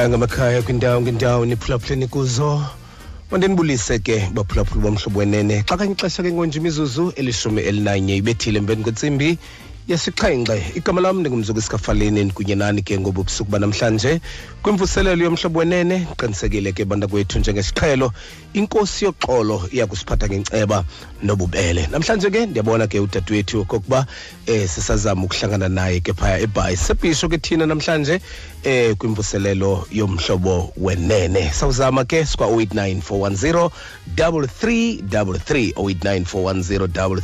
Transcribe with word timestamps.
ngamakhaya 0.00 0.08
ngamakhaya 0.08 0.62
kwindawo 0.62 1.00
ngendawo 1.00 1.44
niphulaphuleni 1.44 2.06
kuzo. 2.08 2.64
Mandinibulise 3.30 3.98
ke 3.98 4.32
baphulaphula 4.32 4.82
bomhlobo 4.82 5.18
wenene. 5.20 5.64
Xa 5.68 5.76
kanye 5.76 5.92
ixesha 5.92 6.22
ke 6.22 6.32
ngonje 6.32 6.58
imizuzu 6.58 7.12
elishumi 7.16 7.60
elinanye 7.62 8.16
ibethile 8.16 8.58
emveni 8.58 8.82
kwentsimbi 8.82 9.38
yesixhenxe 9.90 10.72
igama 10.74 11.00
lam 11.00 11.20
ndingumzuku 11.20 11.58
esikafaleni 11.58 12.30
kunye 12.30 12.54
nani 12.54 12.82
ke 12.82 12.98
ngobu 12.98 13.24
busuku 13.24 13.50
banamhlanje. 13.50 14.20
Kwimvuselelo 14.62 15.24
yomhlobo 15.24 15.58
wenene 15.58 16.06
qinisekile 16.16 16.72
ke 16.72 16.84
bantakwethu 16.84 17.38
njengesiqhelo 17.38 18.12
inkosi 18.52 19.04
yoxolo 19.04 19.68
iyakusiphatha 19.72 20.28
ngenceba 20.28 20.84
nobubele. 21.22 21.88
Namhlanje 21.90 22.30
ke 22.30 22.46
ndiyabona 22.46 22.86
ke 22.86 23.00
udadewethu 23.00 23.60
okokuba 23.60 24.06
eh 24.46 24.68
sisazama 24.68 25.24
ukuhlangana 25.24 25.68
naye 25.68 26.00
ke 26.00 26.12
phaya 26.12 26.38
ebhayi. 26.38 26.76
Sebhisho 26.76 27.28
ke 27.28 27.38
thina 27.38 27.66
namhlanje 27.66 28.20
eh 28.64 28.96
kwimvuselelo 28.96 29.86
yomhlobo 29.90 30.72
wenene. 30.76 31.50
Sawuzama 31.52 32.04
ke 32.04 32.26
sikwa 32.26 32.46
089410 32.46 33.70
3333 34.16 35.72
089410 35.74 36.86
double 36.86 37.20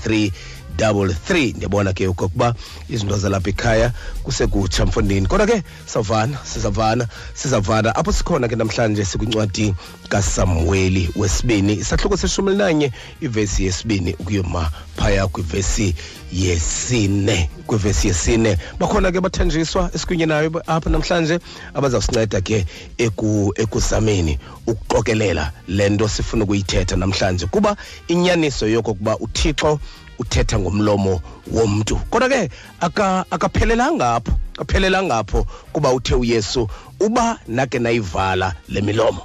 three. 1.26 1.52
Ndiyabona 1.52 1.92
ke 1.92 2.08
okokuba 2.08 2.54
izinto 2.88 3.18
zalapha 3.18 3.50
ekhaya 3.50 3.92
kusekutsha 4.22 4.86
mfondini. 4.86 5.26
Kodwa 5.26 5.46
ke 5.46 5.62
savana 5.86 6.38
sizavana 6.44 7.08
sizavana. 7.34 7.94
Apho 7.94 8.12
sikhona 8.12 8.48
ke 8.48 8.56
namhlanje 8.56 9.04
sikwincwadi 9.04 9.74
kasamuweli 10.08 11.10
wesibini. 11.16 11.74
Isahluko 11.74 12.16
seshumi 12.16 12.50
elinanye 12.50 12.92
ivesi 13.20 13.64
yesibini 13.64 14.14
ukuyoma 14.14 14.70
phaya 14.96 15.26
kwivesi 15.26 15.94
yesine 16.32 17.50
kwivesi 17.66 18.08
yesine. 18.08 18.58
Bakhona 18.78 19.12
ke 19.12 19.20
bathanjiswa 19.20 19.90
esikunye 19.94 20.26
nayo 20.26 20.62
apha 20.66 20.90
namhlanje 20.90 21.38
abazawusinceda 21.74 22.40
ke 22.40 22.66
eku 22.98 23.52
ekuzameni 23.56 24.38
ukuqokelela 24.66 25.52
le 25.68 25.88
nto 25.88 26.08
sifuna 26.08 26.44
ukuyithetha 26.44 26.96
namhlanje. 26.96 27.46
Kuba 27.46 27.76
inyaniso 28.08 28.66
yokokuba 28.68 29.18
uthixo 29.18 29.80
uthetha 30.18 30.58
ngomlomo 30.58 31.20
womntu. 31.52 31.96
Kodwa 32.10 32.28
ke 32.28 32.50
akaphelelanga 33.30 34.14
apho 34.14 34.32
akaphelelanga 34.54 35.16
apho 35.18 35.46
kuba 35.72 35.92
uthe 35.92 36.14
uyesu 36.14 36.68
uba 37.00 37.38
nake 37.48 37.78
nayivala 37.78 38.54
le 38.68 38.80
milomo. 38.80 39.22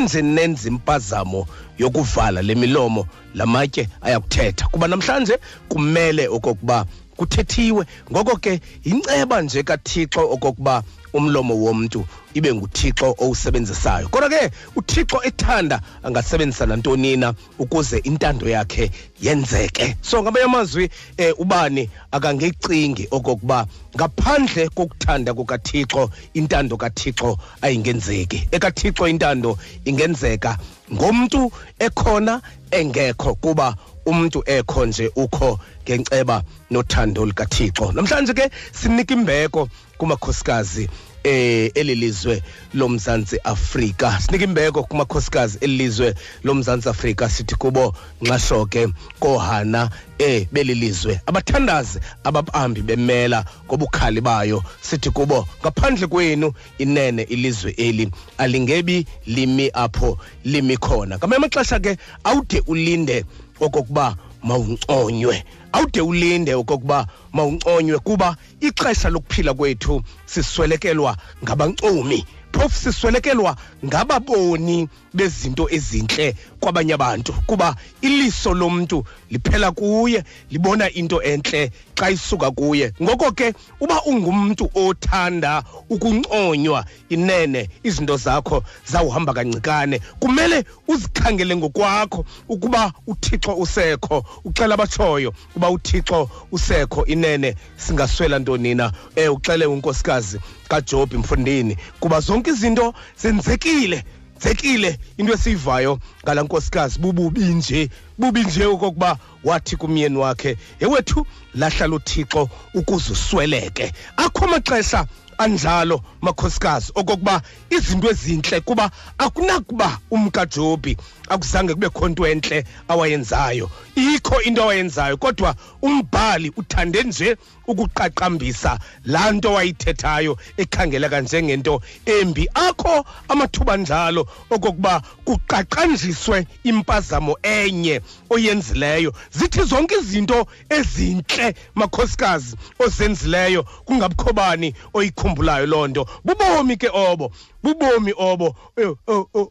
Nje 0.00 0.22
nenza 0.22 0.68
impazamo 0.68 1.46
yokuvala 1.78 2.42
le 2.42 2.54
milomo 2.54 3.06
lamatye 3.34 3.88
ayakuthetha. 4.00 4.68
Kuba 4.68 4.88
namhlanje 4.88 5.38
kumele 5.68 6.28
okokuba 6.28 6.86
kuthethiwe. 7.18 7.82
Ngoko 8.10 8.36
ke 8.36 8.60
yinceba 8.84 9.42
nje 9.42 9.62
kathixo 9.62 10.22
okokuba 10.34 10.82
umlomo 11.12 11.54
womntu 11.54 12.04
ibe 12.34 12.54
nguthixo 12.54 13.14
owusebenzisayo. 13.18 14.08
Kodwa 14.08 14.28
ke 14.28 14.50
uthixo 14.76 15.18
ethanda 15.24 15.80
angasebenzisa 16.02 16.66
nantoni 16.66 17.16
na 17.16 17.34
ukuze 17.58 17.98
intando 17.98 18.48
yakhe 18.48 18.90
yenzeke. 19.20 19.96
So 20.02 20.22
ngamanye 20.22 20.44
amazwi 20.44 20.90
eh, 21.16 21.34
ubani 21.38 21.90
akangecingi 22.10 23.08
okokuba 23.10 23.66
ngaphandle 23.96 24.68
kokuthanda 24.68 25.34
kukathixo 25.34 26.10
intando 26.34 26.76
kathixo 26.76 27.38
ayingenzeki. 27.62 28.48
Ekathixo 28.50 29.08
intando 29.08 29.58
ingenzeka 29.84 30.58
ngomntu 30.92 31.52
ekhona 31.78 32.40
engekho 32.70 33.34
kuba 33.34 33.76
umuntu 34.08 34.42
ekho 34.46 34.86
nje 34.86 35.10
ukho 35.16 35.60
ngenceba 35.84 36.42
nothando 36.70 37.26
likathixo 37.26 37.92
namhlanje 37.92 38.32
ke 38.38 38.50
sinika 38.72 39.14
imbeko 39.14 39.68
kumakhosikazi 39.98 40.88
eh 41.24 41.70
elilizwe 41.74 42.42
lomzantsi 42.74 43.38
Afrika. 43.44 44.20
Sinika 44.20 44.44
imbeko 44.44 44.82
kumakhosikazi 44.82 45.58
elilizwe 45.60 46.14
lomzantsi 46.44 46.88
Afrika. 46.88 47.28
Sithi 47.28 47.54
kubo 47.54 47.94
nxashoke 48.22 48.88
kohana 49.20 49.90
eh 50.18 50.46
belilizwe. 50.52 51.20
Abathandazi 51.26 52.00
ababambi 52.24 52.82
bemela 52.82 53.44
kobukhali 53.66 54.20
bayo. 54.20 54.62
Sithi 54.80 55.10
kubo 55.10 55.48
ngaphandle 55.62 56.06
kwenu 56.06 56.52
inene 56.78 57.22
ilizwe 57.22 57.70
eli 57.76 58.10
alingebi 58.38 59.06
limi 59.26 59.70
apho 59.74 60.18
limi 60.44 60.76
khona. 60.76 61.16
Ngamanye 61.18 61.36
amaxesha 61.36 61.80
ke 61.80 61.96
awude 62.24 62.62
ulinde 62.66 63.24
okokuba 63.60 64.16
mawunconywe. 64.42 65.44
Awude 65.72 66.00
ulinde 66.00 66.54
okokuba 66.54 67.06
mawunconywe 67.32 67.98
kuba 67.98 68.36
ixesha 68.60 69.08
lokuphila 69.10 69.54
kwethu 69.54 70.02
siswelekelwa 70.26 71.16
ngabancomi. 71.44 72.24
Phofu 72.52 72.76
siswelekelwa 72.76 73.56
ngababoni 73.84 74.88
bezinto 75.18 75.66
ezintle 75.70 76.34
kwabanye 76.60 76.94
abantu. 76.94 77.32
Kuba 77.46 77.76
iliso 78.00 78.54
lomntu 78.54 79.04
liphela 79.30 79.72
kuye 79.72 80.24
libona 80.50 80.90
into 80.90 81.22
entle 81.22 81.70
xa 81.94 82.10
isuka 82.10 82.50
kuye. 82.50 82.92
Ngoko 83.02 83.32
ke 83.32 83.54
uba 83.80 84.02
ungumntu 84.06 84.70
othanda 84.74 85.62
ukunconywa 85.90 86.84
inene 87.08 87.68
izinto 87.82 88.16
zakho 88.16 88.62
zawuhamba 88.86 89.32
kancikane 89.34 90.00
kumele 90.20 90.64
uzikhangele 90.88 91.56
ngokwakho 91.56 92.24
ukuba 92.48 92.92
uthixo 93.06 93.54
usekho. 93.56 94.24
Uxela 94.44 94.74
abatshoyo 94.74 95.34
uba 95.56 95.70
uthixo 95.70 96.30
usekho 96.52 97.04
inene. 97.06 97.54
Singaswela 97.76 98.38
ntoni 98.38 98.74
na 98.74 98.92
um 99.16 99.34
uxele 99.34 99.66
unkosikazi 99.66 100.38
kaJob 100.68 101.14
mfundini. 101.14 101.76
Kuba 102.00 102.20
zonke 102.20 102.50
izinto 102.50 102.94
zenzekile. 103.16 104.04
Zekile 104.40 104.98
into 105.16 105.32
esiyivayo 105.32 105.98
ngala 106.24 106.42
nkosikazi 106.42 106.98
bububi 106.98 107.40
nje 107.40 107.90
bubi 108.18 108.44
nje 108.44 108.64
okokuba 108.66 109.18
wathi 109.44 109.76
kumyeni 109.76 110.16
wakhe 110.18 110.56
yewethu 110.80 111.26
lahla 111.54 111.86
lothixo 111.86 112.48
ukuze 112.74 113.12
usweleke 113.12 113.92
akho 114.16 114.46
maxesha 114.46 115.06
anjalo 115.38 116.00
makhosikazi 116.20 116.92
okokuba 116.94 117.42
izinto 117.70 118.10
ezintle 118.10 118.60
kuba 118.60 118.90
akunakuba 119.18 119.98
umkaJobi. 120.10 120.96
Akuzange 121.28 121.74
kube 121.74 121.88
khonto 121.88 122.26
entle 122.26 122.64
awayenzayo. 122.88 123.70
Ikho 123.96 124.42
into 124.42 124.62
awayenzayo 124.62 125.16
kodwa 125.16 125.54
umbhali 125.82 126.52
uthande 126.56 127.02
nje 127.02 127.36
ukuqaqambisa 127.66 128.78
laa 129.04 129.30
nto 129.32 129.52
wayithethayo 129.52 130.38
ekhangeleka 130.56 131.20
njengento 131.20 131.82
embi. 132.06 132.48
Akho 132.54 133.04
amathuba 133.28 133.76
njalo 133.76 134.28
okokuba 134.50 135.02
kuqaqanjiswe 135.24 136.46
impazamo 136.64 137.36
enye 137.42 138.00
oyenzileyo. 138.30 139.12
Zithi 139.30 139.62
zonke 139.64 139.94
izinto 139.94 140.46
ezintle 140.70 141.54
makhosikazi 141.74 142.56
ozenzileyo 142.78 143.62
kungabukho 143.62 144.32
bani 144.32 144.74
oyikhumbulayo 144.94 145.66
loo 145.66 145.86
nto? 145.88 146.06
Bubomi 146.24 146.76
ke 146.76 146.88
obo. 146.92 147.32
Bubomi 147.62 148.12
obo 148.16 148.54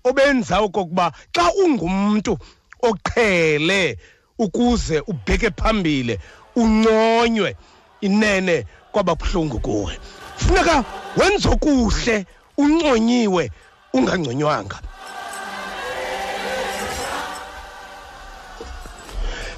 obenza 0.04 0.60
okokuba 0.60 1.12
xa 1.36 1.46
ungumntu 1.64 2.38
oqhele 2.82 3.98
ukuze 4.40 5.00
ubheke 5.08 5.50
phambili 5.52 6.20
unconywe 6.56 7.56
inene 8.02 8.66
kwababuhlungu 8.92 9.60
kuwe. 9.60 10.00
Funeka 10.38 10.84
wenze 11.18 11.50
okuhle 11.50 12.26
unconyiwe 12.58 13.52
ungangconywanga. 13.94 14.82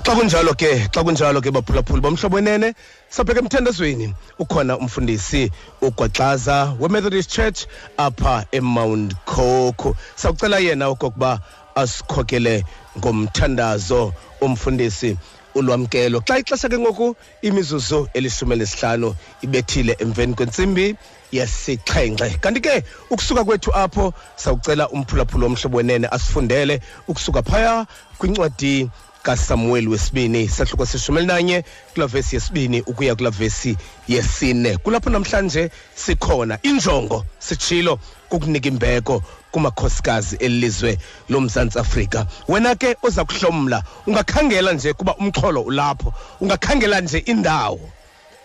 Xa 0.05 0.15
kunjalo 0.15 0.53
ke 0.57 0.87
xa 0.93 1.03
kunjalo 1.03 1.41
ke 1.41 1.51
baphulaphuli 1.51 2.01
bomhlobo 2.01 2.35
wenene 2.35 2.73
sabheka 3.09 3.39
emthandazweni. 3.39 4.15
Ukhona 4.39 4.77
umfundisi 4.77 5.51
ugwaxaza 5.81 6.77
we-methodist 6.79 7.29
church 7.29 7.65
apha 7.97 8.45
emount 8.51 9.13
coco. 9.25 9.95
Sawucela 10.15 10.59
yena 10.59 10.87
okokuba 10.87 11.39
asikhokele 11.75 12.63
ngomthandazo 12.97 14.13
umfundisi 14.41 15.17
ulwamkelo. 15.55 16.21
Xa 16.27 16.39
ixesha 16.39 16.69
ke 16.69 16.77
ngoku 16.79 17.15
imizuzu 17.41 18.07
elishumi 18.13 18.53
elisihlanu 18.53 19.15
ibethile 19.41 19.95
emveni 19.99 20.33
kwentsimbi 20.33 20.95
yesixhenxe. 21.31 22.39
Kanti 22.41 22.61
ke 22.61 22.83
ukusuka 23.09 23.43
kwethu 23.43 23.75
apho 23.75 24.13
sawucela 24.35 24.89
umphulaphula 24.89 25.45
womhlobo 25.45 25.77
wenene 25.77 26.07
asifundele 26.07 26.81
ukusuka 27.07 27.43
phaya 27.43 27.85
kwincwadi 28.17 28.89
kasamuweli 29.29 29.87
wesibini 29.87 30.49
sahluko 30.49 30.85
seshumi 30.85 31.17
elinanye 31.17 31.63
kulaa 31.93 32.07
vesi 32.07 32.35
yesibini 32.35 32.81
ukuya 32.81 33.15
kulaa 33.15 33.29
vesi 33.29 33.77
yesine. 34.07 34.77
Kulapho 34.77 35.09
namhlanje 35.09 35.69
sikhona 35.95 36.59
injongo 36.61 37.25
sitshilo 37.39 37.99
kukunika 38.29 38.67
imbeko 38.67 39.23
kumakhosikazi 39.51 40.35
elilizwe 40.35 40.97
lomzantsi 41.29 41.79
afrika. 41.79 42.25
Wena 42.47 42.75
ke 42.75 42.95
oza 43.03 43.25
kuhlomla 43.25 43.83
ungakhangela 44.07 44.73
nje 44.73 44.93
kuba 44.93 45.15
umxholo 45.15 45.61
ulapho 45.61 46.13
ungakhangela 46.41 47.01
nje 47.01 47.17
indawo 47.17 47.89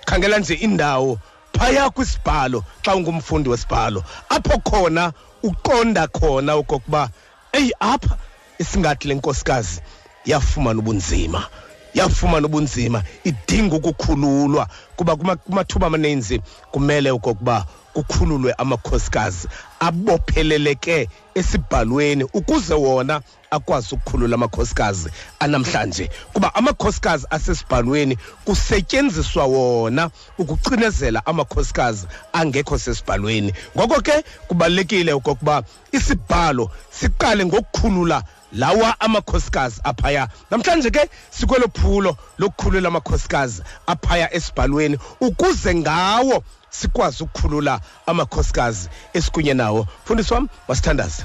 khangela 0.04 0.38
nje 0.38 0.54
indawo 0.54 1.18
phaya 1.52 1.90
kwisibhalo 1.90 2.64
xa 2.82 2.94
ungumfundi 2.94 3.48
wesibhalo. 3.48 4.04
Apho 4.28 4.58
khona 4.58 5.12
uqonda 5.42 6.06
khona 6.06 6.54
okokuba 6.54 7.08
eyi 7.52 7.72
apha 7.80 8.16
isingathi 8.58 9.08
le 9.08 9.14
nkosikazi 9.14 9.80
yafumana 10.24 10.78
ubunzima 10.78 11.48
yafumana 11.94 12.46
ubunzima 12.46 13.02
idinga 13.24 13.76
ukukhululwa. 13.76 14.68
Kuba 14.96 15.16
kumathuba 15.16 15.86
amaninzi 15.86 16.40
kumele 16.70 17.10
okokuba 17.10 17.64
kukhululwe 17.92 18.52
amakhosikazi 18.58 19.48
abopheleleke 19.80 21.08
esibhalweni 21.34 22.24
ukuze 22.24 22.74
wona 22.74 23.20
akwazi 23.50 23.94
ukukhulula 23.94 24.34
amakhosikazi 24.34 25.10
anamhlanje. 25.38 26.10
Kuba 26.32 26.54
amakhosikazi 26.54 27.26
asesibhalweni 27.30 28.18
kusetyenziswa 28.44 29.44
wona 29.44 30.10
ukucinezela 30.38 31.26
amakhosikazi 31.26 32.06
angekho 32.32 32.78
sesibhalweni. 32.78 33.52
Ngoko 33.76 34.00
ke 34.00 34.24
kubalulekile 34.48 35.12
okokuba 35.12 35.62
isibhalo 35.92 36.70
siqale 36.90 37.46
ngokukhulula 37.46 38.22
lawa 38.54 39.00
amakhosikazi 39.00 39.80
aphaya. 39.84 40.28
Namhlanje 40.50 40.90
ke 40.90 41.10
sikwelo 41.30 41.68
phulo 41.68 42.16
lokukhulula 42.38 42.88
amakhosikazi 42.88 43.62
aphaya 43.86 44.34
esibhalweni 44.34 44.98
ukuze 45.20 45.74
ngawo 45.74 46.44
sikwazi 46.70 47.22
ukukhulula 47.22 47.80
amakhosikazi 48.06 48.88
esikunye 49.12 49.54
nawo. 49.54 49.86
Mfundisi 50.04 50.34
wam 50.34 50.48
wasithandaze 50.68 51.24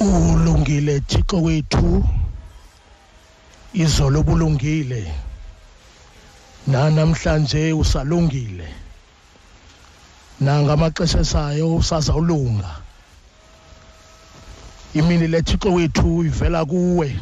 ulungile 0.00 1.00
thixo 1.00 1.42
wethu. 1.42 2.04
Izolo 3.72 4.22
bulungile. 4.22 5.14
Nanamhlanje 6.66 7.72
usalungile. 7.72 8.68
Nangamaxesha 10.40 11.20
esayo 11.20 11.76
usazawulunga. 11.76 12.83
Imini 14.94 15.26
lethixo 15.26 15.72
wethu 15.72 16.24
ivela 16.24 16.64
kuwe. 16.64 17.16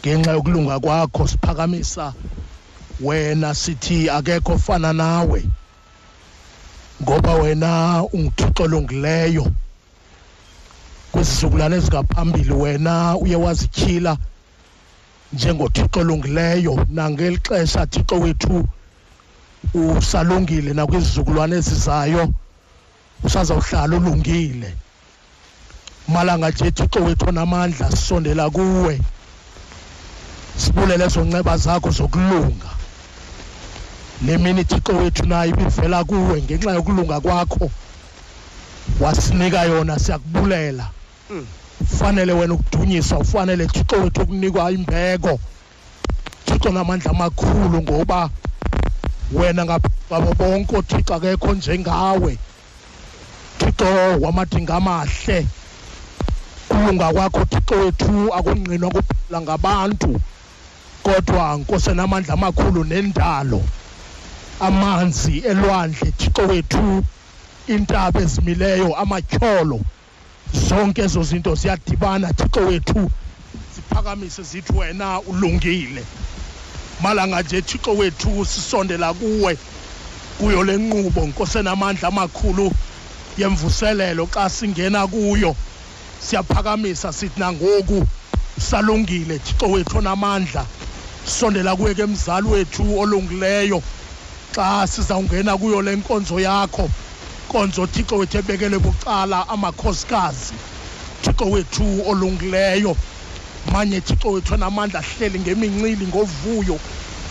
Ngenxa 0.00 0.32
yokulunga 0.32 0.80
kwakho 0.80 1.28
siphakamisa. 1.28 2.12
Wena 3.00 3.54
sithi 3.54 4.10
akekho 4.10 4.58
fana 4.58 4.92
nawe. 4.92 5.44
Ngoba 7.02 7.34
wena 7.34 8.02
ungithixo 8.12 8.66
longileyo 8.66 9.46
kwizizukulwane 11.12 11.76
ezingaphambili 11.76 12.52
wena 12.52 13.16
uye 13.16 13.36
wazityhila 13.36 14.16
njengothixo 15.32 16.00
olungileyo. 16.00 16.86
Nangeli 16.90 17.38
xesha 17.38 17.86
thixo 17.86 18.20
wethu 18.20 18.68
usalungile 19.74 20.72
nakwizizukulwane 20.74 21.56
ezizayo 21.56 22.28
usazawuhlala 23.24 23.96
ulungile. 23.96 24.74
Malanga 26.08 26.50
nje 26.50 26.70
thixo 26.70 27.04
wethu 27.04 27.28
onamandla 27.28 27.90
sisondela 27.90 28.50
kuwe. 28.50 29.00
Sibulele 30.56 31.08
zonceba 31.08 31.56
zakho 31.56 31.90
zokulunga. 31.90 32.70
Le 34.26 34.38
mini 34.38 34.64
thixo 34.64 34.92
wethu 34.96 35.26
nayo 35.26 35.50
ibivela 35.50 36.04
kuwe 36.04 36.42
ngenxa 36.42 36.70
yokulunga 36.72 37.20
kwakho. 37.20 37.70
Wasinika 39.00 39.62
yona 39.62 39.98
siyakubulela. 39.98 40.90
Ufanele 41.80 42.32
wena 42.32 42.54
ukudunyiswa 42.54 43.18
ufanele 43.18 43.66
thixo 43.66 43.96
wethu 43.96 44.22
ukunikwa 44.22 44.70
imbeko. 44.72 45.40
Thixo 46.46 46.70
namandla 46.70 47.10
amakhulu 47.10 47.82
ngoba 47.82 48.30
wena 49.32 49.64
ngabo 49.64 50.34
bonke 50.34 50.76
othixo 50.76 51.14
akekho 51.14 51.54
njengawe. 51.54 52.38
Thixo 53.58 53.86
wamadinga 54.20 54.74
amahle. 54.74 55.46
Kulunga 56.68 57.12
kwakho 57.12 57.44
thixo 57.44 57.74
wethu 57.74 58.34
akungqinwa 58.34 58.90
kuphela 58.90 59.40
ngabantu. 59.40 60.20
Kodwa 61.02 61.56
nkosi 61.56 61.90
namandla 61.94 62.34
amakhulu 62.34 62.84
nendalo 62.84 63.62
amanzi 64.60 65.38
elwandle 65.38 66.10
thixo 66.18 66.42
wethu 66.50 67.04
iintaba 67.68 68.20
ezimileyo 68.20 68.96
amatyholo 68.96 69.80
zonke 70.68 71.02
ezo 71.02 71.22
zinto 71.22 71.54
ziyadibana 71.54 72.32
thixo 72.32 72.60
wethu 72.60 73.10
siphakamise 73.74 74.42
zithi 74.42 74.72
wena 74.72 75.20
ulungile. 75.20 76.04
Malanga 77.02 77.42
nje 77.42 77.62
thixo 77.62 77.92
wethu 77.94 78.44
sisondela 78.44 79.14
kuwe 79.14 79.58
kuyo 80.38 80.64
le 80.64 80.76
nkqubo 80.76 81.26
nkosenamandla 81.26 82.08
amakhulu 82.08 82.72
yemvuselelo 83.38 84.26
xa 84.26 84.50
singena 84.50 85.06
kuyo. 85.06 85.56
Siyaphakamisa 86.20 87.12
sithi 87.12 87.40
nangoku 87.40 88.06
salungile 88.60 89.38
thixo 89.38 89.66
wethu 89.66 89.98
onamandla. 89.98 90.66
Sondela 91.26 91.76
kuwe 91.76 91.94
ke 91.94 92.06
mzali 92.06 92.48
wethu 92.48 92.98
olungileyo. 93.00 93.82
Xa 94.54 94.86
sizawungena 94.86 95.56
kuyo 95.58 95.82
le 95.82 95.96
nkonzo 95.96 96.40
yakho 96.40 96.90
nkonzo 97.48 97.86
thixo 97.86 98.16
wethu 98.16 98.38
ebekele 98.38 98.78
bucala 98.78 99.48
amakhosikazi. 99.48 100.54
Thixo 101.22 101.44
wethu 101.44 101.84
olungileyo 102.08 102.96
manye 103.72 104.00
thixo 104.00 104.30
wethu 104.30 104.54
anamandla 104.54 105.00
ahleli 105.00 105.38
ngemincili 105.38 106.06
ngovuyo 106.06 106.78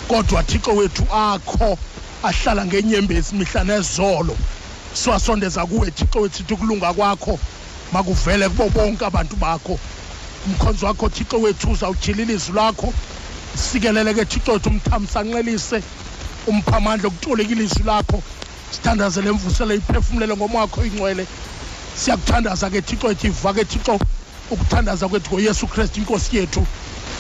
kodwa 0.08 0.44
thixo 0.44 0.72
wethu 0.76 1.04
akho 1.12 1.78
ahlala 2.24 2.66
ngenyembezi 2.66 3.36
mihla 3.36 3.64
nezolo. 3.64 4.38
Siwasondeza 4.94 5.66
kuwe 5.66 5.92
thixo 5.92 6.20
wethu 6.20 6.38
sithi 6.38 6.54
ukulunga 6.54 6.94
kwakho 6.94 7.40
makuvele 7.94 8.50
kubo 8.50 8.70
bonke 8.70 9.06
abantu 9.06 9.36
bakho. 9.36 9.80
Umkhonzo 10.48 10.86
wakho 10.86 11.10
thixo 11.10 11.38
wethu 11.40 11.72
uzawutyhila 11.72 12.22
ilizwi 12.22 12.56
lakho. 12.56 12.94
Sikelele 13.56 14.14
ke 14.14 14.26
thixo 14.26 14.52
wethu 14.52 14.70
umthamsanqelise 14.70 15.82
umphamandla 16.48 17.08
okutoleka 17.08 17.52
ilizwi 17.52 17.84
lakho. 17.84 18.24
Sithandaze 18.72 19.22
le 19.22 19.32
mvuselo 19.32 19.76
iphefumlele 19.76 20.36
ngomoya 20.36 20.68
ingcwele. 20.86 21.26
Siyakuthandaza 21.96 22.70
ke 22.70 22.82
thixo 22.82 23.12
ethi 23.12 23.28
iva 23.28 23.54
ke 23.54 23.66
thixo 23.66 24.00
ukuthandaza 24.52 25.08
kwethu 25.08 25.32
ngoyesu 25.34 25.68
kristu 25.68 26.00
inkosi 26.00 26.38
yethu. 26.38 26.66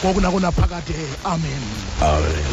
Ngoku 0.03 0.21
nakunaphakade 0.21 0.95
amen. 1.25 1.63
Amen. 2.01 2.45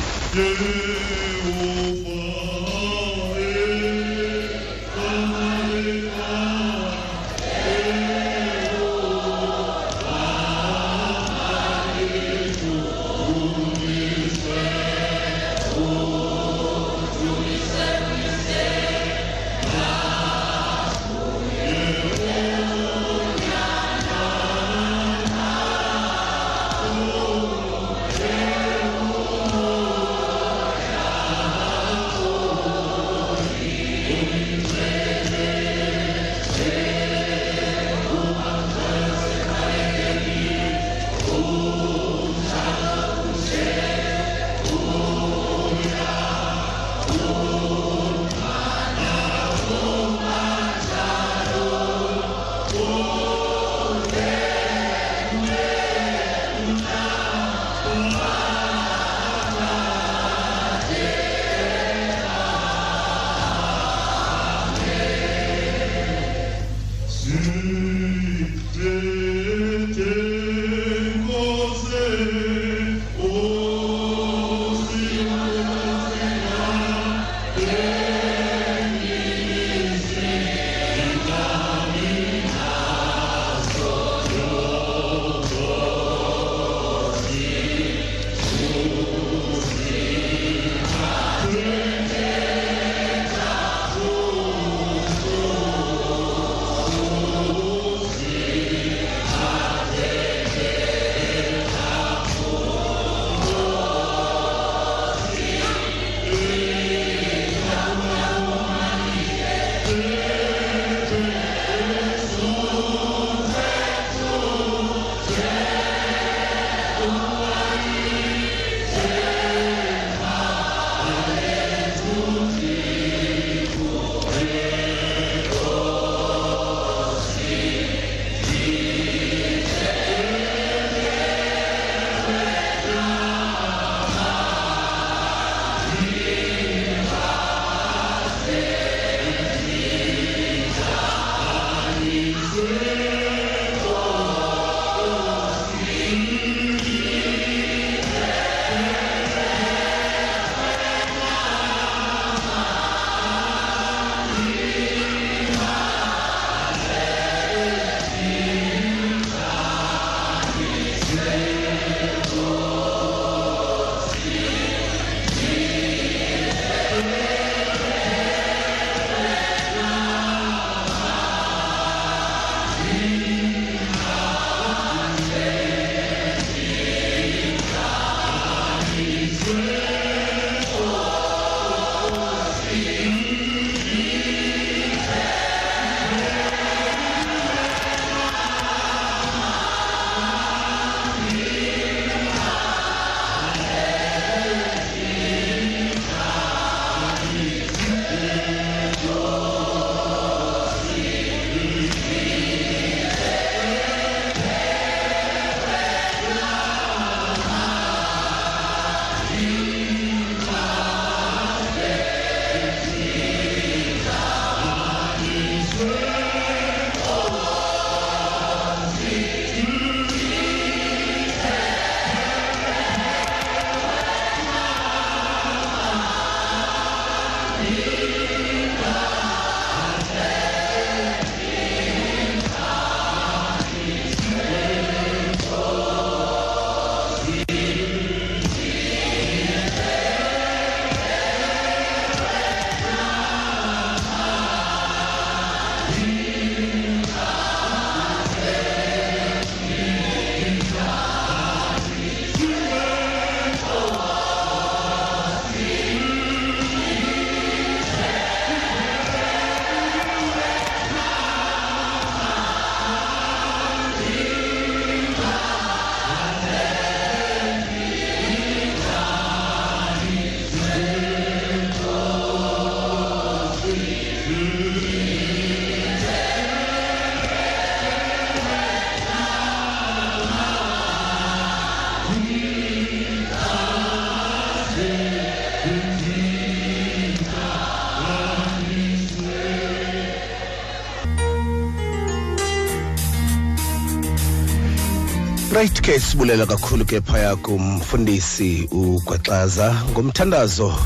Right 295.64 295.80
ke 295.80 295.97
sibulela 296.00 296.44
kakhulu 296.47 296.85
ke 296.85 297.00
phaya 297.00 297.37
kumfundisi 297.37 298.68
ugwaxaza. 298.71 299.73
Ngomthandazo 299.90 300.76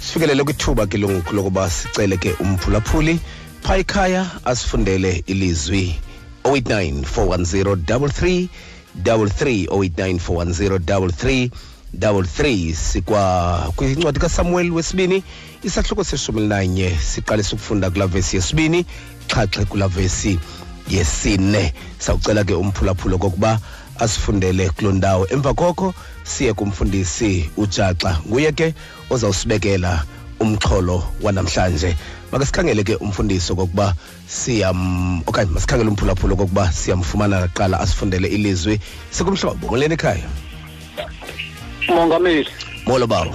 sifikelele 0.00 0.44
kwithuba 0.44 0.86
ke 0.86 0.98
lonku 0.98 1.34
lokuba 1.34 1.70
sicele 1.70 2.16
ke 2.16 2.30
umphulaphuli. 2.40 3.18
Phaa 3.62 3.76
ekhaya 3.76 4.30
asifundele 4.44 5.24
ilizwi 5.26 5.98
089 6.44 7.02
410 7.02 8.48
33 9.02 9.66
089 9.66 10.18
410 10.18 11.50
33 11.98 12.74
sikwa 12.74 13.72
kwincwadi 13.76 14.20
kasamuel 14.20 14.70
wesibini 14.70 15.22
isahluko 15.62 16.04
seshumi 16.04 16.38
elinanye 16.38 16.98
siqalisa 17.02 17.56
ukufunda 17.56 17.90
kulaa 17.90 18.06
vesi 18.06 18.36
yesibini 18.36 18.86
xhaxhe 19.28 19.64
kulaa 19.64 19.88
vesi 19.88 20.38
yesine. 20.90 21.74
Sawucela 21.98 22.44
ke 22.44 22.54
umphulaphula 22.54 23.18
kokuba 23.18 23.58
asifundele 23.98 24.70
kuloo 24.70 24.92
ndawo. 24.92 25.26
Emva 25.30 25.54
koko 25.54 25.94
siye 26.22 26.52
kumfundisi 26.54 27.50
ujaxa. 27.56 28.18
Nguye 28.26 28.52
ke 28.52 28.74
ozawusibekela 29.10 30.04
umxholo 30.40 31.02
wanamhlanje. 31.22 31.96
Make 32.32 32.46
sikhangele 32.46 32.84
ke 32.84 32.96
umfundisi 32.96 33.52
okokuba 33.52 33.94
siyam 34.26 35.22
okanye 35.26 35.50
masikhangele 35.50 35.90
umphulaphula 35.90 36.34
okokuba 36.34 36.72
siyamfumana 36.72 37.48
kuqala 37.48 37.80
asifundele 37.80 38.28
ilizwi. 38.28 38.80
Sikumhlobo 39.10 39.68
moleni 39.68 39.94
ekhaya? 39.94 40.28
Mongameli. 41.88 42.50
Molo 42.86 43.06
bawo 43.06 43.34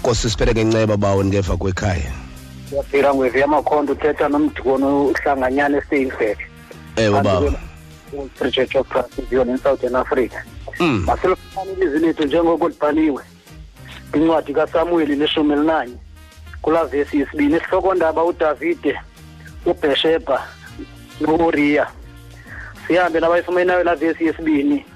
nkosi 0.00 0.30
sipheleke 0.30 0.64
nceba 0.64 0.96
bawo 0.96 1.24
ngeva 1.24 1.56
kwekhaya. 1.56 2.12
Siyafika 2.70 3.14
ngwevi 3.14 3.40
yamakhondo 3.40 3.92
uthetha 3.92 4.28
nomdikono 4.28 5.06
uhlanganyana 5.06 5.78
eseyinfek 5.78 6.38
ewe 6.96 7.22
bawo 7.22 7.52
of 8.18 8.88
Precision 8.88 9.48
in 9.48 9.58
Southern 9.58 9.94
Africa 9.96 10.44
mm. 10.80 11.04
masilifumane 11.06 11.72
ilizwi 11.72 11.98
lethu 11.98 12.24
njengoko 12.24 12.68
libhaliwe 12.68 13.22
kwincwadi 14.10 14.54
kasamueli 14.54 15.16
leshumi 15.16 15.52
elinanye 15.52 15.96
kulaa 16.62 16.84
vesi 16.84 17.20
yesibini 17.20 17.56
isihlokondaba 17.56 18.24
udavide 18.24 19.00
ubheshebha 19.66 20.46
nouriya 21.20 21.86
sihambe 22.86 23.20
nabayifumenayo 23.20 23.84
laa 23.84 23.94
vesi 23.94 24.26
yesibini 24.26 24.86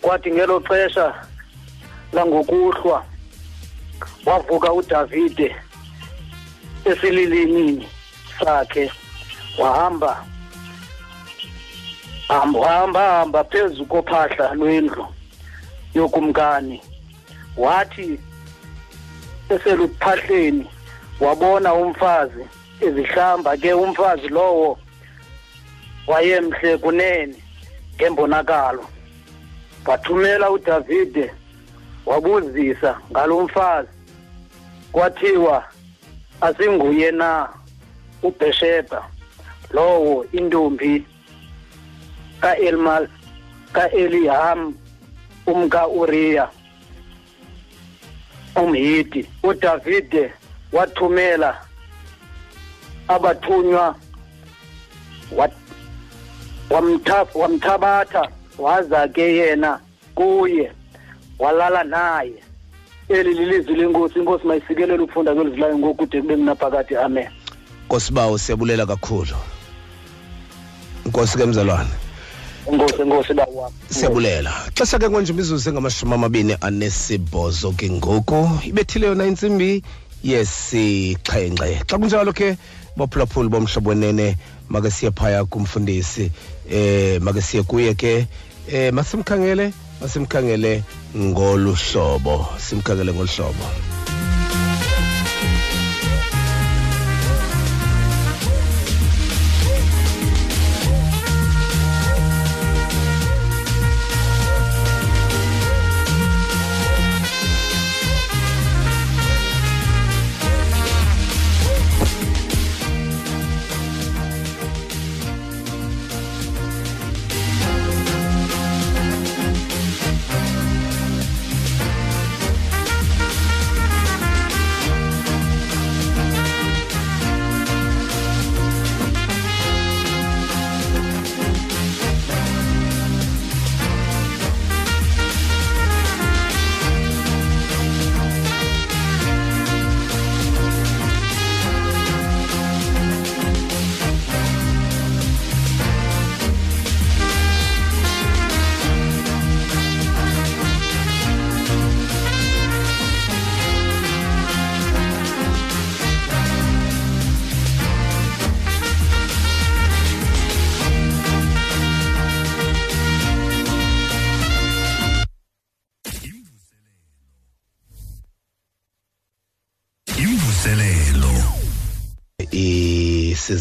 kwathi 0.00 0.30
ngelo 0.30 0.60
xesha 0.60 1.14
langokuhlwa 2.12 3.04
wavuka 4.26 4.72
udavide 4.72 5.56
esililinini 6.84 7.88
sakhe 8.44 8.92
wahamba 9.58 10.24
hamba 12.30 13.00
hamba 13.00 13.44
phezu 13.44 13.84
kophahla 13.86 14.54
lwendlu 14.54 15.06
yokumkani. 15.94 16.82
Wathi 17.56 18.20
eseluphahleni 19.48 20.66
wabona 21.20 21.74
umfazi 21.74 22.44
ezihlamba 22.80 23.56
ke 23.56 23.72
umfazi 23.72 24.28
lowo 24.28 24.78
wayemhle 26.06 26.78
kunene 26.78 27.34
ngembonakalo. 27.96 28.84
Wathumela 29.86 30.50
uDavide 30.50 31.30
wabuzisa 32.06 33.00
ngalomfazi 33.10 33.88
kwathiwa 34.92 35.64
asinguye 36.40 37.10
na 37.10 37.48
uBhesheba 38.22 39.08
lowo 39.70 40.26
intombi 40.32 41.04
kaElmal 42.40 43.08
kaEliham 43.72 44.74
umka 45.46 45.88
Uriya 45.88 46.48
umhiti 48.56 49.26
uDavide 49.42 50.32
wathumela 50.72 51.58
abathunywa 53.08 53.96
wamthabatha 57.34 58.28
waza 58.58 59.08
ke 59.08 59.34
yena 59.36 59.80
kuye 60.14 60.72
walala 61.38 61.84
naye. 61.84 62.34
Eli 63.08 63.34
lilizwi 63.34 63.74
lenkosi 63.74 64.18
inkosi 64.18 64.46
mayisikelele 64.46 65.02
ukufunda 65.02 65.34
kwelizilayo 65.34 65.78
ngokude 65.78 66.20
kube 66.20 66.36
kunaphakade 66.36 66.98
amen. 66.98 67.28
Nkosi 67.86 68.12
bawo 68.12 68.38
siyabulela 68.38 68.86
kakhulu. 68.86 69.36
Nkosi 71.06 71.38
ke 71.38 71.46
mzalwane 71.46 71.90
enkosi 72.66 73.02
enkosi 73.02 73.34
bawam 73.34 73.72
siyabulela. 73.90 74.52
Xesha 74.74 74.98
ke 74.98 75.08
konje 75.08 75.32
imizuzu 75.32 75.70
engamashumi 75.70 76.14
amabini 76.14 76.56
anesibhozo 76.60 77.72
ke 77.72 77.90
ngoku. 77.90 78.60
Ibethile 78.64 79.06
yona 79.06 79.26
intsimbi 79.26 79.82
yesixhenxe. 80.22 81.84
Xa 81.86 81.98
kunjalo 81.98 82.32
ke 82.32 82.56
baphulaphuli 82.96 83.48
bomhlobo 83.48 83.90
wenene 83.90 84.36
make 84.68 84.90
siye 84.90 85.10
phaya 85.10 85.44
kumfundisi 85.44 86.30
eh 86.70 87.20
make 87.20 87.40
siye 87.40 87.62
kuye 87.62 87.94
ke 87.94 88.26
eh 88.68 88.92
masimkhangele 88.92 89.72
masimkhangele 90.00 90.82
ngolu 91.16 91.74
hlobo. 91.74 92.46
Simkhangele 92.58 93.12
ngolu 93.12 93.28
hlobo. 93.28 93.89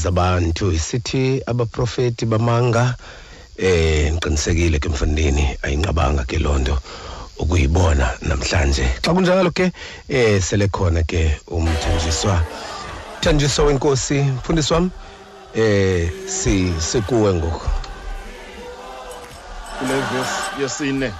Isizabantu 0.09 0.71
isithi 0.71 1.43
abaprofeti 1.45 2.25
bamanga 2.25 2.95
eh 3.57 4.11
ngiqinisekile 4.13 4.79
ke 4.79 4.89
mfundini 4.89 5.57
ayinqabanga 5.61 6.25
ke 6.25 6.39
lonto 6.39 6.77
ukuyibona 7.37 8.17
namhlanje. 8.21 8.89
Xa 9.05 9.13
kunjalo 9.13 9.51
ke 9.51 9.71
eh 10.09 10.41
sele 10.41 10.67
khona 10.67 11.03
ke 11.03 11.39
umthanjiswa 11.47 12.41
thanjiswa 13.21 13.65
wenkosi. 13.65 14.19
Mfundisi 14.21 14.73
wami 14.73 14.89
eh 15.53 16.09
si 16.25 16.73
sikuwe 16.79 17.33
ngoku. 17.33 17.69
Kule 19.79 19.93
vesi 19.93 20.61
yesine 20.61 21.13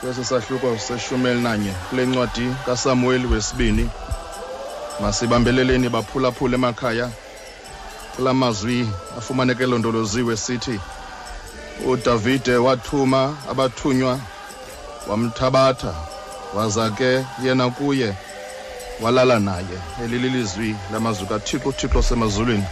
kwesi 0.00 0.24
sahluko 0.24 0.78
seshumi 0.78 1.30
elinanye 1.30 1.72
kule 1.90 2.06
ncwadi 2.06 2.54
kasamueli 2.66 3.26
wesibini 3.26 3.90
masibambeleleni 5.00 5.88
baphulaphula 5.88 6.54
emakhaya. 6.54 7.10
Kula 8.18 8.34
mazwi 8.34 8.88
afumaneke 9.18 9.62
elondoloziwe 9.62 10.36
sithi 10.36 10.80
udavide 11.86 12.56
wathuma 12.56 13.36
abathunywa 13.50 14.18
wamthabatha 15.08 15.94
waza 16.54 16.90
ke 16.90 17.24
yena 17.44 17.70
kuye 17.70 18.14
walala 19.02 19.38
naye 19.38 19.78
eli 20.04 20.18
lilizwi 20.18 20.76
lamazwi 20.92 21.26
kathixo 21.26 21.68
uthixo 21.68 22.02
semazulwini 22.02 22.64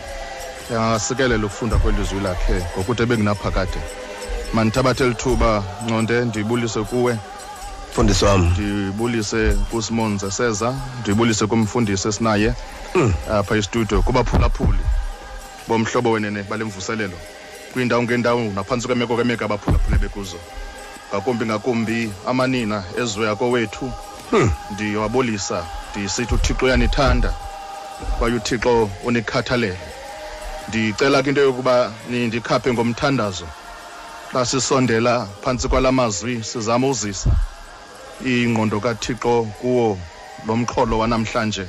angasikelela 0.70 1.46
ukufunda 1.46 1.76
kwelizwi 1.76 2.20
lakhe 2.20 2.56
ngokude 2.74 3.06
bengunaphakade 3.06 3.80
Manithabathe 4.54 5.04
lithuba 5.08 5.62
nconde 5.84 6.24
ndibulise 6.24 6.82
kuwe. 6.82 7.18
Mfundisi 7.90 8.24
wam 8.24 8.50
ndibulise 8.50 9.52
kusimonze 9.70 10.30
seza 10.30 10.74
ndibulise 11.00 11.46
kumfundisi 11.46 12.08
esinaye 12.08 12.54
apha 13.30 13.56
estudio 13.56 14.02
kubaphulaphuli. 14.02 15.05
Bomhlobo 15.68 16.10
wenene 16.10 16.42
bale 16.42 16.64
mvuselelo 16.64 17.18
kwiindawo 17.72 18.02
ngeendawo 18.02 18.40
naphantsi 18.54 18.86
kwemeko 18.86 19.14
kwemeko 19.14 19.44
abaphulaphule 19.44 19.98
bekuzo. 19.98 20.38
Ngakumbi 21.10 21.44
ngakumbi 21.46 22.12
amanina 22.26 22.84
ezwe 22.98 23.30
akowethu 23.30 23.92
ndiyawabulisa 24.70 25.66
ndisithi 25.90 26.34
uthixo 26.34 26.66
uyanithanda 26.66 27.34
kwaye 28.18 28.34
uthixo 28.34 28.90
unikhathalele 29.04 29.78
ndicela 30.68 31.22
ke 31.22 31.28
into 31.30 31.40
yokuba 31.40 31.92
nindikhaphe 32.10 32.72
ngomthandazo. 32.72 33.46
Xa 34.32 34.46
sisondela 34.46 35.28
phantsi 35.42 35.68
kwala 35.68 35.92
mazwi 35.92 36.42
sizama 36.42 36.88
uzisa. 36.88 37.30
Ingqondo 38.24 38.80
kathixo 38.80 39.42
kuwo 39.60 39.98
lo 40.46 40.56
mxholo 40.56 40.98
wanamhlanje. 40.98 41.66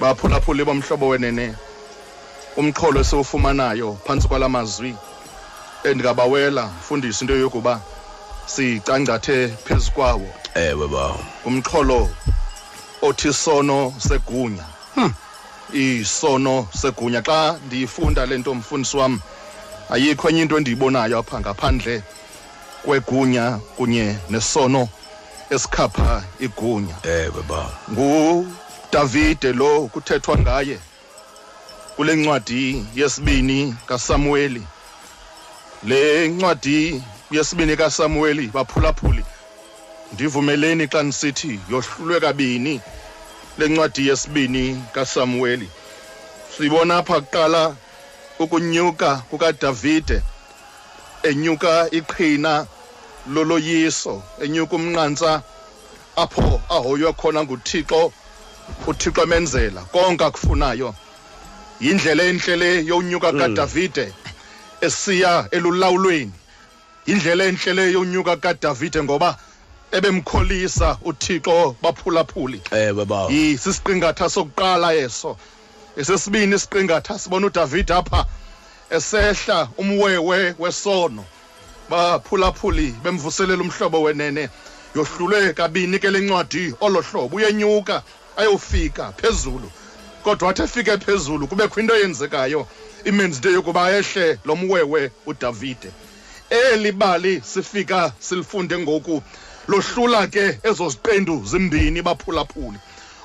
Baphulaphuli 0.00 0.64
bomhlobo 0.64 1.08
wenene. 1.08 1.54
Umxholo 2.56 3.00
esiwufumanayo 3.00 3.98
phantsi 4.06 4.28
kwala 4.28 4.48
mazwi 4.48 4.94
endingabawela 5.84 6.66
mfundisi 6.66 7.24
into 7.24 7.36
yokuba 7.36 7.80
sicangcathe 8.46 9.48
phezu 9.48 9.92
kwawo. 9.92 10.28
Ewe 10.54 10.88
bawo. 10.88 11.18
Umxholo 11.44 12.10
othi 13.02 13.32
sono 13.32 13.94
segunya. 13.98 14.64
Isono 15.72 16.68
segunya. 16.72 17.22
Xa 17.22 17.58
ndiyifunda 17.66 18.26
le 18.26 18.38
nto 18.38 18.54
mfundisi 18.54 18.96
wam 18.96 19.20
ayikho 19.90 20.28
enye 20.28 20.42
into 20.42 20.56
endiyibonayo 20.56 21.18
apha 21.18 21.40
ngaphandle 21.40 22.02
kwegunya 22.84 23.58
kunye 23.76 24.16
nesono 24.30 24.88
esikhapha 25.50 26.22
igunya. 26.40 26.94
Ewe 27.02 27.42
bawo. 27.48 27.70
Ngudavide 27.92 29.52
lo 29.52 29.88
kuthethwa 29.92 30.38
ngaye. 30.38 30.78
Kule 31.96 32.16
ncwadi 32.16 32.86
yesibini 32.94 33.74
kasamueli 33.86 34.62
le 35.84 36.28
ncwadi 36.28 37.02
yesibini 37.30 37.76
kasamueli 37.76 38.46
baphulaphuli. 38.46 39.24
Ndivumeleni 40.12 40.86
xa 40.86 41.02
ndisithi 41.02 41.60
yohlulwe 41.70 42.20
kabini 42.20 42.80
le 43.58 43.68
ncwadi 43.68 44.08
yesibini 44.08 44.84
kasamueli 44.92 45.68
sibona 46.56 46.96
apha 46.96 47.20
kuqala 47.20 47.76
ukunyuka 48.38 49.16
kukadavide 49.30 50.22
enyuka 51.22 51.88
iqhina 51.90 52.66
loloyiso 53.34 54.22
enyuka 54.42 54.76
umnqantsa 54.76 55.42
apho 56.16 56.60
ahoywe 56.68 57.12
khona 57.12 57.42
nguthixo 57.44 58.12
uthixo 58.86 59.22
emenzela 59.22 59.80
konke 59.92 60.24
akufunayo. 60.24 60.94
Yindlela 61.80 62.22
enhle 62.24 62.56
le 62.56 62.84
yonyuka 62.86 63.32
kadavide 63.32 64.12
esiya 64.80 65.48
elulawulweni. 65.50 66.32
Yindlela 67.06 67.44
enhle 67.44 67.72
le 67.74 67.92
yonyuka 67.92 68.36
kadavide 68.36 69.02
ngoba 69.02 69.36
ebemkholisa 69.92 70.98
uthixo 71.04 71.76
baphulaphuli. 71.82 72.60
Ewe 72.70 73.04
bawo 73.04 73.30
yisisiqingatha 73.30 74.30
sokuqala 74.30 74.94
eso. 74.94 75.36
Esesibini 75.96 76.54
isiqingatha 76.54 77.18
sibona 77.18 77.46
udavide 77.46 77.94
apha 77.94 78.26
esehla 78.90 79.68
umwewe 79.78 80.54
wesono. 80.58 81.24
Baphulaphuli 81.90 82.94
bemvuselela 83.02 83.62
umhlobo 83.62 84.02
wenene. 84.02 84.48
Yohlulwe 84.94 85.52
kabini 85.52 85.98
ke 85.98 86.10
le 86.10 86.20
ncwadi 86.20 86.74
olo 86.80 87.00
hlobo 87.02 87.36
uyenyuka 87.36 88.02
ayofika 88.36 89.12
phezulu. 89.12 89.70
Kodwa 90.24 90.48
wathi 90.48 90.62
efike 90.62 90.98
phezulu 90.98 91.46
kubekho 91.46 91.80
into 91.80 91.94
eyenzekayo. 91.94 92.66
Imenzi 93.04 93.36
into 93.36 93.50
yokuba 93.50 93.90
ehle 93.92 94.38
lo 94.44 94.56
mwewe 94.56 95.10
udavide. 95.26 95.90
Eli 96.50 96.92
bali 96.92 97.40
sifika 97.40 98.12
silifunde 98.18 98.78
ngoku. 98.78 99.22
Lohlula 99.68 100.26
ke 100.26 100.58
ezo 100.62 100.88
ziqendu 100.88 101.44
zimbini 101.44 102.02
baphulaphuli. 102.02 102.78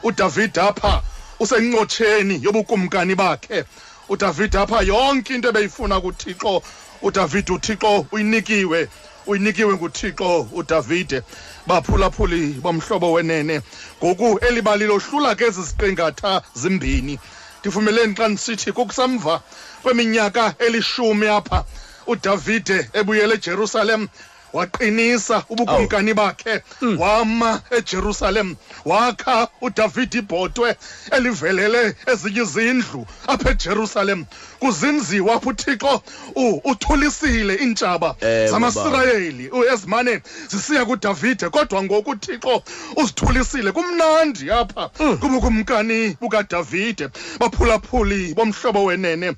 Udavide 0.03 0.61
apha 0.61 1.01
usencotsheni 1.39 2.43
yobukumkani 2.43 3.15
bakhe. 3.15 3.63
Udavide 4.09 4.57
apha 4.57 4.81
yonke 4.81 5.35
into 5.35 5.49
ebeyifuna 5.49 6.01
kuthixo. 6.01 6.61
Udavide 7.01 7.53
uthixo 7.53 8.07
uyinikiwe. 8.11 8.87
Uyinikiwe 9.29 9.73
nguthixo 9.73 10.47
udavide. 10.51 11.21
Baphulaphuli 11.67 12.41
bomhlobo 12.63 13.11
wenene. 13.11 13.61
Ngoku 14.03 14.39
eli 14.47 14.61
bali 14.61 14.85
lohlula 14.85 15.35
ke 15.35 15.45
ezi 15.45 15.63
ziqingatha 15.63 16.41
zimbini. 16.55 17.19
Ndivumeleni 17.59 18.15
xa 18.15 18.27
ndisithi 18.27 18.71
kukusamva 18.71 19.41
kweminyaka 19.83 20.53
elishumi 20.59 21.27
apha 21.27 21.65
udavide 22.07 22.89
ebuyele 22.93 23.33
ejerusalem 23.35 24.07
waqinisa 24.53 25.43
ubukumkani 25.49 26.13
bakhe 26.13 26.61
wama 26.97 27.61
ejerusalem 27.71 28.55
wakha 28.85 29.47
udavide 29.61 30.17
ibhotwe 30.17 30.75
elivelele 31.11 31.95
ezinye 32.07 32.41
izindlu 32.41 33.05
apha 33.27 33.49
ejerusalem. 33.51 34.25
Kuzinziwa 34.59 35.33
apho 35.35 35.49
uthixo 35.49 36.01
u- 36.35 36.61
uthulisile 36.63 37.55
iintshaba 37.55 38.15
Ewe, 38.21 38.47
zamasirayeli 38.47 39.49
u- 39.49 39.63
ezimane 39.73 40.21
zisiya 40.47 40.85
kudavide. 40.85 41.49
Kodwa 41.49 41.83
ngoku 41.83 42.09
uthixo 42.09 42.63
uzithulisile 42.95 43.71
kumnandi 43.71 44.51
apha. 44.51 44.89
Kubukumkani 45.19 46.17
bukadavide 46.21 47.09
baphulaphuli 47.39 48.33
bomhlobo 48.33 48.83
wenene. 48.83 49.25
Y- 49.27 49.35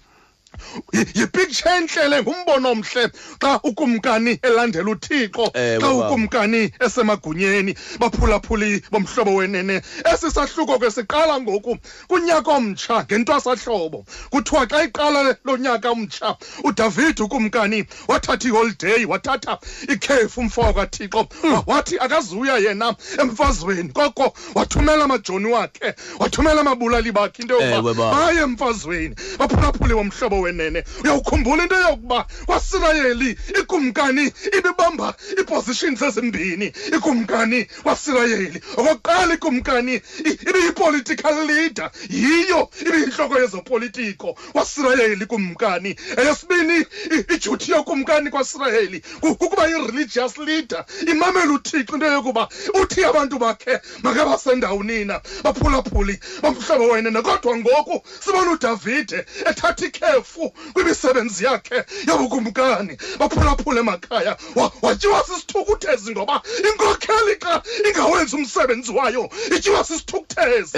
yipicture 1.15 1.69
entle 1.77 2.07
le 2.09 2.21
ngumbono 2.21 2.71
omhle 2.71 3.09
xa 3.39 3.59
ukumkani 3.63 4.39
elandela 4.43 4.91
uthixo 4.91 5.51
Ewe, 5.53 5.79
xa 5.79 5.89
ukumkani 5.91 6.71
esemagunyeni 6.79 7.75
baphulaphuli 7.99 8.81
bomhlobo 8.91 9.35
wenene. 9.35 9.81
Esi 10.13 10.31
sahluko 10.31 10.79
ke 10.79 10.91
siqala 10.91 11.41
ngoku 11.41 11.77
kunyaka 12.07 12.51
omtsha 12.51 13.03
ngentwasahlobo 13.03 14.05
kuthiwa 14.31 14.67
xa 14.69 14.83
iqala 14.83 15.35
lo 15.45 15.57
nyaka 15.57 15.89
omtsha 15.91 16.35
udavide 16.63 17.23
ukumkani 17.23 17.85
wathatha 18.07 18.47
iholideyi 18.47 19.05
wathatha 19.05 19.57
ikhefu 19.89 20.39
umfo 20.41 20.73
kathixo. 20.73 21.27
Wa- 21.43 21.63
wathi 21.67 21.97
akazuya 21.99 22.57
yena 22.57 22.95
emfazweni 23.19 23.89
koko 23.93 24.33
wathumela 24.55 25.03
amajoni 25.03 25.45
wakhe 25.47 25.93
wathumela 26.19 26.61
amabulali 26.61 27.11
bakhe 27.11 27.41
into 27.41 27.59
yokuba 27.61 27.93
baba. 27.93 28.11
baye 28.15 28.41
emfazweni. 28.41 29.15
Baphulaphuli 29.39 29.93
bomhlobo 29.93 30.40
wenene 30.41 30.83
uyawukhumbula 31.03 31.63
into 31.63 31.75
yokuba 31.75 32.27
kwasirayeli 32.45 33.37
ikumkani 33.61 34.33
ibibamba 34.57 35.13
iipositions 35.37 36.01
ezimbini. 36.01 36.73
Ikumkani 36.97 37.67
wasirayeli. 37.85 38.61
Okokuqala 38.77 39.33
ikumkani 39.33 39.95
i- 39.95 40.39
ibiyi-political 40.49 41.45
leader. 41.47 41.91
Yiyo 42.09 42.69
ibiyintloko 42.81 43.39
yezopolitiko. 43.39 44.35
Wasirayeli 44.53 45.25
kumkani. 45.25 45.95
Eyesibini 46.17 46.77
i- 47.11 47.33
ijuti 47.35 47.71
yokumkani 47.71 48.29
kwasirayeli. 48.29 48.99
Ku- 49.19 49.35
kukuba 49.35 49.67
yi-religious 49.67 50.37
leader. 50.37 50.85
Imamela 51.07 51.53
uthixo 51.53 51.93
into 51.95 52.05
yokuba 52.05 52.49
uthi 52.81 53.03
abantu 53.05 53.39
bakhe 53.39 53.79
makabasendawunina 54.03 55.21
baphulaphuli 55.43 56.19
bomhlobo 56.41 56.87
wenene 56.87 57.21
kodwa 57.21 57.57
ngoku 57.57 58.03
sibona 58.25 58.51
udavide 58.51 59.25
ethatha 59.45 59.85
ikhefu 59.85 60.30
kwimisebenzi 60.73 61.43
yakhe 61.45 61.83
yobukumkani 62.07 62.97
baphulaphula 63.19 63.79
emakhaya. 63.79 64.37
Watyiwa 64.81 65.23
sisithukuthezi 65.23 66.11
ngoba 66.11 66.41
inkokheli 66.69 67.35
xa 67.43 67.61
ingawenzi 67.87 68.35
umsebenzi 68.35 68.91
wayo 68.91 69.29
ityiwa 69.55 69.83
sisithukuthezi. 69.83 70.77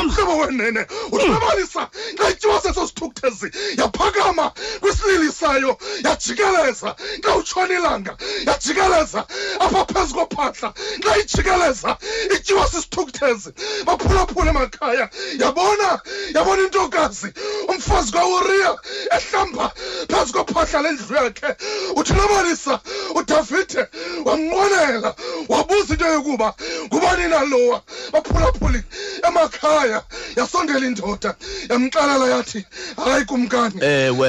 Umhlobo 0.00 0.36
wenene 0.36 0.86
udibabalisa 1.12 1.88
xa 2.18 2.30
ityiwa 2.30 2.60
seso 2.62 2.86
sithukuthezi 2.86 3.50
yaphakama 3.78 4.52
kwisilili 4.80 5.32
sayo 5.32 5.78
yajikeleza. 6.04 6.96
Xa 7.24 7.36
utshona 7.36 7.74
ilanga 7.74 8.16
yajikeleza. 8.46 9.26
Apha 9.60 9.84
phezu 9.84 10.14
kophahla 10.14 10.72
xa 11.04 11.16
ijikeleza 11.18 11.96
ityiwa 12.36 12.68
sisithukuthezi. 12.68 13.50
Baphulaphula 13.84 14.50
emakhaya. 14.50 15.08
Yabona 15.38 16.00
yabona 16.34 16.62
intokazi 16.62 17.32
umfazi 18.00 18.12
kwauriya 18.12 18.76
ehlamba 19.10 19.72
phezu 20.08 20.32
kophahla 20.32 20.82
lendlu 20.82 21.16
yakhe. 21.16 21.54
Uthi 21.96 22.12
udibabalisa 22.12 22.80
udavide 23.14 23.86
wamnqwenela 24.24 25.14
wabuza 25.48 25.94
into 25.94 26.06
yokuba 26.06 26.54
ngubani 26.86 27.28
nalowa 27.28 27.82
baphulaphuli 28.12 28.82
emakhaya 29.28 30.02
yasondela 30.36 30.86
indoda 30.86 31.34
yamxalala 31.68 32.26
yathi 32.28 32.64
hayi 33.04 33.24
kumkani 33.24 33.80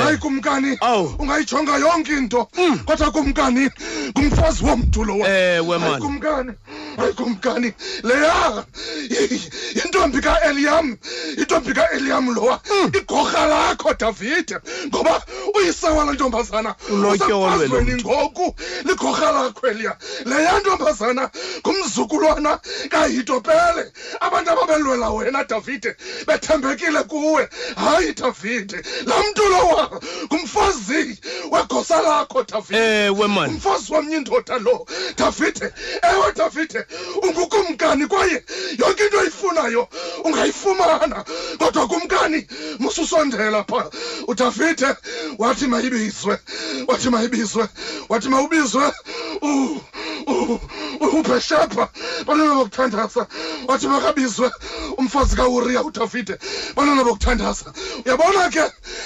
hayi 0.04 0.18
kumkani 0.18 0.78
Mm. 0.82 1.16
ungayijonga 1.20 1.78
yonke 1.78 2.12
into 2.18 2.48
kodwa 2.86 3.12
kumkani 3.12 3.70
ngumfazi 4.10 4.66
womntu 4.66 5.04
lowakumkani 5.06 5.56
Ewe, 5.56 5.80
Hayi, 5.80 6.02
kumkani 6.02 6.54
hayi 6.98 7.14
kumkani 7.14 7.74
leya 8.04 8.66
yi- 9.10 9.42
yintombi 9.76 10.22
kaeliyam 10.22 10.98
intombi 11.38 11.74
kaeliyam 11.74 12.36
lowa 12.36 12.60
Mm. 12.72 12.92
igorha 13.02 13.46
lakho 13.62 13.94
davide 13.94 14.58
ngoba 14.88 15.22
uyisewa 15.56 16.06
la 16.06 16.12
ntombazana 16.14 16.76
Ulotyolwe 16.90 17.68
lo 17.68 17.82
ngoku 17.82 18.56
ligorha 18.86 19.32
lakho 19.32 19.68
eliya. 19.68 19.98
Leya 20.26 20.60
ntombazana 20.60 21.30
ngumzukulwana 21.60 22.60
kahitopele. 22.90 23.92
Abantu 24.20 24.52
ababelwela 24.52 25.10
wena 25.10 25.44
davide 25.44 25.96
bethembekile 26.28 27.04
kuwe. 27.04 27.50
Hayi 27.76 28.14
davide 28.14 28.82
laa 29.06 29.24
mntu 29.30 29.44
lowa 29.50 30.02
ngumfazi 30.26 31.20
wegosa 31.52 32.02
lakho 32.02 32.44
davide. 32.44 33.06
Ewe 33.06 33.28
man. 33.28 33.50
Umfazi 33.50 33.94
womnye 33.94 34.18
indoda 34.18 34.58
lo. 34.58 34.86
Davide 35.18 35.74
ewe 36.02 36.34
davide 36.36 36.86
ungukumkani 37.24 38.08
kwaye 38.08 38.44
yonke 38.78 39.04
into 39.04 39.20
oyifunayo 39.20 39.88
ungayifumana. 40.24 41.26
Kodwa 41.58 41.88
kumkani 41.88 42.48
mususondela 42.80 43.51
pha 43.64 43.90
udavide 44.28 44.96
wathi 45.38 45.68
mayibizwe 45.68 46.40
wathi 46.88 47.10
mayibizwe 47.10 47.68
wathi 48.10 48.30
mawubizwe 48.30 48.94
u- 49.42 49.82
u- 50.28 50.60
u- 51.02 51.20
ubheshepha 51.20 51.90
bantwana 52.26 52.56
bokuthandaza 52.56 53.28
wathi 53.68 53.88
makabizwe 53.88 54.52
umfazi 54.98 55.36
kauriya 55.36 55.84
udavide 55.84 56.38
bantwana 56.76 57.04
bokuthandaza. 57.04 57.74
Uyabona 58.06 58.50
ke 58.50 58.64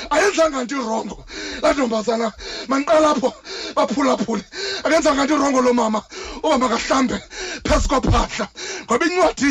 ayenzanga 0.09 0.63
nto 0.63 0.75
irongo. 0.75 1.25
Laa 1.61 1.73
ntombazana 1.73 2.31
mandiqala 2.67 3.09
apho 3.15 3.33
baphulaphule. 3.75 4.43
Akenzanga 4.83 5.25
nto 5.25 5.35
irongo 5.35 5.61
lo 5.61 5.73
mama 5.73 6.01
uba 6.43 6.57
makahlambe 6.57 7.17
phezu 7.65 7.87
kophahla 7.89 8.47
ngoba 8.85 9.05
incwadi 9.05 9.49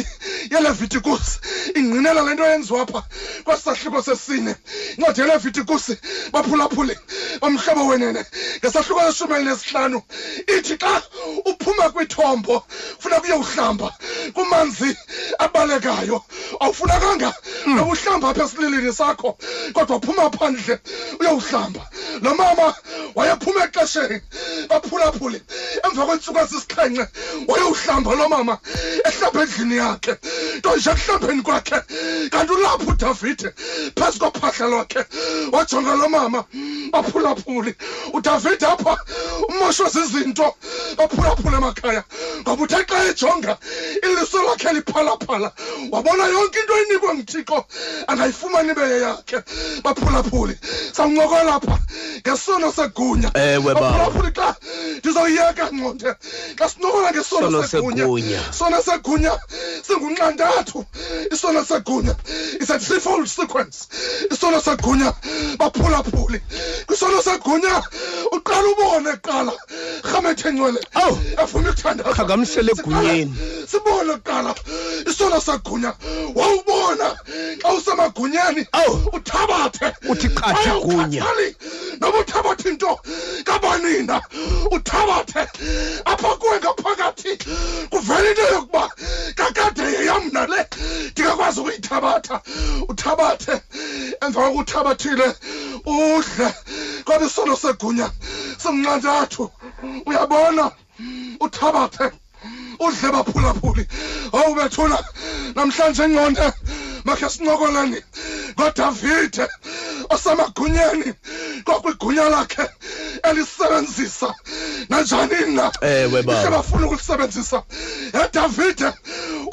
yelevitikusi 0.51 1.39
ingqinela 1.75 2.23
le 2.23 2.35
nto 2.35 2.45
yenziwa 2.45 2.87
pha 2.87 3.03
kwesahluko 3.45 4.03
sesine. 4.03 4.55
Incwadi 4.99 5.21
yelevitikusi 5.21 5.97
baphulaphule 6.33 6.99
bamhlobo 7.41 7.87
wenene. 7.87 8.25
Ngesahluko 8.59 9.01
seshumi 9.13 9.35
elinesihlanu 9.35 10.03
ithi 10.57 10.77
xa 10.77 11.03
uphuma 11.45 11.91
kwithombo 11.91 12.63
funeka 12.99 13.23
uyowuhlamba 13.23 13.93
kumanzi 14.35 14.97
abalekayo 15.39 16.23
awufunekanga 16.61 17.33
noba 17.67 17.93
uhlamba 17.93 18.29
apha 18.31 18.45
esililini 18.45 18.93
sakho 18.93 19.39
kodwa 19.73 19.97
uphuma 19.97 20.31
phandle 20.31 20.79
uyowuhlamba. 21.21 21.83
Lo 22.23 22.35
mama 22.35 22.75
wayephuma 23.15 23.65
exesheni 23.65 24.21
baphulaphule. 24.69 25.41
Emva 25.85 26.07
kweentsuku 26.07 26.39
ezisixhenxe 26.39 27.07
wayowuhlamba 27.49 28.15
lo 28.15 28.29
mama 28.29 28.59
ehlamba 29.05 29.43
endlini 29.43 29.77
yakhe 29.77 30.17
nto 30.59 30.77
nje 30.77 30.91
ekuhlambeni 30.91 31.43
kwakhe. 31.43 31.79
Kanti 32.31 32.53
ulapho 32.53 32.91
udavide 32.91 33.49
phezu 33.97 34.19
kophahla 34.19 34.64
lwakhe 34.67 35.05
wajonga 35.53 35.95
lo 35.95 36.09
mama 36.09 36.45
baphulaphule 36.93 37.75
udavide 38.13 38.67
apha 38.67 38.97
umoshwe 39.49 39.91
zizinto 39.91 40.55
baphulaphule 40.97 41.57
emakhaya. 41.57 42.05
Ngoba 42.43 42.63
uthe 42.63 42.85
xa 42.85 43.05
ejonga 43.11 43.59
iliso 44.03 44.43
lakhe 44.43 44.73
liphalaphala. 44.73 45.53
Wabona 45.91 46.25
yonke 46.27 46.59
into 46.61 46.75
enikwe 46.75 47.15
nguthixo 47.15 47.65
angayifumani 48.09 48.71
ibe 48.71 48.83
yeyakhe 48.83 49.39
baphulaphule. 49.83 50.59
Sawuncokola 50.93 51.61
pha 51.61 51.79
ngesono 52.27 52.73
segunya. 52.73 53.31
Baphulaphule 53.31 54.31
xa 54.33 54.55
ndizoyiyeka 54.99 55.71
ngconde 55.73 56.15
xa 56.59 56.69
sincokola 56.69 57.11
ngesono 57.13 57.51
Sono 57.51 57.63
segunya. 57.67 58.05
segunya. 58.05 58.53
sona 58.53 58.83
segunya 58.83 59.33
singunxantathu. 59.83 60.85
Isono 61.33 61.65
segunya 61.65 62.15
is 62.61 62.71
a 62.71 62.79
threefold 62.79 63.29
sequence. 63.29 63.89
Isono 64.31 64.54
segunya 64.61 65.13
baphulaphuli 65.59 66.41
kwisono 66.87 67.23
segunya 67.23 67.83
uqala 68.33 68.69
ubone 68.73 69.13
kuqala 69.13 69.53
rhamethe 70.05 70.51
ncwele 70.51 70.81
Awu. 70.95 71.19
afuna 71.37 71.71
ukuthandaza 71.71 72.13
Qhagamsele 72.15 72.73
egunyeni. 72.73 73.35
Sibone 73.67 74.13
kuqala 74.17 74.55
isono 75.07 75.41
segunya 75.41 75.93
wawubona. 76.35 77.17
Xa 77.63 77.73
usemagunyeni 77.73 78.67
Awu. 78.73 79.11
uthabathe. 79.13 79.93
Uthi 80.09 80.29
qatha 80.29 80.81
gunya. 80.81 81.25
Noba 82.01 82.19
uthabathe 82.19 82.69
into 82.69 82.99
kabanina 83.45 84.21
uthabathe. 84.71 85.43
Apha 86.05 86.29
kuwe 86.37 86.59
ngaphakathi 86.61 87.39
kuvela 87.91 88.29
into 88.31 88.43
yokuba 88.55 88.91
kakade 89.35 89.83
yeyam 89.83 90.31
le 90.33 90.67
ndingakwazi 91.13 91.61
ukuyithabatha. 91.61 92.41
Uthabathe. 92.89 93.61
Emva 94.23 94.44
kokuthabathile 94.45 95.29
udle. 95.87 96.49
Ngoba 97.03 97.27
isono 97.27 97.57
segunya 97.57 98.11
simnqantathu 98.59 99.51
uyabona? 100.07 100.71
Uthabathe. 101.41 102.24
Udle 102.87 103.09
baphulaphuli 103.13 103.87
owu 104.33 104.55
bethuna 104.55 104.99
namhlanje 105.55 106.09
ngqonde 106.09 106.53
makhe 107.05 107.29
sincokoleni 107.31 108.01
ngodavide 108.59 109.49
osemagunyeni 110.11 111.13
kwakwigunya 111.65 112.29
lakhe 112.29 112.67
elisebenzisa. 113.23 114.35
Nanjani 114.89 115.55
na 115.55 115.73
Ewe, 115.81 116.23
baba. 116.23 116.51
Bafuna 116.51 116.87
ukulisebenzisa. 116.87 117.63
Edavide 118.13 118.93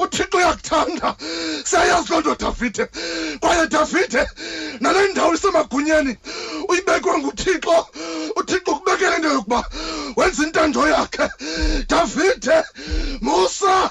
uthixo 0.00 0.36
uyakuthanda. 0.36 1.14
Siyayazi 1.64 2.12
loo 2.12 2.20
nto 2.20 2.34
davide. 2.34 2.86
Kwaye 3.40 3.66
davide 3.66 4.26
nale 4.80 5.08
ndawo 5.08 5.34
isemagunyeni 5.34 6.16
uyibekwe 6.68 7.18
nguthixo. 7.18 7.86
Uthixo 8.36 8.70
ukubekele 8.72 9.16
into 9.16 9.28
yokuba 9.28 9.64
wenza 10.16 10.42
intando 10.42 10.88
yakhe. 10.88 11.28
Davide 11.88 12.62
musa 13.22 13.90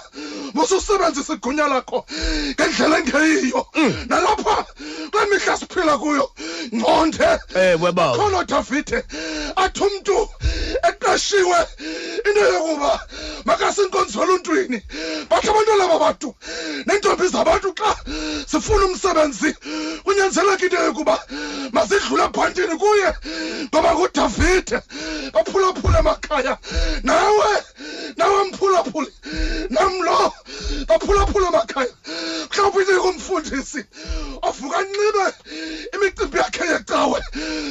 musa 0.53 0.75
usebenzisa 0.75 1.33
igunya 1.33 1.67
lakho 1.67 2.05
ngendlela 2.53 2.97
engeyiyo. 2.99 3.67
Mm. 3.75 4.05
Nalapha 4.09 4.65
kule 5.11 5.25
mihla 5.25 5.57
siphila 5.57 5.97
kuyo 5.97 6.31
ngconde 6.75 7.39
ewe 7.55 7.71
eh, 7.71 7.77
baba 7.77 8.17
khona 8.17 8.43
davide 8.43 9.03
athi 9.55 9.83
umntu 9.83 10.29
eqeshiwe 11.11 11.59
into 12.25 12.39
yokuba 12.39 12.99
makasinkonzo 13.45 14.23
eluntwini 14.23 14.79
bathi 15.29 15.47
abantwana 15.49 15.87
babantu 15.87 16.35
neentombi 16.85 17.27
zabantu 17.27 17.73
xa 17.79 17.91
zifuna 18.51 18.85
umsebenzi 18.85 19.51
kunyanzeleka 20.03 20.65
into 20.65 20.77
yokuba 20.87 21.15
mazidlule 21.71 22.23
ebhantini 22.23 22.75
kuye. 22.77 23.09
Ngoba 23.73 23.95
ngudavide 23.95 24.77
baphulaphula 25.33 25.99
emakhaya. 25.99 26.57
Nawe 27.03 27.51
nawe 28.17 28.43
mphulaphuli 28.43 29.11
namlo 29.69 30.33
baphulaphula 30.87 31.47
emakhaya. 31.47 31.93
Mhlawumbi 32.51 32.81
inika 32.81 33.01
umfundisi 33.01 33.85
ovuka 34.41 34.77
anxibe 34.79 35.25
imicimbi 35.93 36.37
yakhe 36.37 36.63
yecawe 36.71 37.19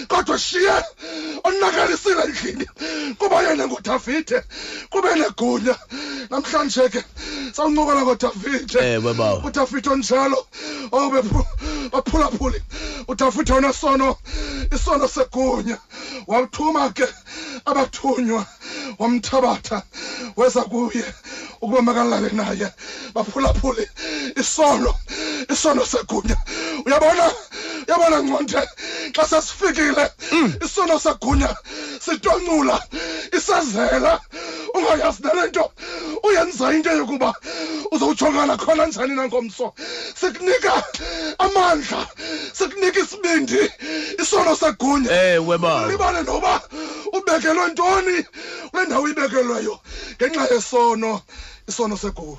kodwa 0.08 0.38
shiye 0.38 0.76
onakalisile 1.44 2.22
endlini. 2.22 2.66
Kuba 3.30 3.42
yena 3.42 3.66
ngudavide 3.66 4.42
kube 4.90 5.14
negunya. 5.14 5.76
Namhlanje 6.30 6.88
ke 6.90 7.04
sawuncokola 7.52 8.02
ngodavide 8.02 8.78
ewe 8.80 9.14
baba. 9.14 9.42
Udavide 9.46 9.90
onjalo 9.90 10.46
obe 10.92 11.22
baphulaphuli. 11.92 12.62
Udavide 13.08 13.52
onesono 13.52 14.16
isono 14.74 15.08
segunya. 15.08 15.78
Wathuma 16.26 16.90
ke 16.94 17.06
abathunywa. 17.66 18.46
Wamthabatha 18.98 19.82
weza 20.36 20.62
kuye 20.62 21.04
ukuba 21.60 21.82
makalale 21.82 22.30
naye 22.32 22.68
baphulaphuli 23.14 23.88
isono 24.36 24.94
isono 25.48 25.86
segunya. 25.86 26.36
Uyabona? 26.86 27.30
Uyabona 27.88 28.18
nconde 28.22 28.68
xa 29.12 29.24
sesifikile 29.28 30.10
isono 30.64 30.98
segunya 30.98 31.56
sitoncula 32.00 32.82
isazela 33.32 34.20
ungayazi 34.74 35.22
nale 35.22 35.48
nto 35.48 35.72
uyenza 36.24 36.72
into 36.72 36.90
yokuba 36.90 37.34
uzowujongana 37.92 38.56
khona 38.56 38.86
njani 38.86 39.14
nangomso. 39.14 39.74
Sikunika 40.20 40.84
amandla 41.38 42.06
sikunika 42.52 43.00
isibindi 43.00 43.70
isono 44.22 44.56
segunya. 44.56 45.10
Ewe 45.10 45.58
baba. 45.58 45.86
Ulibale 45.86 46.22
noba 46.22 46.60
ubekelwe 47.12 47.68
ntoni 47.68 48.24
kule 48.70 48.84
ndawo 48.86 49.08
ibekelweyo 49.08 49.78
ngenxa 50.16 50.54
yesono 50.54 51.20
isono 51.68 51.96
segunya. 51.96 52.38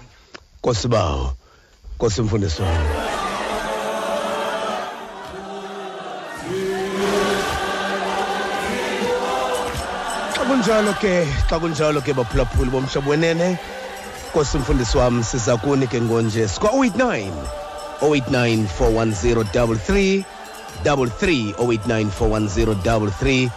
Kosibawo 0.62 1.34
kosimfundisi 1.98 2.62
xa 10.36 10.44
kunjalo 10.48 10.94
ke 11.02 11.28
xa 11.50 11.60
kunjalo 11.60 12.02
ke 12.02 12.14
baphulaphuli 12.14 12.70
bomhlobo 12.70 13.10
wenene 13.10 13.58
kosimfundisi 14.34 14.98
wam 14.98 15.24
siza 15.24 15.58
kuni 15.58 15.88
ke 15.88 16.02
ngonje. 16.02 16.48
Sikwa-089 16.48 17.32
089 18.02 18.66
410 18.80 20.26
33 20.84 21.54
089 21.58 22.10
410 22.10 23.50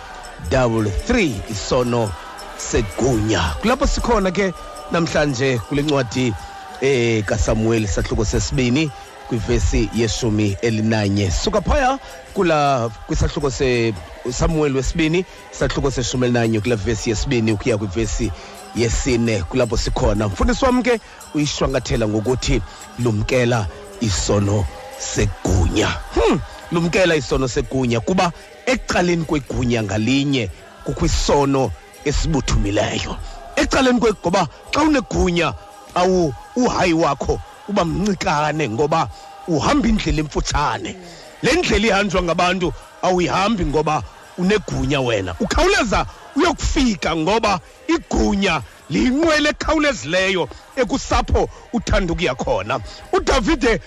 33 0.50 1.50
isono 1.50 2.12
segunya. 2.56 3.54
Kulapho 3.60 3.86
sikhona 3.86 4.30
ke 4.30 4.52
namhlanje 4.92 5.58
kule 5.68 5.82
ncwadi 5.82 6.34
eh 6.80 7.24
kaSamuel 7.24 7.86
sahluko 7.86 8.24
sesibini 8.24 8.90
kwivesi 9.28 9.90
yeshumi 9.94 10.56
elinanye. 10.62 11.30
Suka 11.30 11.60
phaya 11.60 11.98
kula 12.34 12.90
kwisahluko 13.06 13.50
se 13.50 13.94
Samuel 14.32 14.76
wesibini 14.76 15.24
isahluko 15.52 15.90
seshumi 15.90 16.26
elinanye 16.26 16.60
kula 16.60 16.76
vesi 16.76 17.10
yesibini 17.10 17.52
ukuya 17.52 17.78
kwivesi 17.78 18.32
yesine. 18.76 19.42
Kulapho 19.42 19.76
sikhona. 19.76 20.28
Mfundisi 20.28 20.64
wami 20.64 20.82
ke 20.82 21.00
uyishwangathela 21.34 22.08
ngokuthi 22.08 22.62
lumkela 22.98 23.66
isono 24.00 24.66
segunya. 24.98 25.88
Hmm 26.14 26.40
lumkela 26.72 27.16
isono 27.16 27.48
segunya 27.48 28.00
kuba 28.00 28.32
ekuqaleni 28.66 29.24
kwegunya 29.24 29.82
ngalinye 29.82 30.50
kukho 30.84 31.06
isono 31.06 31.70
esibuthumileyo 32.04 33.16
ecaleni 33.56 34.00
kwegoba 34.00 34.48
xa 34.72 34.82
unegunya 34.82 35.52
awu 35.94 36.34
uhayi 36.56 36.92
wakho 36.92 37.40
uba 37.68 37.84
mncikane 37.84 38.68
ngoba 38.68 39.08
uhamba 39.48 39.88
indlela 39.88 40.20
emfutshane. 40.20 40.96
Le 41.42 41.52
ndlela 41.52 41.86
ihanjwa 41.86 42.22
ngabantu 42.22 42.72
awuyihambi 43.02 43.66
ngoba 43.66 44.02
unegunya 44.38 45.00
wena. 45.00 45.34
Ukhawuleza 45.40 46.06
uyokufika 46.36 47.16
ngoba 47.16 47.60
igunya 47.88 48.62
liyinqwele 48.90 49.49
ekhawulezileyo 49.51 50.49
ekusapho 50.77 51.49
uthanda 51.73 52.12
ukuya 52.12 52.35
khona. 52.35 52.81
Udavide 53.12 53.81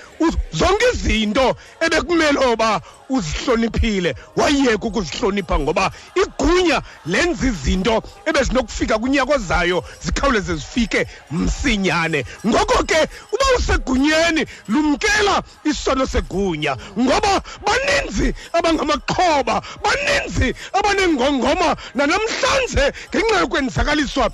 zonke 0.51 0.85
izinto 0.93 1.55
ebekumele 1.85 2.39
oba 2.39 2.81
uzihloniphile 3.09 4.15
wayeka 4.35 4.87
ukuzihlonipha 4.87 5.59
ngoba 5.59 5.91
igunya 6.15 6.81
lenza 7.05 7.47
izinto 7.47 8.03
ebezinokufika 8.25 8.99
kunyaka 8.99 9.33
ozayo 9.35 9.83
zikhawuleze 10.03 10.55
zifike 10.55 11.07
msinyane. 11.31 12.25
Ngoko 12.47 12.83
ke 12.83 12.99
uba 13.33 13.45
usegunyeni 13.57 14.45
lumkela 14.67 15.43
isono 15.63 16.05
segunya 16.05 16.77
ngoba 16.99 17.41
baninzi 17.65 18.33
abangamaxhoba 18.53 19.61
baninzi 19.83 20.55
abanengongoma 20.73 21.75
nanamhlanje 21.95 22.93
ngenxa 23.15 23.39
yokwenzakaliswa 23.39 24.31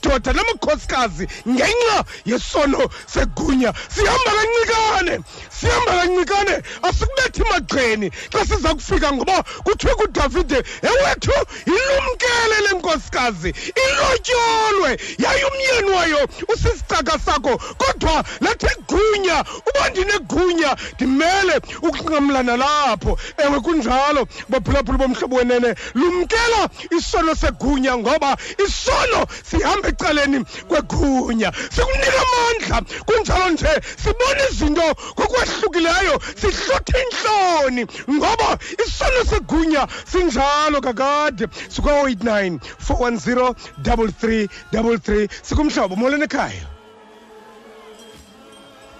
ngamadoda 0.00 0.32
namakhosikazi 0.32 1.28
ngenxa 1.48 2.04
yesono 2.24 2.90
segunya. 3.06 3.72
Sihamba 3.88 4.30
kancikane 4.30 5.24
sihamba 5.50 5.92
kancikane. 5.92 6.62
Asikubethi 6.82 7.42
emagxeni 7.42 8.10
xa 8.32 8.44
siza 8.46 8.74
kufika 8.74 9.12
ngoba 9.12 9.42
kuthiwe 9.64 9.94
kudavide 9.94 10.62
ewethu 10.82 11.32
ilumkele 11.66 12.60
le 12.64 12.78
nkosikazi 12.78 13.54
ilotyolwe 13.84 14.98
yaye 15.18 15.44
umyeni 15.44 15.90
wayo 15.96 16.28
usisicaka 16.48 17.18
sakho. 17.18 17.56
Kodwa 17.78 18.24
lathi 18.40 18.68
gunya 18.88 19.44
uba 19.68 19.88
ndinegunya 19.90 20.76
ndimele 20.94 21.60
ukunqamlana 21.82 22.56
lapho. 22.56 23.18
Ewe 23.38 23.60
kunjalo 23.60 24.26
baphulaphula 24.48 24.98
bomhlobo 24.98 25.36
wenene. 25.36 25.74
Lumkela 25.94 26.68
isono 26.90 27.34
segunya 27.34 27.96
ngoba 27.96 28.36
isono 28.58 29.26
sihamba 29.50 29.89
ecaleni 29.90 30.44
kwegunya. 30.68 31.52
Sikunika 31.74 32.20
amandla 32.24 32.76
kunjalo 33.06 33.50
nje 33.50 33.72
sibona 34.02 34.42
izinto 34.50 34.86
ngokwahlukileyo 35.18 36.14
sihluthe 36.40 36.96
intloni 37.04 37.82
ngoba 38.10 38.58
isono 38.84 39.20
segunya 39.30 39.82
sinjalo 40.10 40.80
kakade. 40.80 41.46
Sikwa-89 41.68 42.58
410 42.88 43.54
3333 43.82 45.28
sikumhlobo 45.42 45.96
molweni 45.96 46.24
ekhaya? 46.24 46.66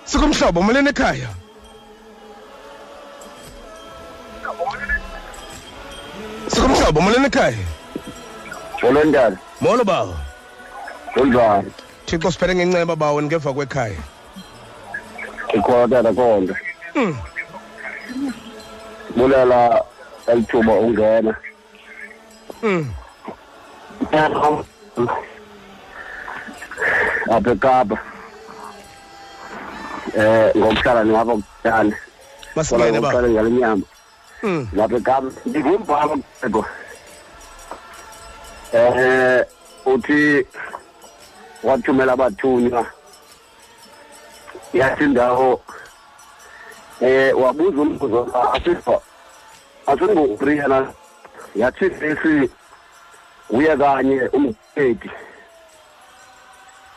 Sikumhlobo 0.04 0.62
molweni 0.62 0.88
ekhaya? 0.88 1.28
Sikumhlobo 6.48 7.00
molweni 7.00 7.26
ekhaya? 7.26 7.66
Jolo 8.82 9.04
ndala, 9.04 9.36
molo 9.60 9.84
bawo. 9.84 10.16
Kunjani? 11.14 11.70
thixo 12.06 12.30
siphele 12.30 12.54
ngenceba 12.54 12.96
bawo 12.96 13.22
ngeva 13.22 13.52
kwekhaya 13.52 14.00
Ikhona 15.54 16.12
konke. 16.14 16.54
Mm. 16.94 17.16
Bulela 19.16 19.84
elithuba 20.26 20.72
ungena. 20.72 21.34
Mm. 22.62 22.86
Apha 27.30 27.50
eKapa. 27.50 27.98
Eh 30.14 30.52
ngokuhlala 30.56 31.04
ngapha 31.04 31.34
kujani. 31.34 31.94
masingene 32.54 33.00
ba 33.00 33.08
Ngokuhlala 33.08 33.28
ngalenyama. 33.28 33.86
Mm. 34.42 34.68
Lapha 34.72 34.96
eKapa 34.96 35.28
ngingumbhalo 35.48 36.14
ngeko. 36.18 36.62
Eh 38.72 39.44
uthi 39.86 40.46
wathumela 41.62 42.12
abathunywa. 42.12 42.86
Yathi 44.72 45.04
indawo 45.04 45.60
eh 47.00 47.32
wabuza 47.40 47.82
umbuzo 47.82 48.20
asifa 48.54 49.00
asingokuriyana 49.86 50.92
yathi 51.56 51.88
lesi 51.88 52.50
uye 53.50 53.76
kanye 53.76 54.28
umgedi 54.32 55.10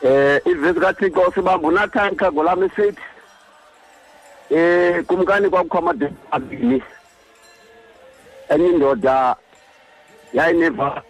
eh 0.02 0.40
ivesi 0.46 0.80
kathixo 0.80 1.32
sibamba 1.34 1.68
unathanka 1.68 2.32
ngolami 2.32 2.70
sithi 2.76 3.02
eh 4.50 5.04
kumkani 5.04 5.50
kwakukho 5.50 5.78
amadoda 5.78 6.12
abini 6.30 6.82
enye 8.48 8.68
indoda 8.68 9.36
yayineva 10.32 11.02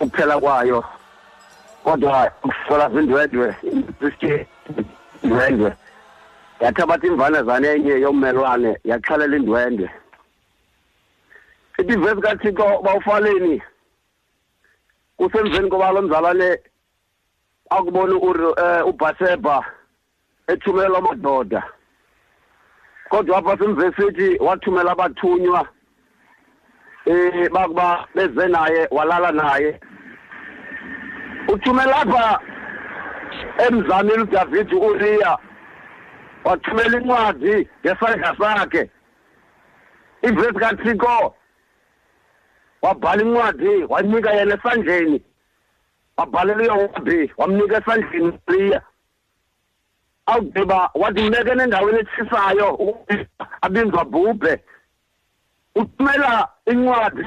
ukuphela 0.00 0.40
kwayo. 0.40 0.84
Kodwa 1.84 2.32
ukusola 2.44 2.90
zindwendwe 2.90 3.56
sisike 4.00 4.46
indwendwe 5.22 5.72
yathabatha 6.60 7.06
imvana 7.06 7.42
zane 7.42 7.68
enye 7.68 8.00
yommelwane 8.00 8.76
yaxhalela 8.84 9.36
indwendwe. 9.36 9.90
Ithi 11.78 11.92
ivesi 11.92 12.20
kathixo 12.20 12.82
bawufaleni 12.84 13.62
kusemveni 15.16 15.70
koba 15.70 15.92
lo 15.92 16.02
mzalwane 16.02 16.58
akubona 17.70 18.14
eh, 18.62 18.86
ubhaseba 18.86 19.64
ethumela 20.46 20.98
amadoda. 20.98 21.62
Kodwa 23.08 23.38
apha 23.38 23.58
semvesithi 23.58 24.38
wathumela 24.40 24.92
abathunywa 24.92 25.68
eh 27.06 27.50
bakuba 27.50 28.06
beze 28.14 28.48
naye 28.48 28.88
walala 28.90 29.32
naye. 29.32 29.80
Uthumela 31.48 31.96
apha 31.96 32.40
emzamini 33.66 34.22
uDavid 34.22 34.72
uRiya 34.72 35.38
wathumela 36.44 36.98
incwadi 36.98 37.68
ngesandla 37.84 38.36
sakhe. 38.38 38.90
Ivesi 40.22 40.58
kaThixo 40.58 41.34
wabhala 42.82 43.22
incwadi 43.22 43.84
wanika 43.88 44.30
yena 44.30 44.54
esandleni. 44.54 45.22
Wabhalela 46.16 46.74
uyowabi 46.74 47.32
wamnika 47.36 47.76
esandleni 47.76 48.38
uRiya 48.48 48.82
awugqiba 50.26 50.90
wathi 50.94 51.22
mbekene 51.22 51.62
endaweni 51.62 51.98
etshisayo 51.98 52.96
abinzwa 53.60 54.04
bhubhe. 54.04 54.60
Uthumela 55.74 56.48
incwadi. 56.66 57.24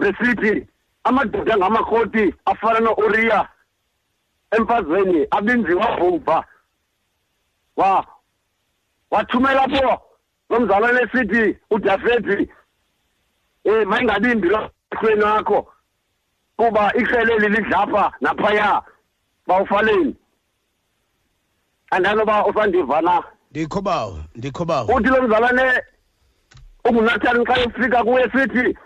Besithi 0.00 0.66
amadoda 1.08 1.54
angamakroti 1.54 2.34
afana 2.44 2.80
no-uriya 2.80 3.48
emfazweni 4.56 5.26
abinziwa 5.30 5.96
bhubha 5.98 6.44
wa 7.76 8.06
wathumela 9.10 9.68
pho 9.68 10.00
nomzalwane 10.50 11.00
esithi 11.04 11.58
udafethi 11.70 12.50
eh 13.64 13.86
mayingabimbi 13.86 14.48
lo 14.48 14.70
ehlweni 14.92 15.24
wakho 15.24 15.72
kuba 16.56 16.92
ihleleli 16.94 17.48
lidlapha 17.48 18.12
naphaya 18.20 18.82
bawufaleni. 19.46 20.16
Andanoba 21.90 22.46
usandiva 22.46 23.00
na 23.00 23.22
ndikho 23.50 23.80
bawo 23.80 24.18
ndikho 24.34 24.64
bawo. 24.64 24.94
Uthi 24.94 25.08
lo 25.08 25.22
mzalwane 25.22 25.82
ungunathani 26.84 27.44
xa 27.46 27.60
efika 27.60 28.04
kuye 28.04 28.30
sithi 28.30 28.78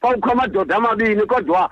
kwakukho 0.00 0.30
amadoda 0.32 0.76
amabini 0.76 1.26
kodwa 1.26 1.70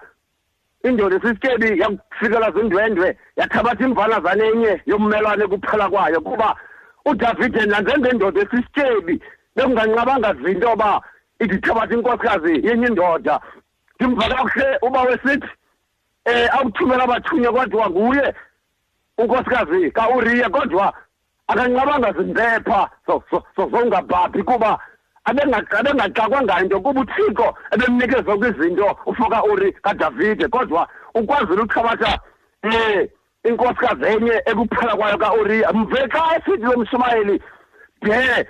indoda 0.84 1.16
esisityebi 1.16 1.80
yakufikela 1.80 2.50
zindwendwe 2.50 3.18
yathabatha 3.36 3.84
imvana 3.84 4.20
zanenye 4.20 4.82
yommelwane 4.86 5.46
kuphela 5.46 5.88
kwayo 5.90 6.20
kuba 6.20 6.56
udavide 7.04 7.66
nanjengendoda 7.66 8.40
esisityebi 8.40 9.22
bekunganqabanga 9.56 10.34
zinto 10.34 10.68
yoba 10.68 11.02
idithabatha 11.40 11.94
inkosikazi 11.94 12.66
yenye 12.66 12.86
indoda 12.86 13.40
ndimva 13.96 14.28
kakuhle 14.28 14.78
uba 14.82 15.00
wesithi 15.02 15.50
um 16.26 16.48
akuthumela 16.52 17.04
abathunywa 17.04 17.52
kodwa 17.52 17.90
nguye 17.90 18.34
unkosikazi 19.18 19.90
kauriya 19.90 20.48
kodwa 20.50 20.94
akanqabanga 21.46 22.12
zimpepha 22.12 22.90
zongabhabhi 23.56 24.42
kuba 24.42 24.78
abengaxakwa 25.28 26.42
nganto 26.42 26.80
kuba 26.80 27.00
uthixo 27.00 27.54
ebemnikeza 27.74 28.36
kwizinto 28.36 28.96
ufoka 29.06 29.44
uri 29.44 29.72
kadavide 29.72 30.48
kodwa 30.48 30.88
ukwazile 31.14 31.62
uthabatha 31.62 32.18
um 32.64 33.06
inkosikazi 33.44 34.04
enye 34.12 34.42
ekuphela 34.50 34.96
kwayo 34.96 35.18
kauriya 35.18 35.72
mve 35.72 36.08
xa 36.12 36.36
esithi 36.36 36.64
lo 36.64 36.78
mshumayeli 36.78 37.42
de 38.02 38.46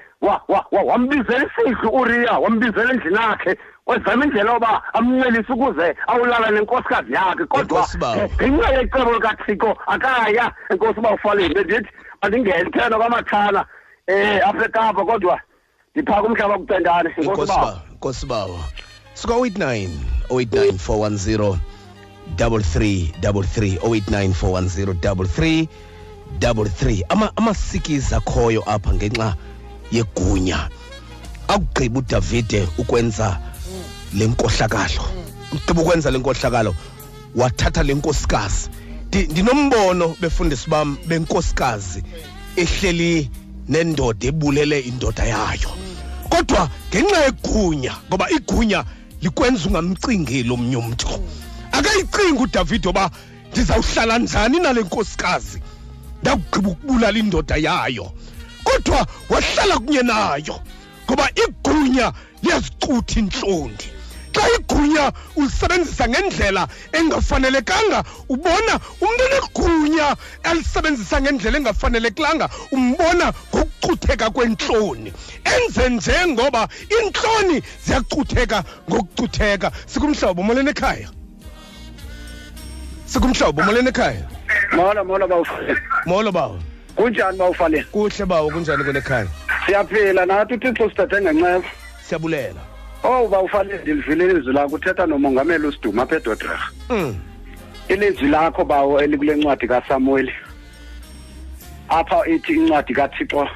wambizela 0.73 1.47
isihlu 1.47 1.91
uriya 1.93 2.33
wambizela 2.39 2.93
endlini 2.93 3.17
yakhe 3.17 3.57
wezama 3.87 4.25
indlela 4.25 4.53
yoba 4.53 4.83
amncelise 4.95 5.53
ukuze 5.53 5.97
awulala 6.07 6.51
nenkosikazi 6.51 7.13
yakhe 7.13 7.45
kodwa 7.45 7.79
Enkosi 7.79 7.99
bawo. 7.99 8.17
eh, 8.17 8.31
ngenxa 8.51 8.75
yecebo 8.75 9.13
likathixo 9.13 9.77
akaya 9.87 10.53
enkosi 10.71 10.99
uba 11.01 11.11
ufaleni 11.11 11.55
bendithi 11.55 11.89
andingeni 12.21 12.71
thena 12.71 12.97
kwamathana 12.97 13.65
um 14.09 14.41
apha 14.49 14.65
ekapa 14.65 15.05
kodwa 15.05 15.41
ndiphaka 15.95 16.23
umhlaba 16.23 16.59
kucendane 16.59 17.11
enkosi 17.11 17.29
inkosi 17.29 17.53
uba 17.53 17.57
bawo 17.57 17.79
inkosi 17.93 18.27
bawo. 18.27 18.61
Suka 19.15 19.35
89 19.35 19.89
089 20.31 20.79
410 20.79 21.59
3333 22.37 23.79
089 23.79 24.33
410 24.33 25.67
3333 26.41 27.05
ama 27.09 27.37
amasikizi 27.37 28.15
akhoyo 28.15 28.63
apha 28.71 28.95
ngenxa 28.95 29.37
yegunya. 29.93 30.69
Akugqiba 31.49 31.99
uDavide 31.99 32.69
ukwenza 32.79 33.41
lenkohlakalo 34.15 35.03
ugqiba 35.53 35.83
ukwenza 35.83 36.11
le 36.11 36.19
nkohlakalo 36.19 36.75
wathatha 37.37 37.83
le 37.83 37.95
nkosikazi. 37.95 38.71
Ndinombono 39.13 40.17
befundisi 40.21 40.71
bam 40.71 40.97
benkosikazi 41.07 42.03
ehleli 42.57 43.31
nendoda 43.69 44.27
ebulele 44.27 44.81
indoda 44.81 45.25
yayo. 45.25 45.71
Kodwa 46.29 46.71
ngenxa 46.91 47.25
yegunya 47.25 47.95
ngoba 48.09 48.31
igunya 48.31 48.85
likwenza 49.23 49.69
ungamcingeli 49.69 50.51
omnye 50.51 50.77
umntu. 50.77 51.09
Akayicingi 51.73 52.43
udavide 52.43 52.89
oba 52.89 53.11
ndizawuhlala 53.53 54.19
njani 54.19 54.61
nale 54.61 54.83
nkosikazi 54.83 55.63
ndakugqiba 56.23 56.69
ukubulala 56.71 57.19
indoda 57.19 57.57
yayo. 57.57 58.13
Kodwa 58.65 59.07
wahlala 59.31 59.79
kunye 59.79 60.03
nayo 60.03 60.61
ngoba 61.05 61.31
igunya 61.45 62.13
liyazicutha 62.43 63.21
intlonti. 63.21 63.98
Xa 64.39 64.49
igunya 64.55 65.13
ulisebenzisa 65.37 66.09
ngendlela 66.09 66.69
engafanelekanga. 66.93 68.05
Ubona 68.29 68.81
umntu 69.01 69.25
onegunya 69.27 70.17
alisebenzisa 70.43 71.21
ngendlela 71.21 71.59
engafaneleklanga. 71.59 72.49
Umbona 72.73 73.33
ngokucutheka 73.55 74.31
kwentloni 74.31 75.13
enze 75.45 75.89
nje 75.89 76.27
ngoba 76.27 76.69
iintloni 76.91 77.63
ziyacutheka 77.85 78.65
ngokucutheka. 78.91 79.71
Sikumhlobo 79.87 80.43
molweni 80.43 80.71
ekhaya? 80.71 81.09
Sikumhlobo 83.07 83.63
molweni 83.63 83.89
ekhaya? 83.89 84.29
Molo 84.73 85.05
molo 85.05 85.29
bawufaleni 85.29 85.81
molo 86.07 86.33
bawo 86.33 86.59
kunjani 86.97 87.39
bawufaleni 87.39 87.85
kuhle 87.85 88.27
bawo 88.27 88.51
kunjani 88.51 88.85
kule 88.85 89.01
khaya? 89.01 89.29
Siyaphila 89.67 90.27
nathi 90.27 90.55
uthixo 90.55 90.89
sithethe 90.91 91.21
ngenceba 91.21 91.69
siyabulela. 92.09 92.68
Owu 93.03 93.29
bawufaleni 93.29 93.83
ndilivile 93.83 94.25
ilizwi 94.25 94.53
lakho 94.53 94.75
uthetha 94.75 95.07
nomongameli 95.07 95.67
usiduma 95.67 96.03
apha 96.03 96.17
edodrerha 96.17 96.69
mm. 96.91 97.17
ilizwi 97.89 98.29
lakho 98.29 98.65
bawo 98.65 99.01
elikule 99.01 99.35
ncwadi 99.37 99.69
kasamueli 99.69 100.33
apha 101.89 102.27
ithi 102.29 102.53
incwadi 102.53 102.95
kathixo 102.95 103.49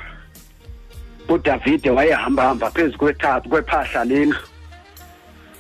udavide 1.28 1.90
wayehambahamba 1.90 2.70
phezu 2.70 2.96
kwetha- 2.98 3.48
kwephahla 3.48 4.04
lena 4.04 4.36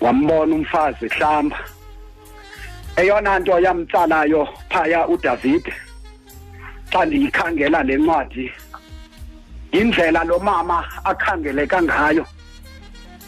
wambona 0.00 0.54
umfazi 0.54 1.04
ehlamba. 1.06 1.58
Eyona 2.96 3.38
nto 3.38 3.60
yamtsalayo 3.60 4.48
phaya 4.70 5.08
udavide 5.08 5.72
xa 6.92 7.04
ndiyikhangela 7.04 7.82
le 7.82 7.96
ncwadi 7.96 8.52
yindlela 9.72 10.24
lo 10.24 10.38
mama 10.38 10.84
akhangeleka 11.04 11.82
ngayo. 11.82 12.26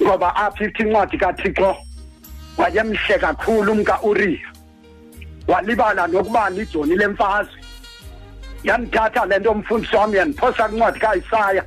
Ngoba 0.03 0.37
apha 0.37 0.65
ithi 0.65 0.83
incwadi 0.83 1.19
kathixo 1.19 1.77
wayemhle 2.59 3.19
kakhulu 3.19 3.73
umka 3.73 4.03
uriya. 4.03 4.49
Walibala 5.49 6.07
nokuba 6.07 6.51
lijoni 6.51 6.97
lemfazwe. 6.97 7.61
Yandithatha 8.65 9.27
le 9.27 9.39
nto 9.39 9.55
mfundisi 9.55 9.97
wam 9.97 10.15
yandiphosa 10.15 10.69
kwincwadi 10.69 11.01
kaisaya. 11.01 11.65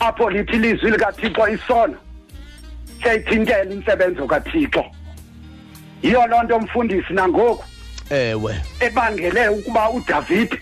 Apho 0.00 0.30
lithi 0.30 0.56
ilizwi 0.56 0.90
likathixo 0.90 1.48
isono 1.48 1.96
siyayithintela 3.02 3.72
intsebenzo 3.72 4.26
kathixo. 4.26 4.84
Yiyo 6.02 6.26
loo 6.26 6.42
nto 6.42 6.58
mfundisi 6.58 7.12
nangoku 7.12 7.64
ewe. 8.10 8.60
ebangele 8.80 9.48
ukuba 9.48 9.90
udavide 9.90 10.60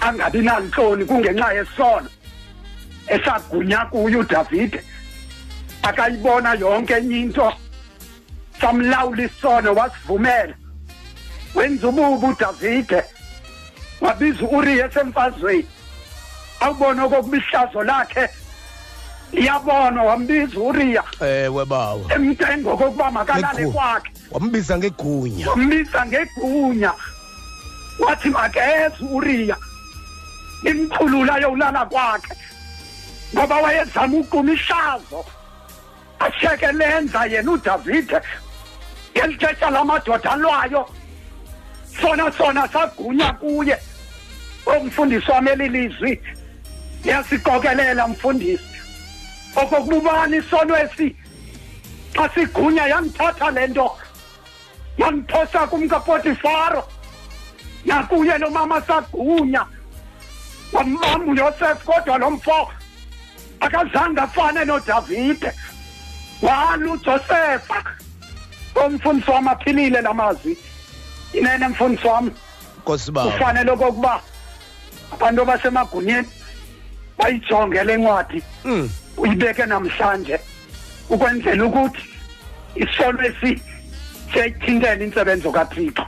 angabi 0.00 0.38
nantloni 0.38 1.04
kungenxa 1.04 1.52
yesono 1.52 2.08
esagunya 3.08 3.84
kuyo 3.90 4.20
udavide. 4.20 4.82
Akayibona 5.82 6.54
yonke 6.54 6.94
enye 6.94 7.20
into. 7.20 7.52
Samlawula 8.60 9.22
isono 9.24 9.74
wasivumela. 9.74 10.54
Wenza 11.54 11.88
ububi 11.88 12.26
udavide. 12.26 13.02
Wabiza 14.00 14.44
uuriya 14.44 14.86
esemfazweni. 14.86 15.66
Awubona 16.60 17.04
okokuba 17.04 17.36
ihlazo 17.36 17.82
lakhe. 17.82 18.28
Liyabonwa 19.32 20.02
wambiza 20.02 20.60
uriya 20.60 21.04
ewe 21.20 21.64
bawo 21.64 22.10
emcengo 22.14 22.76
kokuba 22.76 23.10
makalale 23.10 23.66
kwakhe. 23.66 24.10
Wambiza 24.30 24.78
ngegunya. 24.78 25.50
Wambiza 25.50 26.06
ngegunya. 26.06 26.92
Wathi 27.98 28.28
makeze 28.28 29.04
uriya 29.12 29.56
imchulula 30.64 31.38
yolala 31.38 31.86
kwakhe. 31.86 32.34
Ngoba 33.34 33.56
wayezama 33.56 34.16
uquma 34.16 34.52
ihlazo 34.52 35.24
asheke 36.20 36.72
lenza 36.72 37.26
yena 37.26 37.52
udavide 37.52 38.20
ngeli 39.12 39.34
xesha 39.36 39.70
lamadoda 39.70 40.30
alwayo 40.32 40.88
sona 42.00 42.32
sona 42.32 42.68
sagunya 42.68 43.32
kuye. 43.32 43.76
Omfundisi 44.66 45.30
wami 45.30 45.50
eli 45.50 45.68
lizwi 45.68 46.20
liyasiqokelela 47.04 48.08
mfundisi. 48.08 48.64
Okokububani 49.56 50.36
isono 50.36 50.76
esi 50.76 51.16
xa 52.14 52.28
sigunya 52.34 52.86
yandithatha 52.86 53.50
le 53.50 53.66
nto 53.66 53.96
yandiphosa 54.98 55.66
kumkapotifaro. 55.66 56.84
Nakuye 57.84 58.38
lo 58.38 58.50
mama 58.50 58.80
sagunya. 58.82 59.66
Wambamba 60.72 61.32
uyosefu 61.32 61.86
kodwa 61.86 62.18
lo 62.18 62.30
mfo. 62.30 62.72
Akazange 63.60 64.20
afane 64.20 64.64
nodavide. 64.64 65.52
Wala 66.42 66.92
ujosefa 66.92 67.84
omfundisi 68.74 69.30
wam 69.30 69.48
aphilile 69.48 70.00
la 70.00 70.14
mazwi. 70.14 70.58
Inene 71.32 71.68
mfundisi 71.68 72.06
wam 72.06 72.30
nkosi 72.78 73.10
bawo 73.12 73.30
kufanele 73.30 73.70
okokuba 73.70 74.20
abantu 75.12 75.42
abasemagunyeni 75.42 76.28
bayijonge 77.18 77.84
le 77.84 77.96
ncwadi 77.96 78.42
mm. 78.64 78.90
uyibeke 79.16 79.66
namhlanje 79.66 80.40
ukwenzela 81.10 81.64
ukuthi 81.64 82.02
isono 82.74 83.22
esi 83.26 83.62
siyayithintela 84.32 85.04
intsebenzo 85.04 85.52
kathixo. 85.52 86.06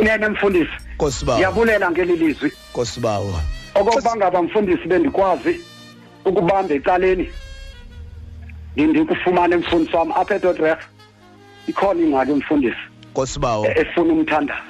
Inene 0.00 0.28
mfundisi. 0.28 0.70
Nkosi 0.94 1.24
bawo 1.24 1.38
ndiyabulela 1.38 1.90
ngeli 1.90 2.16
lizwi. 2.16 2.52
Nkosi 2.70 3.00
bawo 3.00 3.40
okokuba 3.74 4.16
ngaba 4.16 4.42
mfundisi 4.42 4.88
bendikwazi 4.88 5.60
ukubamba 6.24 6.74
ecaleni. 6.74 7.30
Ndikufumane 8.76 9.56
mfundisi 9.56 9.96
wam 9.96 10.12
apha 10.12 10.34
edodref 10.34 10.78
ikhona 11.66 12.00
ingxaki 12.02 12.32
mfundisi. 12.32 12.76
Nkosi 13.10 13.38
bawo 13.38 13.66
e- 13.66 13.80
efuna 13.80 14.12
umthandazo. 14.12 14.60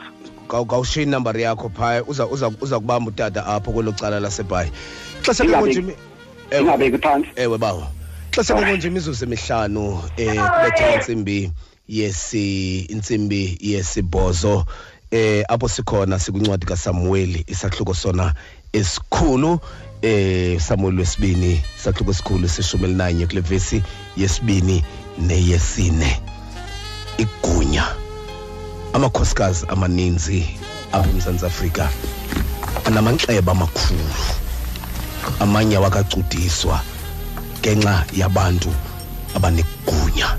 Kaw- 0.49 0.67
kawushiyi 0.67 1.07
inamba 1.07 1.31
yakho 1.33 1.69
phaya. 1.69 2.05
Uza 2.05 2.27
uza 2.27 2.49
uza 2.61 2.81
kubamba 2.81 3.09
utata 3.11 3.47
apho 3.47 3.73
kwelo 3.73 3.93
cala 3.93 4.21
lasebhayi. 4.21 4.71
Kenkonjimi 5.23 5.95
ewe. 6.51 6.63
ingabeki 6.63 6.99
phantsi 6.99 7.31
ewe 7.37 7.59
bawo. 7.59 7.87
Xesha 8.31 8.55
konje 8.55 8.89
imizuzu 8.89 9.25
emihlanu 9.25 10.03
eh 10.17 10.51
kubethe 10.51 10.95
insimbi 10.95 11.53
yesi 11.89 12.81
insimbi 12.81 13.59
yesibhozo 13.61 14.65
eh 15.11 15.45
apho 15.49 15.69
sikhona 15.69 16.19
sikwincwadi 16.19 16.67
kaSamuel 16.67 17.45
isahluko 17.47 17.95
sona 17.95 18.35
esikhulu. 18.73 19.61
Eh 20.03 20.61
Samuel 20.61 20.99
wesibini 20.99 21.63
isahluko 21.79 22.11
esikhulu 22.11 22.49
seshumi 22.49 22.85
elinanye 22.85 23.27
kule 23.27 23.41
vesi 23.41 23.83
yesibini 24.17 24.85
neyesine. 25.19 26.21
Igunya 27.19 27.85
amakhosikazi 28.93 29.67
amaninzi 29.69 30.47
apha 30.93 31.11
eMzantsi 31.11 31.47
Afrika 31.47 31.91
anamanxeba 32.85 33.53
amakhulu 33.53 34.15
amanye 35.41 35.77
awakacudiswa 35.77 36.81
ngenxa 37.61 38.05
yabantu 38.17 38.73
abanegunya. 39.35 40.37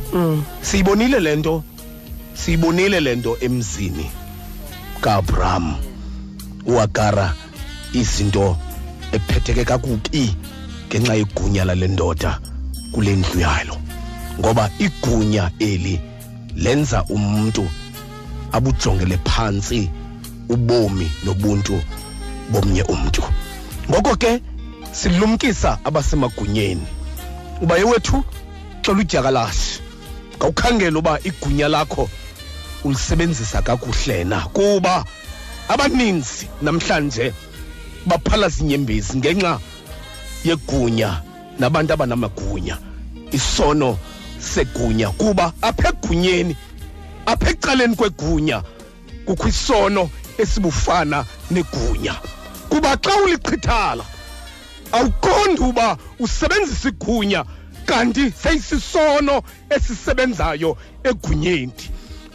Siyibonile 0.62 1.20
lento 1.20 1.64
siyibonile 2.34 3.00
lento 3.00 3.38
emzini 3.42 4.12
kaAbraham 5.02 5.76
uAgara 6.66 7.34
izinto 7.94 8.58
ephetheke 9.12 9.66
kakubi 9.66 10.36
ngenxa 10.88 11.14
yegunya 11.16 11.66
lale 11.66 11.88
ndoda 11.88 12.40
kule 12.92 13.16
ndlu 13.16 13.40
yalo. 13.40 13.78
Ngoba 14.40 14.70
igunya 14.80 15.52
eli 15.60 16.00
lenza 16.56 17.04
umuntu 17.04 17.70
abujongele 18.52 19.18
phansi 19.18 19.90
ubomi 20.50 21.12
nobuntu 21.24 21.82
bomnye 22.52 22.84
umuntu 22.84 23.24
ngoko 23.90 24.16
ke 24.16 24.42
silumkisa 24.92 25.80
abasemagunyeni. 25.84 26.88
Uba 27.62 27.78
yewethu 27.78 28.24
xela 28.82 29.00
udyakalashe. 29.00 29.80
Ngawukhangela 30.38 31.00
uba 31.00 31.20
igunya 31.24 31.68
lakho 31.68 32.10
ulisebenzisa 32.84 33.62
kakuhle 33.62 34.24
na 34.24 34.40
kuba 34.42 35.06
abaninzi 35.70 36.48
namhlanje 36.62 37.34
baphalaza 38.06 38.64
inyembezi 38.64 39.18
ngenxa 39.18 39.60
yegunya 40.44 41.22
nabantu 41.60 41.94
abanamagunya. 41.94 42.78
Isono 43.32 43.98
segunya 44.40 45.10
kuba 45.10 45.54
apha 45.62 45.90
egunyeni 45.90 46.56
apha 47.26 47.50
ecaleni 47.50 47.96
kwegunya 47.96 48.64
kukho 49.26 49.48
isono 49.48 50.10
esibufana 50.38 51.26
negunya. 51.52 52.16
Kuba 52.70 52.98
xa 52.98 53.16
uliqhithala 53.24 54.06
awuqondi 54.92 55.62
uba 55.62 55.98
usebenzisa 56.20 56.90
igunya 56.90 57.46
kanti 57.86 58.32
seyisisono 58.32 59.44
esisebenzayo 59.70 60.78
egunyeni. 61.04 61.74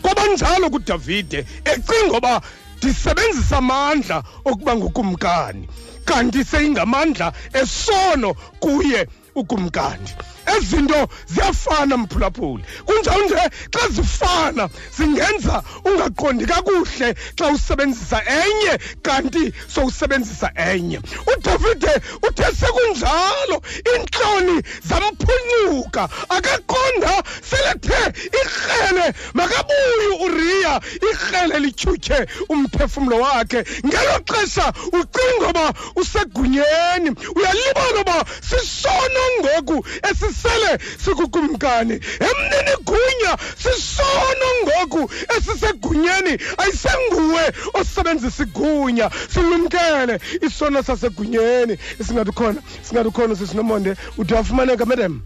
Kwaba 0.02 0.26
njalo 0.26 0.70
kudavide 0.70 1.46
ecinga 1.64 2.18
uba 2.18 2.40
ndisebenzisa 2.76 3.56
amandla 3.58 4.22
okuba 4.44 4.76
ngukumkani 4.76 5.68
kanti 6.04 6.44
seyingamandla 6.44 7.32
esono 7.52 8.34
kuye 8.60 9.08
ukumkani 9.34 10.10
ezinto 10.56 11.08
ziyafana 11.26 11.96
mphulaphuli. 11.96 12.64
Kunjalo 12.86 13.24
nje 13.24 13.50
xa 13.70 13.88
zifana 13.88 14.68
zingenza 14.96 15.62
ungaqondi 15.84 16.46
kakuhle 16.46 17.14
xa 17.38 17.46
usebenzisa 17.48 18.22
enye 18.24 18.78
kanti 19.02 19.52
sowusebenzisa 19.68 20.50
enye. 20.56 21.00
Udavide 21.32 21.94
uthe 22.26 22.46
sekunjalo 22.60 23.62
iintloni 23.90 24.62
zamphunyuka. 24.88 26.08
Akaqonda 26.28 27.22
selethe 27.42 28.00
irhele 28.40 29.14
makabuye 29.34 30.08
uriya 30.24 30.80
irhele 31.10 31.58
lityhutyhe 31.58 32.26
umphefumlo 32.48 33.16
wakhe. 33.20 33.64
Ngelo 33.86 34.16
xesha 34.28 34.72
ucinga 34.92 35.46
uba 35.50 35.72
usegunyeni 35.96 37.10
uyalibala 37.36 38.00
uba 38.00 38.24
sisono 38.40 39.22
ngoku 39.40 39.86
esisele 40.36 40.78
sikukumkani. 41.04 42.00
Emnini 42.20 42.76
gunya 42.84 43.36
sisono 43.56 44.48
ngoku 44.62 45.10
esisegunyeni. 45.36 46.38
Ayisenguwe 46.58 47.52
osebenzisa 47.74 48.42
igunya 48.42 49.10
silumkele 49.28 50.20
isono 50.46 50.82
sasegunyeni. 50.82 51.78
Esingathi 52.00 52.32
khona 52.32 52.62
singathi 52.82 53.10
khona 53.10 53.36
sisinomonde 53.36 53.96
uthi 54.18 54.34
wafumaneka 54.34 54.86
madam? 54.86 55.22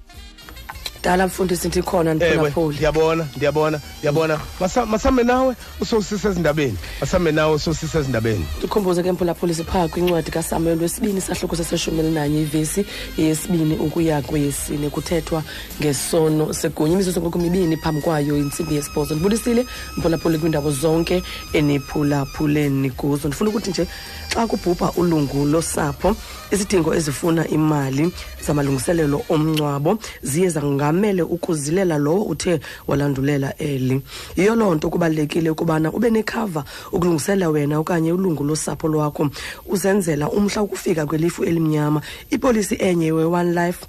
Dala 1.02 1.26
mfundisi 1.26 1.68
ndithi 1.68 1.82
khona 1.82 2.14
ndiphulaphuli 2.14 2.76
ndiyabona 2.76 3.26
ndiyabona 3.36 3.80
ndiyabona 3.98 4.40
Masa- 4.60 4.86
masame 4.86 5.22
nawe 5.22 5.56
usowusise 5.80 6.28
ezindabeni. 6.28 6.76
Masame 7.00 7.32
nawe 7.32 7.54
usowusise 7.54 7.98
ezindabeni. 7.98 8.46
Ndikhumbuze 8.58 9.02
ke 9.02 9.12
mphulaphuli 9.12 9.54
siphaa 9.54 9.88
kwincwadi 9.88 10.30
kasamuel 10.30 10.78
wesibini 10.82 11.20
sahluko 11.20 11.56
seseshumi 11.56 11.98
elinanye 12.00 12.42
ivesi 12.42 12.84
yesibini 13.18 13.74
ukuya 13.76 14.22
kweyesine 14.22 14.90
kuthethwa 14.90 15.42
ngesono 15.80 16.52
segunya. 16.52 16.92
Imizuzu 16.94 17.20
ngoku 17.20 17.38
mibini 17.38 17.76
phambi 17.76 18.00
kwayo 18.00 18.36
intsimbi 18.38 18.74
yesibhozo. 18.74 19.14
Ndibulisile 19.14 19.66
mphulaphuli 19.96 20.38
kwiindawo 20.38 20.70
zonke 20.70 21.22
eniphulaphuleni 21.52 22.90
kuzo. 22.90 23.28
Ndifuna 23.28 23.50
ukuthi 23.50 23.70
nje 23.70 23.86
xa 24.34 24.46
kubhubha 24.46 24.92
ulungu 24.96 25.46
losapho 25.46 26.16
izidingo 26.50 26.94
ezifuna 26.94 27.48
imali 27.48 28.12
zamalungiselelo 28.46 29.22
omngcwabo 29.28 29.98
ziye 30.22 30.48
zangamele 30.48 31.22
ukuzilela 31.22 31.98
lowo 31.98 32.22
uthe 32.22 32.60
walandulela 32.86 33.58
eli. 33.58 34.02
Yiyo 34.36 34.54
loo 34.54 34.74
nto 34.74 34.90
kubalulekile 34.90 35.50
ukubana 35.50 35.92
ube 35.92 36.10
nekhava 36.10 36.64
ukulungisela 36.92 37.48
wena 37.48 37.78
okanye 37.78 38.12
ulungu 38.12 38.44
losapho 38.44 38.88
lwakho. 38.88 39.30
Uzenzela 39.66 40.30
umhla 40.30 40.62
ukufika 40.62 41.06
kwelifu 41.06 41.44
elimnyama. 41.44 42.00
Ipolisi 42.30 42.76
enye 42.80 43.12
we-one 43.12 43.52
life 43.52 43.86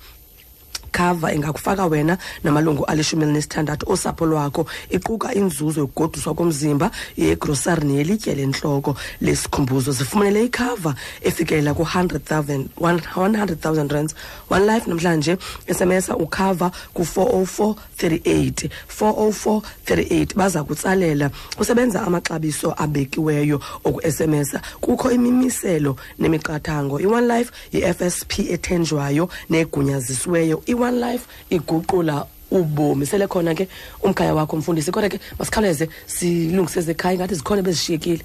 cover 0.91 1.35
ingakufaka 1.35 1.85
wena 1.85 2.17
namalungu 2.43 2.85
alishumi 2.85 3.23
elinesithandathu 3.23 3.91
osapho 3.91 4.25
lwakho. 4.25 4.65
Iquka 4.89 5.33
inzuzo 5.33 5.79
yokugoduswa 5.81 6.33
komzimba 6.33 6.91
yegrosari 7.17 7.87
neyelitye 7.87 8.35
lentloko 8.35 8.95
lesikhumbuzo 9.21 9.91
zifumanele 9.91 10.45
ikhava 10.45 10.95
efikelela 11.21 11.73
ku-100,000 11.73 12.65
100,000 12.77 13.91
rands. 13.91 14.15
One 14.49 14.65
life 14.65 14.89
namhlanje 14.89 15.37
esemesa 15.67 16.15
ukhava 16.17 16.71
ku-40438 16.93 18.69
40438 18.99 20.35
baza 20.35 20.63
kutsalela 20.63 21.29
kusebenza 21.57 22.01
amaxabiso 22.01 22.73
abekiweyo 22.77 23.61
oku-sms 23.83 24.55
kukho 24.81 25.11
imimiselo 25.11 25.95
nemiqathango. 26.19 26.99
I-one 26.99 27.27
life 27.27 27.51
yi-fsp 27.71 28.39
ethenjwayo 28.39 29.29
negunyazisiweyo 29.49 30.63
i-one 30.81 30.99
life 30.99 31.27
iguqula 31.49 32.25
ubomi. 32.51 33.05
Sele 33.05 33.27
khona 33.27 33.55
ke 33.55 33.67
umkhaya 34.03 34.33
wakho 34.35 34.57
mfundisi. 34.57 34.91
Kodwa 34.91 35.09
ke 35.09 35.19
masikhawuleze 35.39 35.89
silungise 36.07 36.81
zekhaya 36.81 37.15
ingathi 37.15 37.35
zikhona 37.35 37.61
bezishiyekile 37.61 38.21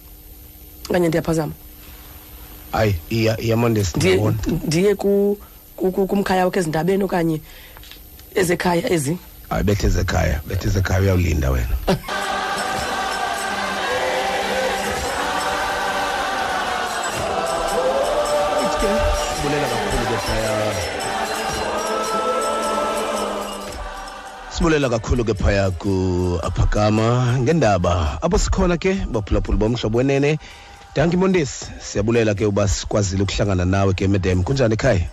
okanye 0.91 1.09
ndiyaphazama. 1.09 1.53
Hayi 2.73 2.95
iya 3.11 3.41
iyamondesi 3.41 3.97
ndiye 3.97 4.15
ndiyabona. 4.17 4.37
ndiye 4.67 4.95
ku- 4.95 5.39
ku- 5.77 5.93
ku- 5.93 6.07
kumkhaya 6.07 6.45
wakho 6.45 6.59
ezindabeni 6.59 7.05
okanye 7.05 7.41
ezekhaya 8.35 8.93
ezi? 8.93 9.17
Hayi 9.49 9.65
bethe 9.65 9.89
zekhaya 9.89 10.41
bethe 10.49 10.69
zekhaya 10.69 11.01
uyawulinda 11.01 11.51
wena. 11.51 11.77
sibulela 24.57 24.89
kakhulu 24.89 25.21
ke 25.25 25.35
phaya 25.37 25.69
ku 25.77 26.41
aphakama 26.41 27.37
ngendaba. 27.45 28.17
Apho 28.25 28.39
sikhona 28.41 28.81
ke 28.81 29.05
baphulaphula 29.05 29.61
bomhlobo 29.61 29.99
wenene. 30.01 30.39
Danki 30.97 31.17
mondesi 31.17 31.69
siyabulela 31.77 32.33
ke 32.33 32.49
uba 32.49 32.65
sikwazile 32.69 33.23
ukuhlangana 33.23 33.69
nawe 33.69 33.93
ke 33.93 34.09
madam. 34.09 34.41
Kunjani 34.41 34.75
ekhaya? 34.75 35.05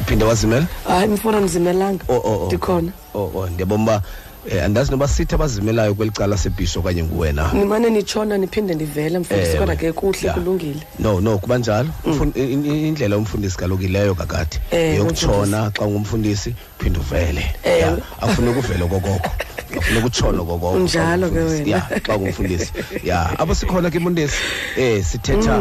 Uphinde 0.00 0.24
wazimela? 0.24 0.66
Hayi 0.88 1.08
mfuna 1.08 1.40
ndizimelanga 1.40 2.04
Oh, 2.08 2.16
oh, 2.24 2.42
oh. 2.42 2.46
ndikhona. 2.46 2.92
Oh, 3.14 3.30
oh 3.34 3.46
ndiyabona 3.46 3.82
uba 3.82 4.02
eh 4.50 4.64
andazi 4.64 4.90
noba 4.90 5.08
sithi 5.08 5.34
abazimelayo 5.34 5.94
kwelicala 5.94 6.36
sebhisho 6.38 6.80
okanye 6.80 7.02
nguwena. 7.04 7.52
Nimane 7.52 7.90
nitshona 7.90 8.38
niphinde 8.38 8.74
ndivele 8.74 9.18
mfundisi 9.18 9.50
Ewe. 9.50 9.58
kodwa 9.58 9.76
ke 9.76 9.92
kuhle 9.92 10.30
kulungile. 10.30 10.80
No 10.98 11.20
no 11.20 11.38
kuba 11.38 11.58
njalo. 11.58 11.88
I- 12.34 12.88
indlela 12.88 13.16
umfundisi 13.18 13.56
kalokileyo 13.56 14.14
kakade 14.14 14.56
Ewe, 14.70 14.94
yokutshona 14.96 15.70
xa 15.70 15.84
ungumfundisi 15.84 16.54
phinde 16.78 16.98
uvele. 16.98 17.44
Ya, 17.80 17.96
akufuneka 18.20 18.58
uvele 18.58 18.84
kokoko 18.88 19.30
akufuneka 19.76 20.06
utshone 20.06 20.38
kokoko 20.38 20.70
xa 20.72 20.76
Unjalo 20.78 21.28
ke 21.30 21.38
wena. 21.38 21.68
ya 21.76 21.80
xa 22.02 22.16
ungumfundisi. 22.16 22.72
Ya 23.04 23.38
apho 23.38 23.54
sikhona 23.54 23.90
ke 23.90 23.98
mfundisi 23.98 24.36
eh 24.76 25.04
sithetha 25.04 25.60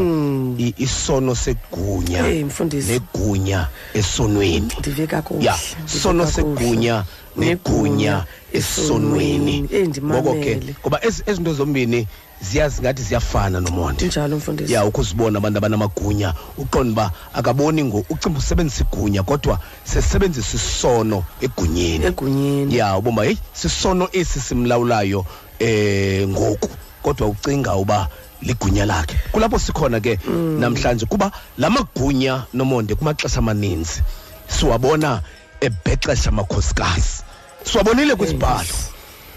i- 0.58 0.74
isono 0.78 1.36
segunya. 1.36 2.24
Negunya 2.24 3.68
esonweni. 3.94 4.72
Ndive 4.80 5.08
kakuhle 5.08 5.46
ya 5.46 5.56
sono 5.86 6.26
segunya 6.28 7.04
negunya 7.38 8.26
esonweni. 8.54 9.70
Ngoko 10.02 10.34
ke 10.34 10.76
ngoba 10.82 11.06
ezi 11.06 11.24
ezi 11.26 11.36
zinto 11.36 11.54
zombini 11.54 12.08
ziya 12.42 12.70
zingathi 12.70 13.04
ziyafana 13.04 13.60
nomonde. 13.60 14.06
Njalo 14.06 14.38
mfundisi. 14.38 14.74
Ya 14.74 14.86
ukuzibona 14.86 15.38
abantu 15.38 15.58
abanamagunya 15.58 16.34
uqonda 16.58 16.92
uba 16.92 17.12
akaboni 17.34 17.84
ngo 17.84 18.06
ucimba 18.10 18.40
usebenzisa 18.40 18.86
igunya 18.92 19.24
kodwa 19.24 19.60
sesebenzisa 19.84 20.58
isono 20.58 21.24
egunyeni. 21.42 22.06
Egunyeni. 22.06 22.78
Ya 22.78 22.98
ubomba 22.98 23.24
heyi 23.24 23.38
sisono 23.54 24.10
esi 24.12 24.40
simlawulayo 24.40 25.26
eh 25.60 26.28
ngoku 26.28 26.70
kodwa 27.04 27.28
ucinga 27.28 27.76
uba 27.76 28.08
ligunya 28.42 28.86
lakhe. 28.86 29.18
Kulapho 29.32 29.60
sikhona 29.60 30.00
ke 30.00 30.20
namhlanje 30.60 31.06
kuba 31.06 31.32
lamagunya 31.58 32.46
nomonde 32.54 32.96
kumaxesha 32.96 33.40
amaninzi 33.40 34.02
siwabona 34.48 35.22
ebhexesha 35.62 36.30
amakhosikazi. 36.30 37.24
Siwabonile 37.64 38.16
kwizibhalo. 38.16 38.76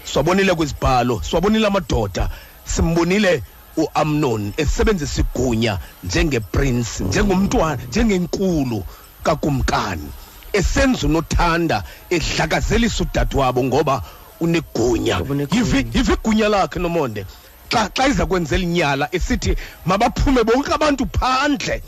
Siwabonile 0.03 0.55
kwizibhalo. 0.55 1.21
Siwabonile 1.23 1.67
amadoda. 1.67 2.29
Simbonile 2.65 3.43
uamnon 3.77 4.53
esebenzisa 4.57 5.21
igunya 5.21 5.79
njengeprince 6.03 7.03
njengomntwana 7.03 7.83
njengenkulu 7.89 8.83
kakumkani. 9.23 10.09
Esenza 10.53 11.07
unothanda 11.07 11.83
edlakazelisa 12.09 13.03
udadewabo 13.03 13.63
ngoba 13.63 14.03
unegunya. 14.39 15.15
Ngoba 15.15 15.33
unegunya. 15.33 15.63
yivi 15.63 15.97
yivi 15.97 16.13
igunya 16.13 16.49
lakhe 16.49 16.79
nomonde? 16.79 17.25
Xa 17.69 17.89
xa 17.93 18.07
iza 18.07 18.25
kwenzela 18.25 18.63
inyala 18.63 19.09
esithi 19.11 19.55
mabaphume 19.85 20.43
bonke 20.43 20.73
abantu 20.73 21.07
phandle. 21.19 21.81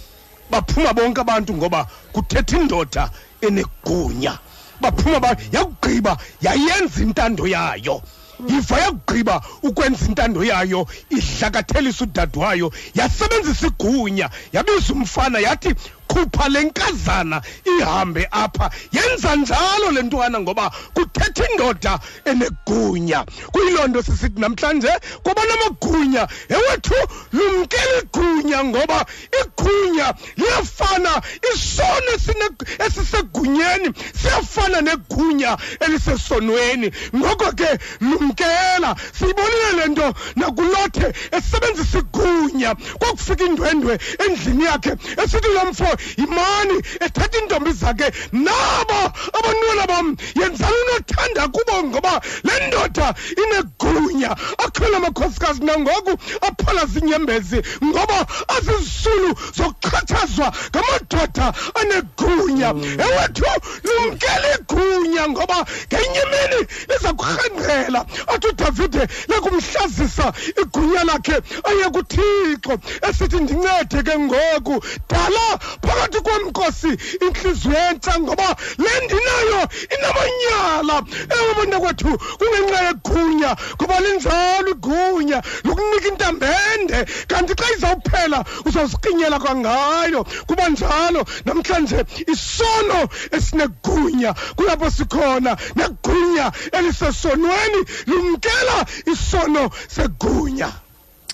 Baphuma 0.51 0.93
bonke 0.93 1.21
abantu 1.21 1.53
ngoba 1.53 1.87
kuthetha 2.13 2.57
indoda 2.57 3.09
enegunya. 3.41 4.37
Baphuma 4.83 5.19
ba 5.19 5.31
yakugqiba 5.51 6.17
yayenza 6.41 7.01
intando 7.01 7.47
yayo. 7.47 8.01
Yiva 8.49 8.77
yakugqiba 8.79 9.41
ukwenza 9.63 10.05
intando 10.05 10.43
yayo 10.43 10.87
idlakathelisa 11.09 12.03
udade 12.03 12.39
wayo 12.39 12.71
yasebenzisa 12.93 13.67
igunya 13.67 14.29
yabiza 14.51 14.93
umfana 14.93 15.39
yathi 15.39 15.75
khupha 16.13 16.49
le 16.49 16.63
nkazana 16.63 17.41
ihambe 17.65 18.27
apha. 18.31 18.69
Yenza 18.91 19.35
njalo 19.35 19.91
le 19.91 20.01
ntwana 20.01 20.39
ngoba 20.39 20.71
kuthetha 20.93 21.43
indoda 21.51 21.99
enegunya. 22.25 23.25
Kuyiloo 23.51 23.87
nto 23.87 24.01
sisithi 24.03 24.39
namhlanje 24.39 24.89
kwaba 25.23 25.41
namagunya 25.45 26.27
ewethu 26.49 26.95
lumkele 27.33 27.99
igunya 28.03 28.63
ngoba 28.63 29.05
igunya 29.41 30.13
liyafana. 30.37 31.21
Isono 31.53 32.11
esine- 32.15 32.85
esisegunyeni 32.85 33.93
siyafana 34.21 34.81
negunya 34.81 35.57
elisesonweni. 35.79 36.91
Ngoko 37.15 37.51
ke 37.51 37.69
lumkela 38.01 38.95
siyibonile 39.17 39.71
le 39.77 39.85
nto 39.87 40.13
nakulothe 40.35 41.13
esebenzisa 41.31 41.99
igunya. 41.99 42.75
Kwakufika 42.75 43.43
indwendwe 43.45 43.99
endlini 44.25 44.63
yakhe 44.63 44.91
esithi 45.23 45.47
lo 45.53 45.71
mfo 45.71 45.87
yimani 46.17 46.77
ethatha 47.05 47.37
iintombi 47.37 47.71
zakhe 47.71 48.07
nabo 48.31 48.99
abantwana 49.37 49.87
bam 49.87 50.07
yenzani 50.35 50.77
unothanda 50.83 51.47
kubo 51.47 51.83
ngoba 51.83 52.21
le 52.43 52.67
ndoda 52.67 53.13
inegunya 53.43 54.31
akhona 54.57 54.97
amakhosikazi 54.97 55.63
nangoku 55.63 56.13
aphala 56.41 56.85
zinyembezi 56.85 57.63
ngoba 57.83 58.25
azizisulu 58.47 59.35
zokuxhatshazwa 59.57 60.53
ngamadoda 60.69 61.53
anegunya. 61.81 62.69
Ewethu 63.05 63.45
lumkele 63.83 64.49
igunya 64.59 65.29
ngoba 65.29 65.65
ngenye 65.87 66.21
imini 66.25 66.59
liza 66.89 67.13
kurhengqela 67.13 68.05
athi 68.27 68.47
udavide 68.47 69.07
lekumhlazisa 69.27 70.33
igunya 70.61 71.03
lakhe 71.03 71.35
aye 71.63 71.85
kuthixo 71.95 72.73
esithi 73.09 73.37
ndincede 73.43 74.03
ke 74.03 74.19
ngoku. 74.19 74.75
Dala 75.09 75.59
phakathi 75.93 76.19
komkhosi 76.21 76.91
intliziyo 77.21 77.77
entsha 77.89 78.19
ngoba 78.19 78.55
le 78.77 78.91
ndinayo 79.05 79.61
inamanyala. 79.95 80.95
Ewe 81.35 81.53
bantakwethu 81.57 82.11
kungenxa 82.39 82.79
yegunya 82.87 83.51
ngoba 83.75 83.99
linjalo 83.99 84.69
igunya 84.71 85.39
lokunika 85.63 86.07
intambende. 86.07 87.05
Kanti 87.27 87.53
xa 87.55 87.67
izawuphela 87.75 88.45
uzawuziqinyela 88.65 89.39
kwangayo. 89.39 90.23
Kuba 90.47 90.69
njalo 90.69 91.25
namhlanje 91.45 92.05
isono 92.33 93.09
esinegunya 93.31 94.33
kulapho 94.55 94.89
sikhona 94.89 95.57
negunya 95.75 96.51
elisesonweni 96.71 97.81
lumkela 98.07 98.85
isono 99.05 99.69
segunya. 99.87 100.71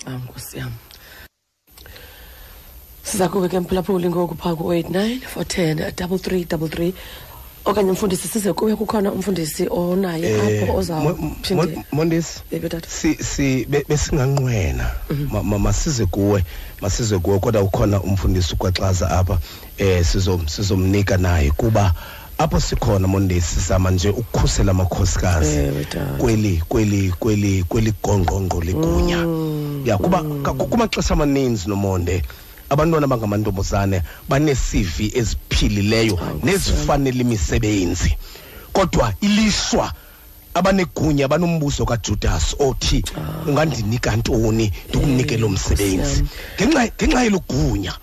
Ah 0.06 0.16
nkosi 0.16 0.58
yam. 0.58 0.89
Siza 3.02 3.28
kuke 3.28 3.48
ke 3.48 3.60
mphulaphuli 3.60 4.08
ngoku 4.08 4.34
phaa 4.34 4.54
ku-89 4.54 5.20
for 5.26 5.42
10 5.44 5.92
double 5.96 6.18
three 6.18 6.44
double 6.44 6.68
three. 6.68 6.94
Okanye 7.64 7.92
mfundisi 7.92 8.28
size 8.28 8.52
kuwe 8.52 8.76
kukhona 8.76 9.12
umfundisi 9.12 9.66
onaye 9.70 10.34
apho 10.40 10.50
Eh, 10.50 10.66
Mo- 10.66 10.76
ozawuphinde 10.76 11.76
Mo- 11.76 11.84
mondisi 11.92 12.40
Yebo, 12.52 12.68
tata. 12.68 12.88
si 12.90 13.14
si 13.14 13.64
be- 13.68 13.84
besinganqwena. 13.88 14.90
Ma- 15.30 15.42
ma- 15.42 15.58
masize 15.58 16.06
kuwe 16.06 16.44
masize 16.80 17.18
kuwe 17.18 17.38
kodwa 17.38 17.62
ukhona 17.62 18.00
umfundisi 18.00 18.54
ukwaxaza 18.54 19.10
apha 19.10 19.38
eh 19.78 20.04
sizom 20.04 20.48
sizomnika 20.48 21.16
naye 21.16 21.50
kuba 21.50 21.94
apho 22.38 22.60
sikhona 22.60 23.08
mondesi 23.08 23.54
sizama 23.60 23.90
nje 23.90 24.08
ukukhusela 24.08 24.70
amakhosikazi 24.70 25.56
Ewe, 25.56 25.84
tata. 25.84 26.04
kweli 26.18 26.62
kweli 26.68 27.12
kweli 27.20 27.64
kweli 27.68 27.92
gongqongqo 28.02 28.60
ligunya. 28.60 29.18
Ya 29.84 29.98
kuba 29.98 30.22
ka- 30.42 30.54
kumaxesha 30.54 31.14
amaninzi 31.14 31.68
nomonde 31.68 32.22
abantwana 32.70 33.04
abangamantombazane 33.04 34.02
banee-cv 34.28 34.96
eziphilileyo 35.20 36.18
nezifanele 36.42 37.20
imisebenzi. 37.20 38.16
Kodwa 38.72 39.12
ilishwa 39.20 39.92
abanegunya 40.54 41.28
banombuzo 41.28 41.84
kajudas 41.84 42.56
othi 42.58 43.04
ungandinika 43.46 44.16
ntoni 44.16 44.72
ndikunike 44.88 45.36
lo 45.36 45.48
msebenzi? 45.48 46.24
Ngenxa 46.56 46.88
ngenxa 46.96 47.22
yelugunya 47.22 47.94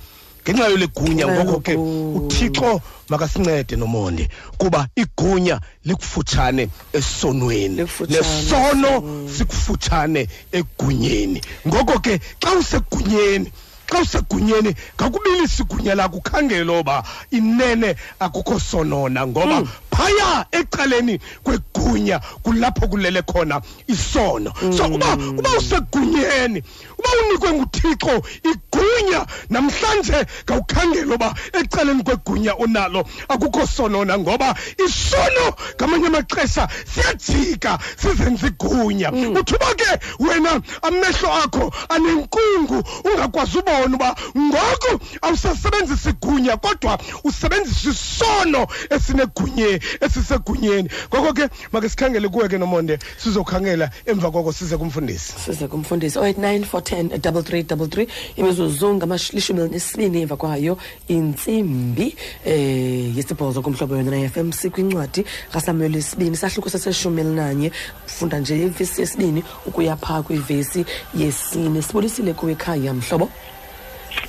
ngenxa 0.43 0.67
yolegunya 0.67 1.25
Ngenxa 1.25 1.43
ngoko 1.43 1.59
ke 1.59 1.75
uthixo 1.75 2.81
makasincede 3.09 3.75
nomonde 3.75 4.29
kuba 4.57 4.87
igunya 4.95 5.59
likufutshane 5.85 6.69
esonweni. 6.93 7.87
Nesono 8.09 9.03
sikufutshane 9.37 10.27
egunyeni. 10.51 11.41
Ngoko 11.67 11.99
ke 11.99 12.19
xa 12.39 12.51
usegunyeni 12.59 13.51
xa 13.87 13.99
usegunyeni 14.01 14.75
ngakubilisa 14.95 15.63
igunya 15.63 15.95
lakho 15.95 16.17
ukhangele 16.17 16.71
oba 16.79 17.03
inene 17.31 17.95
akukho 18.19 18.59
sonona 18.59 19.27
ngoba 19.27 19.63
phaya 19.91 20.45
ecaleni 20.51 21.19
kwegunya 21.43 22.19
kulapho 22.19 22.87
kulele 22.87 23.21
khona 23.21 23.61
isono. 23.87 24.53
So 24.77 24.85
uba 24.85 25.13
uba 25.15 25.49
usegunyeni 25.57 26.63
uba 26.97 27.09
unikwe 27.21 27.51
nguthixo 27.53 28.21
igunya 28.43 29.25
namhlanje 29.49 30.25
ngawukhangela 30.45 31.15
uba 31.15 31.35
ecaleni 31.53 32.03
kwegunya 32.03 32.55
unalo 32.57 33.05
akukho 33.27 33.67
sonona 33.67 34.17
ngoba 34.17 34.55
isono 34.85 35.55
ngamanye 35.75 36.07
amaxesha 36.07 36.67
siyajika 36.93 37.79
sizenza 37.97 38.47
igunya. 38.47 39.11
Uthuba 39.11 39.73
ke 39.75 39.99
wena 40.19 40.61
amehlo 40.81 41.33
akho 41.33 41.73
anenkungu 41.89 42.83
ungakwazi 43.03 43.57
ubona 43.79 43.95
uba 43.95 44.15
ngoku 44.37 45.05
awusasebenzisa 45.21 46.09
igunya 46.09 46.57
kodwa 46.57 46.99
usebenzisa 47.23 47.89
isono 47.89 48.67
esinegunye 48.89 49.79
esisegunyeni. 50.01 50.89
Ngoko 51.09 51.33
ke 51.33 51.49
make 51.71 51.89
sikhangele 51.89 52.29
kuwe 52.29 52.49
ke 52.49 52.57
nomonde 52.57 52.99
sizokhangela 53.17 53.89
emva 54.05 54.31
koko 54.31 54.53
size 54.53 54.77
kumfundisi. 54.77 55.33
Size 55.45 55.67
kumfundisi. 55.67 56.19
089 56.19 56.65
410 56.65 57.17
3333 57.17 58.07
imizuzu 58.35 58.93
ngamalishumi 58.93 59.61
elinesibini 59.61 60.21
emva 60.21 60.37
kwayo 60.37 60.77
intsimbi 61.07 62.15
eh 62.45 63.17
yesibhozo 63.17 63.61
kumhlobo 63.61 63.95
yona 63.95 64.11
na-fm 64.11 64.51
sikwincwadi 64.51 65.25
kasamuel 65.51 65.95
isibini. 65.95 66.37
Sahluko 66.37 66.69
seseshumi 66.69 67.21
elinanye 67.21 67.71
funda 68.05 68.39
nje 68.39 68.65
ivesi 68.65 69.01
yesibini 69.01 69.43
ukuya 69.65 69.95
phaa 69.95 70.21
kwivesi 70.21 70.85
yesine. 71.15 71.81
Sibulisile 71.81 72.33
kuwe 72.33 72.51
ekhaya 72.51 72.93
mhlobo? 72.93 73.29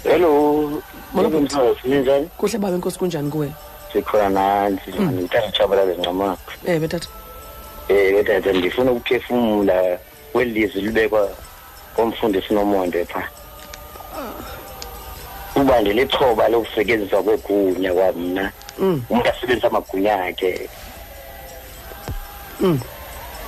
Hello. 0.05 0.83
Molo, 1.13 1.29
Yebo, 1.29 1.41
Mthunzi, 1.41 1.81
ninjani 1.85 2.29
kuhle 2.37 2.59
baba 2.59 2.75
enkosi 2.75 2.99
kunjani 2.99 3.31
kuwe? 3.31 3.53
Sikhona 3.93 4.29
nansi 4.29 4.91
ngithanda 4.91 5.49
uchabalala 5.49 5.93
ncamaka 5.95 6.53
eh 6.67 6.81
betata 6.81 7.09
um 7.89 8.13
betata 8.13 8.53
ndifuna 8.53 8.93
ukuphefumula 8.93 9.99
kweli 10.33 10.51
lizwi 10.61 10.81
libekwa 10.83 11.29
komfundisi 11.97 12.55
nomonde 12.55 13.05
pha. 13.05 13.29
Uba 15.57 15.81
ndilithoba 15.81 16.49
lokusetyenziswa 16.49 17.23
kwegunya 17.23 17.93
kwamna. 17.95 18.53
Mm. 18.79 19.03
umntu 19.11 19.29
asebenzisa 19.31 19.67
amagunya 19.67 20.25
akhe. 20.25 20.69
Mm. 22.61 22.81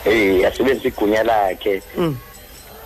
um 0.06 0.44
asebenzisa 0.44 0.88
igunya 0.88 1.22
lakhe. 1.22 1.82
Mm. 1.96 2.16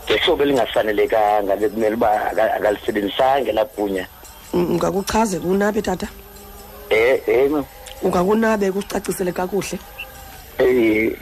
Ngehlobo 0.07 0.43
elingafanelekanga 0.43 1.57
bekumele 1.57 1.95
uba 1.95 2.31
aka- 2.31 2.55
akalisebenzisanga 2.55 3.51
elaa 3.51 3.65
gunya 3.77 4.07
Mm, 4.55 4.71
ungakuchaze 4.71 5.39
unabe 5.39 5.83
tata? 5.83 6.09
Um 6.91 7.55
um 7.55 7.65
ungakunabe 8.03 8.73
kucacisele 8.73 9.33
kakuhle? 9.33 9.79
Eh 10.59 11.13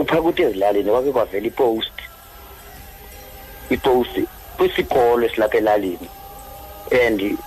uphakathi 0.00 0.42
ezilalini 0.42 0.90
kwake 0.90 1.12
kwavela 1.12 1.46
ipost. 1.46 1.92
Ipost 3.70 4.10
kwisikolo 4.56 5.26
esilapha 5.26 5.58
elalini. 5.58 6.08
And 6.92 7.38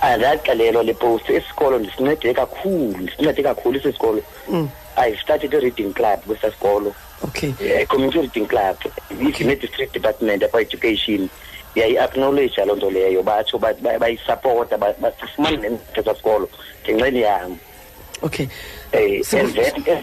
andaxelelwa 0.00 0.82
le 0.82 0.94
post 0.94 1.28
esikolo 1.30 1.78
ndisincede 1.78 2.34
kakhulu 2.34 2.96
ndisincede 2.98 3.42
kakhulu 3.42 3.78
esi 3.78 3.92
sikolo. 3.92 4.22
Mm. 4.48 4.68
i 4.96 5.16
started 5.16 5.54
a 5.54 5.60
reading 5.60 5.92
club 5.92 6.20
kwesaa 6.26 6.50
sikolo. 6.50 6.94
Okay 7.24 7.54
a 7.82 7.86
community 7.86 8.46
club. 8.46 8.76
Ithi 9.10 9.44
ne-district 9.44 9.92
department 9.92 10.42
apha 10.42 10.60
education 10.60 11.28
yayi-acknowledge 11.74 12.56
loo 12.66 12.76
nto 12.76 12.90
leyo 12.90 13.22
batsho 13.22 13.58
ba- 13.58 13.74
ba- 13.82 13.98
bayisapota 13.98 14.78
ba- 14.78 14.94
basifumane 15.00 15.56
nemithetho 15.56 16.14
sikolo 16.14 16.48
ngenxeni 16.84 17.20
yam 17.20 17.58
okay 18.22 18.48
eh 18.92 19.22
and 19.32 19.54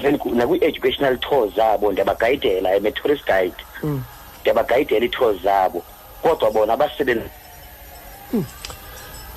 then 0.02 0.18
ku- 0.18 0.36
nakwi-educational 0.36 1.18
tours 1.18 1.54
zabo 1.56 1.92
ndiyabagayidela 1.92 2.76
I'm 2.76 2.86
a 2.86 2.92
tourist 2.92 3.26
guide. 3.26 3.56
Mm. 3.84 4.04
ndiyabagayidela 4.42 5.06
ii-tours 5.06 5.42
zabo 5.44 5.84
kodwa 6.22 6.52
bona 6.52 6.78
basebenza 6.78 7.30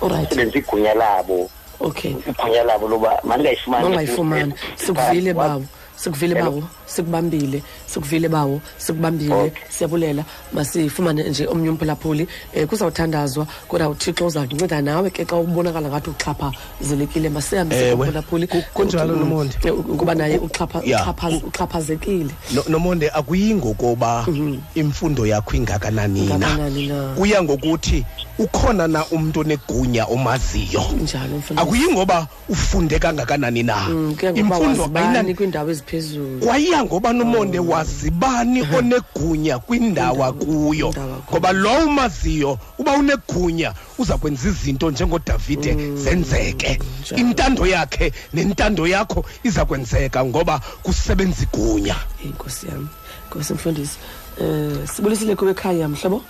alright 0.02 0.32
igunya 0.56 0.94
labo. 0.94 1.50
Okay 1.80 2.10
igunya 2.28 2.64
labo 2.64 2.88
loba 2.88 3.20
mandingayifumani 3.24 4.54
sikuvile 4.76 5.34
bawo. 5.34 5.64
Sikuvile 5.96 6.34
Hello? 6.34 6.62
Bawo 6.94 7.22
sikubambile 7.24 7.62
sikuvile 7.86 8.28
bawo 8.28 8.60
sikubambile 8.78 9.34
Okay. 9.34 9.62
siyabulela. 9.70 10.24
Masifumane 10.52 11.22
nje 11.28 11.46
omnye 11.46 11.68
umphulaphuli 11.70 12.28
um 12.56 12.66
kuzawuthandazwa 12.66 13.46
kodwa 13.68 13.88
uthixo 13.88 14.26
uzawunceda 14.26 14.82
nawe 14.82 15.10
ke 15.10 15.24
xa 15.24 15.36
ubonakala 15.36 15.88
ngathi 15.88 16.10
uxhaphazelekile 16.10 17.28
masihambise 17.28 17.80
Ewe, 17.88 17.96
kumphulaphuli. 17.96 18.46
Ku- 18.46 18.62
kunjalo, 18.74 19.14
Mm, 19.14 19.20
Nomonde. 19.20 19.54
eh, 19.64 19.74
ukuba 19.78 20.14
naye 20.14 20.38
uxhapha- 20.38 20.82
Ya. 20.88 20.98
uxhapha- 21.04 21.42
uxhaphazekile. 21.46 22.30
No- 22.54 22.64
nomonde 22.68 23.10
akuyingokuba 23.10 24.26
imfundo 24.74 25.26
yakho 25.26 25.56
ingakanani 25.56 26.26
na? 26.26 26.34
Ingakanani 26.34 26.86
na. 26.86 27.14
kuya 27.16 27.42
ngokuthi 27.42 28.04
ukhona 28.38 28.86
na 28.88 29.04
umuntu 29.06 29.40
onegunya 29.40 30.04
omaziyo? 30.06 30.82
Njalo 31.02 31.36
mfundisi. 31.38 31.60
Akuyingoba 31.62 32.26
ufunde 32.48 32.98
kangakanani 32.98 33.62
na? 33.62 33.76
Mm, 33.88 34.14
kuya 34.14 34.32
ngokuba 34.32 34.56
imfundo 34.56 34.80
wazibani 34.82 35.06
ayinani 35.06 35.34
kwiindawo 35.34 35.70
eziphezulu. 35.70 36.38
Kwaya 36.40 36.83
ngoba 36.84 37.12
nomonde 37.12 37.58
wazibani 37.58 38.62
onegunya 38.78 39.58
Kwindawo 39.58 40.24
akuyo. 40.24 40.94
ngoba 41.30 41.52
lo 41.52 41.84
umaziyo 41.86 42.58
uba 42.78 42.92
unegunya 42.92 43.74
uza 43.98 44.18
kwenza 44.18 44.48
izinto 44.48 44.90
njengodavide 44.90 45.96
zenzeke. 45.96 46.78
Njalo. 47.00 47.20
intando 47.22 47.66
yakhe 47.66 48.12
nentando 48.32 48.86
yakho 48.86 49.24
iza 49.42 49.64
kwenzeka 49.64 50.24
ngoba 50.24 50.60
kusebenza 50.82 51.42
igunya. 51.42 51.96
Eyi, 52.22 52.30
nkosi 52.32 52.66
yami. 52.66 52.88
Nkosi 53.26 53.54
mfundisi 53.54 53.98
um 54.40 54.86
sibulisile 54.86 55.36
kuwe 55.36 55.50
ekhaya 55.50 55.88
mhlobo 55.88 56.22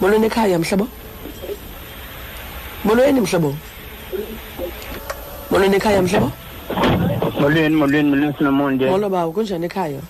molweni 0.00 0.26
ekhaya 0.26 0.58
mhlobo 0.58 0.88
molweni 2.84 3.20
mhlobo 3.20 3.54
molweni 5.50 5.76
ekhaya 5.76 6.02
mhlobo 6.02 6.32
molweni 7.40 7.76
molweni 7.76 8.08
molweni 8.10 8.34
sinomonde. 8.38 8.90
Molo 8.90 9.08
bawo 9.10 9.32
kunjani 9.32 9.66
ekhaya? 9.66 10.00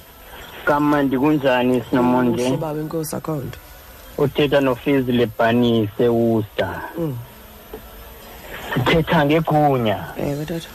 Kamandi 0.64 1.16
kunjani 1.18 1.82
sinomonde? 1.90 2.44
Uhle 2.46 2.56
bawo 2.56 2.78
enkosi 2.80 3.16
akho 3.16 3.36
nto 3.36 3.58
uthetha 4.18 4.60
nofizi 4.60 5.12
lebhanise 5.12 6.08
usta 6.08 6.80
Mm. 6.98 7.16
sithetha 8.74 9.24
ngegunya. 9.24 9.98
Ewe 10.18 10.44
tata 10.46 10.68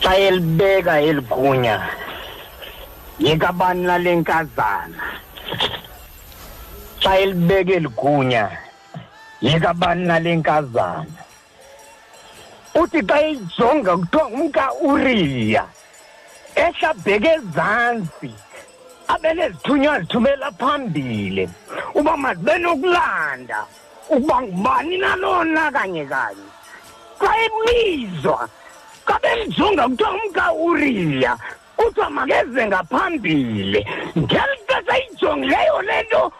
xa 0.00 0.16
elibeka 0.16 1.00
eli 1.00 1.20
gunya 1.20 1.80
yekabani 3.18 3.82
nale 3.86 4.16
nkazana. 4.16 5.02
Xa 7.00 7.18
elibeka 7.18 7.72
eli 7.72 7.88
gunya 7.88 8.50
yekabani 9.42 10.06
nale 10.06 10.36
nkazana. 10.36 11.04
Uthi 12.80 13.00
xa 13.08 13.16
eyijonga 13.20 13.92
kuthiwa 13.96 14.24
ngumka 14.30 14.64
uriya 14.88 15.64
ehlabheke 16.64 17.30
ezantsi 17.38 18.30
abe 19.12 19.30
nezithunywa 19.34 20.00
zithumela 20.00 20.50
phambili 20.60 21.44
uba 21.94 22.16
mazibe 22.16 22.54
nokulanda 22.58 23.60
ukuba 24.10 24.42
ngubani 24.42 24.96
nalona 24.98 25.70
kanye 25.72 26.04
kanye. 26.04 26.48
Xa 27.20 27.30
ebizwa 27.44 28.48
xa 29.06 29.16
bemjonga 29.22 29.84
kuthiwa 29.88 30.10
umka 30.14 30.46
uriya 30.52 31.32
kuthiwa 31.76 32.10
makeze 32.10 32.66
ngaphambili. 32.66 33.80
Ngeli 34.18 34.56
xesha 34.68 34.94
ijongileyo 35.06 35.82
le 35.82 36.02
nto 36.02 36.32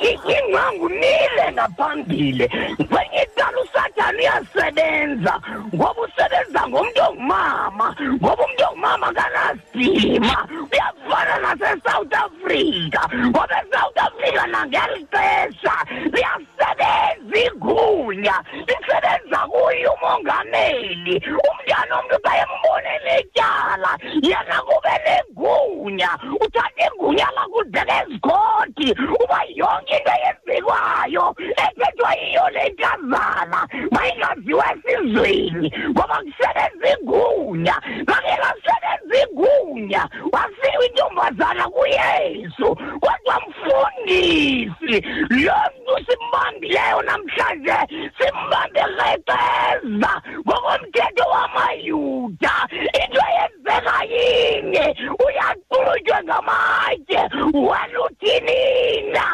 ingqangunile 0.00 1.44
ngaphambili 1.52 2.48
kwenye 2.90 3.22
icala 3.22 3.60
usathane 3.60 4.18
uyasebenza 4.18 5.40
ngoba 5.74 6.00
usebenza 6.02 6.68
ngomntu 6.68 7.00
ongumama 7.08 7.96
ngoba 8.22 8.44
umntu 8.44 8.64
ongumama 8.68 9.12
kanasidima. 9.12 10.48
Uyafana 10.72 11.34
nasesouth 11.42 12.14
africa 12.14 13.02
ngoba 13.26 13.56
esouth 13.62 13.98
africa 13.98 14.42
nangeli 14.52 15.06
xesha 15.12 15.74
liyasebenza 16.12 17.38
igunya 17.46 18.36
lisebenza 18.66 19.38
kuye 19.50 19.86
umongameli. 19.94 21.14
Umntana 21.48 21.98
omntu 21.98 22.16
xa 22.24 22.32
embonele 22.42 23.14
ityala 23.20 23.92
yena 24.22 24.58
kube 24.68 24.94
negunya. 25.04 26.10
Uthatha 26.40 26.86
igunya 26.86 27.28
lakudleka 27.36 27.94
ezikoti 28.02 28.88
uba 29.22 29.40
yonke 29.60 29.89
into 29.96 30.12
eyenzekwayo 30.16 31.24
ethethwa 31.64 32.10
yiyo 32.20 32.44
le 32.54 32.64
nkazana 32.72 33.68
mayingaziwa 33.90 34.66
esizweni 34.72 35.68
ngoba 35.90 36.16
kusebenza 36.24 36.88
igunya 36.94 37.76
ngake 38.02 38.34
lasebenza 38.42 39.16
igunya 39.24 40.02
wasiwa 40.32 40.86
intombazana 40.86 41.68
kuyesu 41.68 42.68
kodwa 43.02 43.36
mfundisi 43.48 44.96
lo 45.44 45.58
mntu 45.70 45.94
simbambileyo 46.06 47.02
namhlanje 47.02 47.78
simbambe 48.18 48.80
ngeqeza 49.30 50.12
ngokomthetho 50.46 51.24
wamayuda. 51.30 52.54
Into 52.70 53.20
eyenzeka 53.30 54.04
yinye 54.12 54.84
uyaxutywe 55.24 56.18
ngamatye 56.24 57.20
wena 57.52 57.98
uthinina 58.06 59.24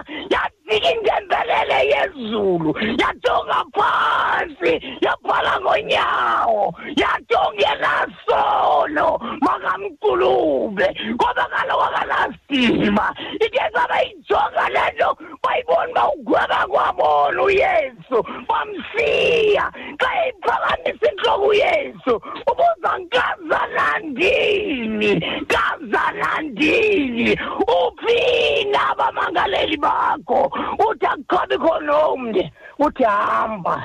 yafika 0.46 0.90
indembelele 0.92 1.78
yezulu 1.92 2.70
yajonga 3.00 3.60
phantsi 3.74 4.72
yabhala 5.04 5.52
ngonyawo 5.60 6.64
yajonga 7.00 7.66
enasono 7.74 9.08
makamqulube. 9.40 10.86
Ngoba 11.14 11.44
kaloku 11.52 11.84
akanasidima. 11.88 13.06
Ike 13.44 13.62
zabe 13.74 13.98
ijonga 14.10 14.64
le 14.74 14.84
nto 14.94 15.08
bayibona 15.42 15.90
uba 15.90 16.02
ugweba 16.12 16.60
kwabona 16.70 17.40
uyesu 17.42 18.18
wamshiya 18.48 19.64
xa 20.00 20.10
iphakamisa 20.28 21.06
intloko 21.10 21.46
uyesu 21.46 22.14
ubuza 22.50 22.90
nkazalandini 22.98 25.10
kazalandini 25.52 27.30
uphina 27.78 28.80
abamangaleli 28.90 29.76
bakho? 29.76 30.25
Uthi 30.26 31.06
akukho 31.06 31.46
bikho 31.48 31.80
nomnye 31.80 32.52
uthi 32.78 33.04
hamba 33.04 33.82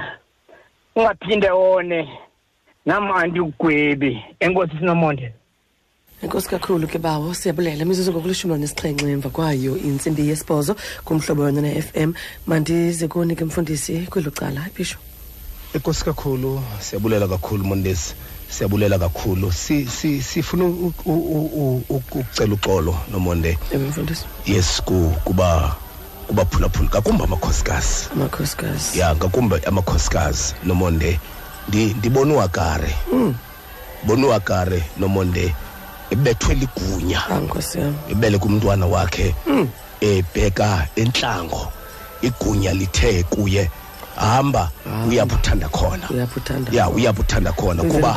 ungaphinde 0.96 1.50
wone 1.52 2.10
namandi 2.86 3.40
ugwebi 3.40 4.24
enkosi 4.40 4.78
sinomonde. 4.78 5.34
Enkosi 6.24 6.50
kakhulu 6.50 6.88
ke 6.88 7.00
bawo 7.00 7.34
siyabulela. 7.34 7.84
Imizuzu 7.84 8.12
ngokulishumi 8.12 8.58
nesixhenxe 8.58 9.12
emva 9.12 9.30
kwayo 9.30 9.78
intsimbi 9.78 10.30
yesibhozo 10.30 10.76
kumhlobo 11.06 11.44
wena 11.44 11.62
ne-fm 11.62 12.14
mandize 12.48 13.08
kunike 13.08 13.46
mfundisi 13.46 14.08
kwelo 14.10 14.32
cala 14.32 14.68
ibhisho 14.68 14.98
enkosi 15.74 16.06
kakhulu 16.06 16.62
siyabulela 16.80 17.28
kakhulu 17.28 17.64
mondesi 17.64 18.16
siyabulela 18.50 19.00
kakhulu. 19.00 19.52
Si 19.52 19.86
si 19.86 20.22
sifuna 20.22 20.66
ukucela 21.90 22.54
uxolo 22.54 22.96
nomonde. 23.12 23.58
Ewe 23.72 23.88
mfundisi. 23.88 24.26
Yes 24.46 24.82
ku 24.82 25.14
kuba 25.24 25.76
kubaphulaphula 26.32 26.90
ngakumbi 26.90 27.24
amakhosikazi. 27.24 28.10
Amakhosikazi. 28.14 29.00
Ya 29.00 29.16
ngakumbi 29.16 29.56
amakhosikazi 29.66 30.56
nomonde. 30.64 31.20
Ndi 31.68 31.86
ndibona 31.86 32.34
uwakare 32.34 32.96
bona 34.04 34.28
uwakare 34.28 34.84
nomonde. 34.98 35.56
Ebethwe 36.10 36.56
ligunya. 36.56 37.22
Ah, 37.30 37.42
ebele 38.12 38.38
kumntwana 38.38 38.86
wakhe. 38.86 39.36
Ebheka 40.02 40.88
entlango. 40.96 41.72
Igunya 42.22 42.74
lithe 42.74 43.24
kuye. 43.24 43.70
Hamba 44.16 44.70
uyabuthanda 45.10 45.70
khona. 45.70 46.10
Ya 46.72 46.90
uyabuthanda 46.90 47.52
khona 47.52 47.84
kuba 47.84 48.16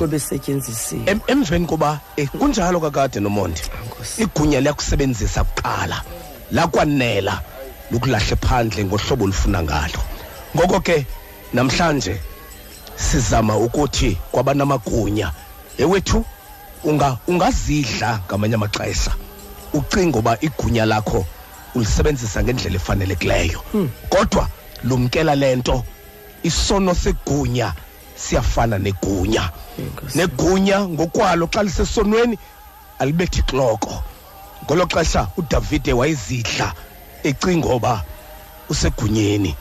emveni 1.27 1.67
koba 1.67 2.01
eh, 2.17 2.29
kunjalo 2.29 2.81
kakade 2.81 3.21
nomonde. 3.21 3.61
Nkosi. 3.87 4.23
igunya 4.23 4.61
liyakusebenzisa 4.61 5.45
kuqala. 5.45 6.03
Lakwanela. 6.53 7.54
Lokulahle 7.95 8.37
phandle 8.37 8.85
ngohlobo 8.85 9.25
olufuna 9.25 9.63
ngalo. 9.63 10.01
Ngoko 10.57 10.81
ke 10.81 11.07
namhlanje 11.53 12.21
sizama 12.97 13.57
ukuthi 13.57 14.19
kwabanamagunya 14.33 15.33
ewethu 15.79 16.25
unga 16.85 17.19
ungazidla 17.27 18.21
ngamanye 18.27 18.55
amaxesha. 18.55 19.15
Ucinga 19.73 20.19
uba 20.19 20.39
igunya 20.41 20.85
lakho 20.87 21.27
ulisebenzisa 21.75 22.43
ngendlela 22.43 22.77
efanelekileyo. 22.77 23.61
Kodwa 24.09 24.49
lumkela 24.85 25.35
lento 25.35 25.85
isono 26.43 26.95
segunya 26.95 27.73
siyafana 28.17 28.79
negunya. 28.79 29.51
Negunya 30.15 30.89
ngokwalo 30.89 31.47
xa 31.47 31.63
lisesonweni 31.63 32.39
alibethi 32.99 33.41
ikloko 33.41 34.03
ngolo 34.65 34.87
xesha 34.87 35.29
udavide 35.37 35.93
wayezidla 35.93 36.75
ecinga 37.25 37.69
oba 37.69 38.05
usegunyeni. 38.69 39.55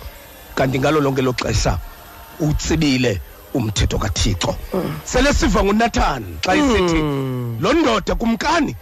Kanti 0.55 0.79
ngalo 0.79 0.99
lonke 1.01 1.21
lo 1.21 1.33
xesha 1.33 1.79
utsibile 2.39 3.21
umthetho 3.53 3.97
kathixo. 3.97 4.55
Sele 5.05 5.33
siva 5.33 5.63
ngunathani 5.63 6.37
xa 6.41 6.55
isithi 6.55 6.99
lo 7.59 7.73
ndoda 7.73 8.15
kumkani 8.15 8.75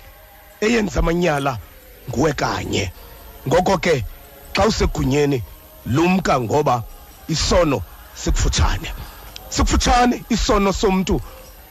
eyenza 0.61 0.99
amanyala 0.99 1.57
nguwe 2.09 2.33
kanye. 2.33 2.91
Ngoko 3.47 3.77
ke 3.77 4.03
xa 4.53 4.65
usegunyeni 4.67 5.43
lumka 5.85 6.39
ngoba 6.39 6.83
isono 7.27 7.81
sikufutshane. 8.15 8.89
Sikufutshane 9.49 10.23
isono 10.29 10.73
somntu 10.73 11.21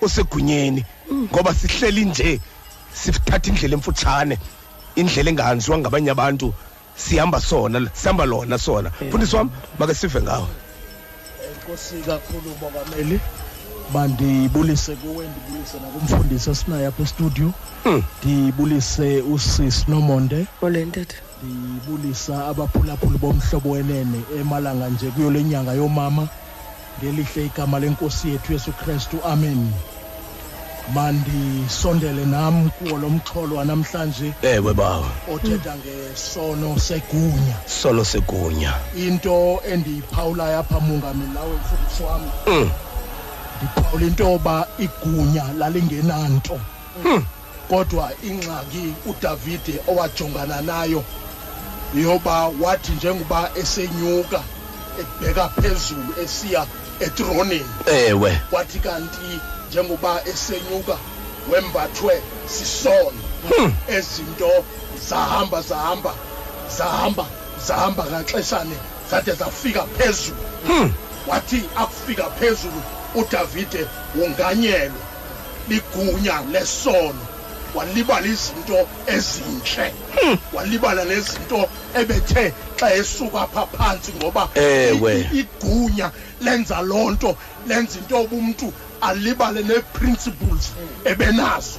osegunyeni 0.02 0.84
ngoba 1.32 1.54
sihleli 1.54 2.04
nje 2.04 2.40
sithatha 2.94 3.48
indlela 3.50 3.74
emfutshane 3.74 4.38
indlela 4.96 5.30
engahanjwa 5.30 5.78
ngabanye 5.78 6.10
abantu. 6.10 6.54
Sihamba 6.96 7.40
sona 7.40 7.90
sihamba 7.94 8.24
lona 8.26 8.58
sona. 8.58 8.90
Mfundisi 9.08 9.36
wam 9.36 9.50
make 9.78 9.94
sive 9.94 10.22
ngawe. 10.22 10.46
Enkosi 11.46 11.94
kakhulu 12.06 12.54
bongameli 12.60 13.20
bandibulise 13.94 14.96
kuwe 14.96 15.28
ndibulise 15.28 15.76
nakumfundisi 15.80 16.50
esinayo 16.50 16.88
apha 16.88 17.02
estudio. 17.02 17.52
Mm. 17.84 18.02
ndibulise 18.22 19.20
usisi 19.20 19.84
nomonde. 19.88 20.46
Olentethe 20.62 21.16
ndibulisa 21.42 22.46
abaphulaphuli 22.48 23.18
bomhlobo 23.18 23.70
wenene 23.70 24.20
emalanga 24.40 24.88
nje 24.88 25.10
kuyo 25.10 25.30
le 25.30 25.42
nyanga 25.44 25.72
yomama. 25.72 26.28
Ngelihle 26.98 27.46
igama 27.46 27.78
lenkosi 27.78 28.28
yethu 28.28 28.52
yesu 28.52 28.72
kristu 28.72 29.16
amen. 29.24 29.72
Mandisondele 30.94 32.24
nam 32.26 32.70
kuwo 32.70 32.98
lo 32.98 33.08
mxholo 33.10 33.56
wanamhlanje. 33.56 34.32
Ewe 34.42 34.74
bawo 34.74 35.06
othetha 35.34 35.76
ngesono 35.76 36.78
segunya. 36.78 37.56
Solo 37.66 38.04
segunya. 38.04 38.74
Into 38.96 39.60
endiyiphawulayo 39.72 40.58
apha 40.58 40.80
mongameli 40.80 41.32
nawe 41.34 41.52
mfundisi 41.56 42.02
wam 42.02 42.20
Mm. 42.46 42.70
ndiphawula 43.62 44.06
into 44.06 44.24
yoba 44.24 44.66
igunya 44.78 45.44
lalingenanto. 45.58 46.60
Hmm. 47.02 47.24
kodwa 47.68 48.10
ingxaki 48.22 48.94
udavide 49.06 49.80
owajongana 49.88 50.60
nayo 50.60 51.04
yoba 51.94 52.48
wathi 52.60 52.92
njengoba 52.92 53.50
esenyuka 53.54 54.40
ebheka 55.00 55.48
phezulu 55.48 56.14
esiya 56.22 56.66
etronini. 57.00 57.64
Ewe. 57.86 58.40
Wathi 58.52 58.78
kanti 58.78 59.40
njengoba 59.70 60.22
esenyuka 60.26 60.96
wembathwe 61.50 62.22
sisono 62.46 63.12
Hmm. 63.56 63.72
ezinto 63.88 64.64
zahamba 65.08 65.62
zahamba 65.62 66.14
zahamba 66.78 67.26
zahamba 67.66 68.04
ngaxeshane 68.04 68.76
zade 69.10 69.32
zafika 69.32 69.82
phezulu. 69.98 70.36
Hmm. 70.66 70.92
wathi 71.26 71.62
akufika 71.76 72.30
phezulu 72.30 72.82
udavide 73.14 73.86
wonganyelwa. 74.14 75.02
Ligunya 75.68 76.40
lesono 76.52 77.26
walibala 77.74 78.26
izinto 78.26 78.88
ezintle 79.06 79.94
walibala 80.52 81.04
nezinto 81.04 81.68
ebethe 81.94 82.52
xa 82.80 82.94
esuka 82.94 83.40
apha 83.40 83.66
phantsi 83.66 84.12
ngoba 84.12 84.48
igunya 85.32 86.10
lenza 86.40 86.80
loo 86.82 87.10
nto 87.10 87.36
lenza 87.68 87.98
into 87.98 88.16
yoba 88.16 88.36
umntu 88.36 88.72
alibale 89.00 89.62
nee-principles 89.62 90.72
ebenazo. 91.04 91.78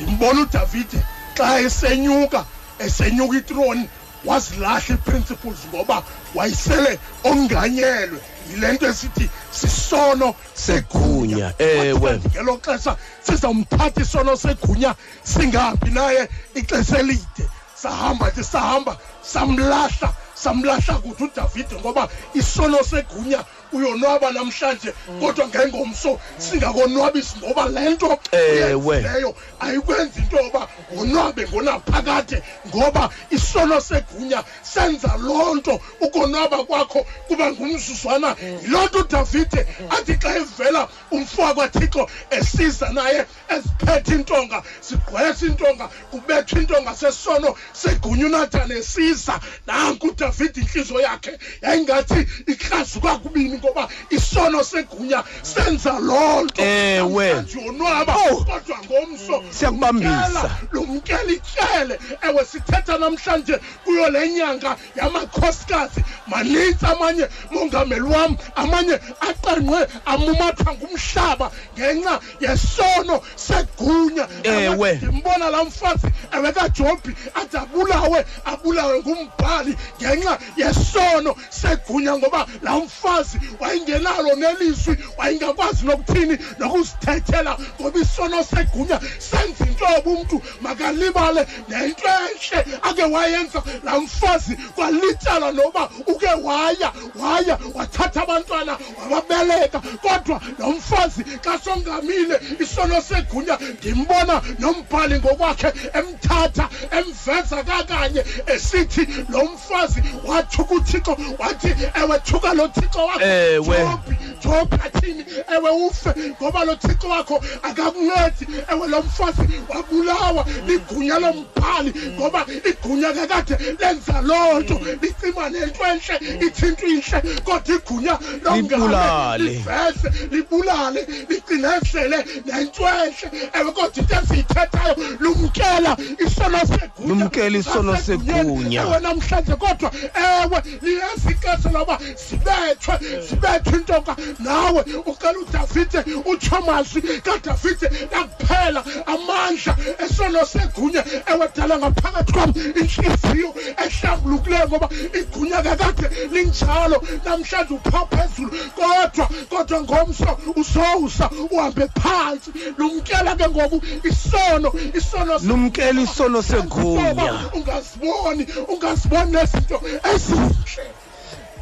Ndimbona 0.00 0.40
udavide 0.40 0.98
xa 1.36 1.60
esenyuka 1.60 2.44
esenyuka 2.78 3.36
itroni 3.38 3.88
wazilahla 4.24 4.94
ii-principles 4.94 5.58
ngoba 5.68 6.02
wayesele 6.34 6.98
onganyelwe. 7.24 8.20
Yile 8.50 8.72
nto 8.72 8.86
esithi 8.86 9.30
sisono 9.50 10.34
Segunya, 10.54 11.54
ewe. 11.58 11.92
Wathi 11.92 12.22
kanti 12.22 12.28
ngelo 12.28 12.56
xesha 12.56 12.96
sizawumthatha 13.22 14.00
isono 14.00 14.36
segunya 14.36 14.94
singahambi 15.24 15.90
naye 15.90 16.28
ixesha 16.54 16.98
elide. 16.98 17.48
Sahamba 17.74 18.30
ke 18.30 18.42
sahamba 18.42 18.96
samlahla 19.22 20.14
samlahla 20.34 20.94
kude 21.02 21.24
udavide 21.24 21.76
ngoba 21.80 22.08
isono 22.34 22.82
segunya 22.84 23.44
uyonwaba 23.72 24.30
namhlanje 24.32 24.94
kodwa 25.20 25.48
ngengomso 25.48 26.20
singakonwabisi 26.38 27.38
ngoba 27.38 27.68
le 27.68 27.90
nto 27.90 28.18
Ewe. 28.32 28.96
uyenzileyo 28.96 29.34
ayikwenzi 29.60 30.18
into 30.20 30.36
yoba 30.36 30.68
wonwabe 30.96 31.48
ngonaphakade 31.48 32.42
ngoba 32.76 33.10
isono 33.30 33.80
segunya 33.80 34.44
senza 34.62 35.16
loo 35.16 35.54
nto 35.54 35.80
ukonwaba 36.00 36.64
kwakho 36.64 37.06
kuba 37.28 37.52
ngumzuzwana 37.52 38.36
yiloo 38.62 38.86
nto 38.86 38.98
udavide 38.98 39.66
athi 39.90 40.14
xa 40.22 40.36
evela 40.36 40.88
umfo 41.10 41.42
wakwathixo 41.42 42.08
esiza 42.30 42.88
naye 42.92 43.26
eziphethe 43.48 44.14
intonga 44.14 44.62
zigqwesa 44.88 45.46
intonga 45.46 45.88
kubethwa 46.10 46.60
intonga 46.60 46.94
sesono 46.96 47.54
segunya 47.72 48.26
unathane 48.26 48.74
esiza 48.74 49.40
nanku 49.66 50.06
udavide 50.06 50.60
intliziyo 50.60 51.00
yakhe 51.00 51.38
yayingathi 51.62 52.26
ikrazuka 52.46 53.18
kubini 53.18 53.58
ngoba 53.58 53.88
isono 54.10 54.64
segunya 54.64 55.24
senza 55.42 55.98
loo 55.98 56.42
nto 56.44 56.62
Ewe. 56.62 57.28
Namhlanje 57.28 57.60
yonwaba 57.66 58.12
Oh. 58.22 58.36
kodwa 58.44 58.78
ngomso 58.84 59.32
ngomso 59.32 59.44
Siyakubambisa. 59.58 60.50
lumkela 60.72 61.32
ityele 61.32 61.98
ewe 62.22 62.44
sithetha 62.66 62.98
namhlanje 62.98 63.58
kuyo 63.84 64.08
le 64.10 64.28
nyanga 64.28 64.76
yamakhosikazi. 64.96 66.04
Manintsi 66.26 66.86
amanye 66.86 67.28
mongameli 67.50 68.02
wam 68.02 68.36
amanye 68.56 68.94
aqenqwe 69.20 69.86
amumathwa 70.06 70.74
ngumhlaba 70.74 71.50
ngenxa 71.76 72.20
yesono 72.40 73.22
segunya. 73.36 74.28
Ewe. 74.42 74.94
ndimbona 74.94 75.50
laa 75.50 75.64
mfazi 75.64 76.06
ewe 76.32 76.52
kajobhi 76.52 77.14
ade 77.34 77.58
abulawe 77.58 78.24
abulawe 78.44 78.98
ngumbhali 79.00 79.76
ngenxa 80.00 80.38
yesono 80.56 81.36
segunya 81.50 82.18
ngoba 82.18 82.46
laa 82.62 82.78
mfazi 82.78 83.38
wayengenalo 83.60 84.34
nelizwi 84.34 84.96
wayengakwazi 85.18 85.86
nokuthini 85.86 86.38
nokuzithethela 86.58 87.58
ngoba 87.80 87.98
isono 87.98 88.44
segunya 88.44 89.00
senza 89.18 89.64
into 89.66 89.84
yoba 89.84 90.10
umntu 90.10 90.42
makalibale 90.60 91.46
nento 91.68 92.08
entle 92.30 92.51
ake 92.82 93.04
wayenza 93.04 93.62
laa 93.84 93.98
mfazi 93.98 94.56
kwalityala 94.56 95.52
noba 95.52 95.90
uke 96.06 96.26
waya 96.42 96.92
waya 97.20 97.58
wathatha 97.74 98.22
abantwana 98.22 98.78
wababeleka. 99.10 99.80
Kodwa 99.80 100.40
lo 100.58 100.70
mfazi 100.70 101.24
xa 101.44 101.58
songamile 101.64 102.40
isono 102.60 103.00
segunya 103.02 103.58
ndimbona 103.78 104.42
nombhali 104.58 105.18
ngokwakhe 105.18 105.72
emthatha 105.92 106.68
emveza 106.90 107.64
kakanye 107.64 108.24
esithi 108.46 109.08
lo 109.28 109.44
mfazi 109.44 110.02
wathuka 110.26 110.74
uthixo 110.74 111.16
wathi 111.38 111.74
ewe 112.02 112.18
thuka 112.18 112.54
lo 112.54 112.68
thixo 112.68 113.06
wakho. 113.06 113.20
Ewe. 113.24 113.78
Jobhi, 113.78 114.16
Jobhi 114.44 114.76
athini? 114.86 115.24
Ewe 115.54 115.70
ufe 115.70 116.10
ngoba 116.40 116.64
lo 116.64 116.74
thixo 116.76 117.08
wakho 117.08 117.44
akakuncedi. 117.62 118.46
Ewe 118.72 118.88
lo 118.88 119.02
mfazi 119.02 119.42
wabulawa 119.68 120.46
ligunya 120.66 121.18
lombhali 121.18 121.94
ngoba 122.18 122.41
igunya 122.70 123.12
kakade 123.12 123.56
lenza 123.80 124.20
loo 124.20 124.60
nto 124.60 124.80
licima 125.02 125.48
nento 125.50 125.84
entle 125.86 126.16
ithinto 126.46 126.86
intle 126.86 127.20
kodwa 127.44 127.74
igunya 127.76 128.18
Libulale. 128.54 129.44
liveze 129.44 130.08
libulale 130.30 131.06
licinezele 131.28 132.24
nento 132.46 132.82
entle 132.88 133.30
ewe 133.52 133.72
kodwa 133.72 133.96
into 133.96 134.14
eziyithethayo 134.16 134.96
lumkela 135.20 135.96
isono 136.26 136.58
segunya 136.58 137.08
Lumkela 137.08 137.58
isono 137.58 137.92
lasegunyeni. 137.92 138.38
segunya. 138.38 138.82
ewe 138.82 139.00
namhlanje 139.00 139.54
kodwa 139.56 139.90
ewe 140.14 140.62
liyazi 140.82 141.28
ixesha 141.30 141.70
loba 141.70 141.98
sibethwe 142.16 142.98
sibethwe 143.28 143.78
intoka 143.78 144.16
nawe 144.38 144.84
ucela 145.06 145.38
udavide 145.38 145.98
utshomasi 146.24 147.02
kadavide 147.02 147.90
lakuphela 148.12 148.84
amandla 149.06 149.76
esono 150.04 150.46
segunya 150.46 151.04
ewe 151.26 151.48
dala 151.56 151.78
ngaphakathi 151.78 152.31
kwam 152.32 152.50
intliziyo 152.80 153.54
ehlambulukileyo 153.84 154.68
ngoba 154.68 154.88
igunya 155.20 155.62
kakade 155.62 156.06
linjalo 156.32 157.02
namhlanje 157.24 157.74
upha 157.74 158.06
phezulu 158.06 158.50
kodwa 158.76 159.28
kodwa 159.50 159.80
ngomso 159.82 160.38
uzowusa 160.56 161.30
uhambe 161.50 161.88
phantsi 162.02 162.50
lumkela 162.78 163.36
ke 163.36 163.48
ngoku 163.48 163.82
isono 164.04 164.72
isono 164.94 165.38
Lumkela 165.38 166.00
isono 166.00 166.42
segunya. 166.42 167.50
ungaziboni 167.54 168.46
ungaziboni 168.68 169.32
nezinto 169.32 169.80
ezinhle 170.14 170.84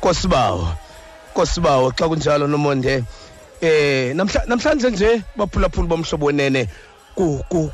Kosibawo. 0.01 0.69
Kosibawo 1.35 1.93
xa 1.93 2.09
kunjalo 2.09 2.47
nomonde. 2.47 3.05
Eh 3.61 4.15
namhla 4.17 4.43
namhlanje 4.47 4.91
nje 4.91 5.23
baphulaphula 5.37 5.87
bomhlobo 5.89 6.27
wenene 6.27 6.69
ku 7.15 7.45
ku- 7.49 7.71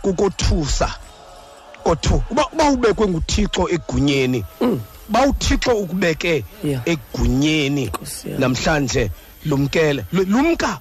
kukothusa. 1.87 2.11
Kothu. 2.19 2.23
Uba 2.31 2.45
uba 2.53 2.71
ubekwe 2.71 3.07
nguThixo 3.09 3.69
egunyeni. 3.71 4.45
Ba 5.09 5.27
uThixo 5.27 5.71
ukubeke 5.77 6.45
Yeah. 6.65 6.83
egunyeni 6.87 7.87
Nkosi 7.87 8.29
yami. 8.29 8.41
namhlanje 8.41 9.11
lumkele 9.47 10.05
Lu- 10.13 10.25
lumka 10.25 10.81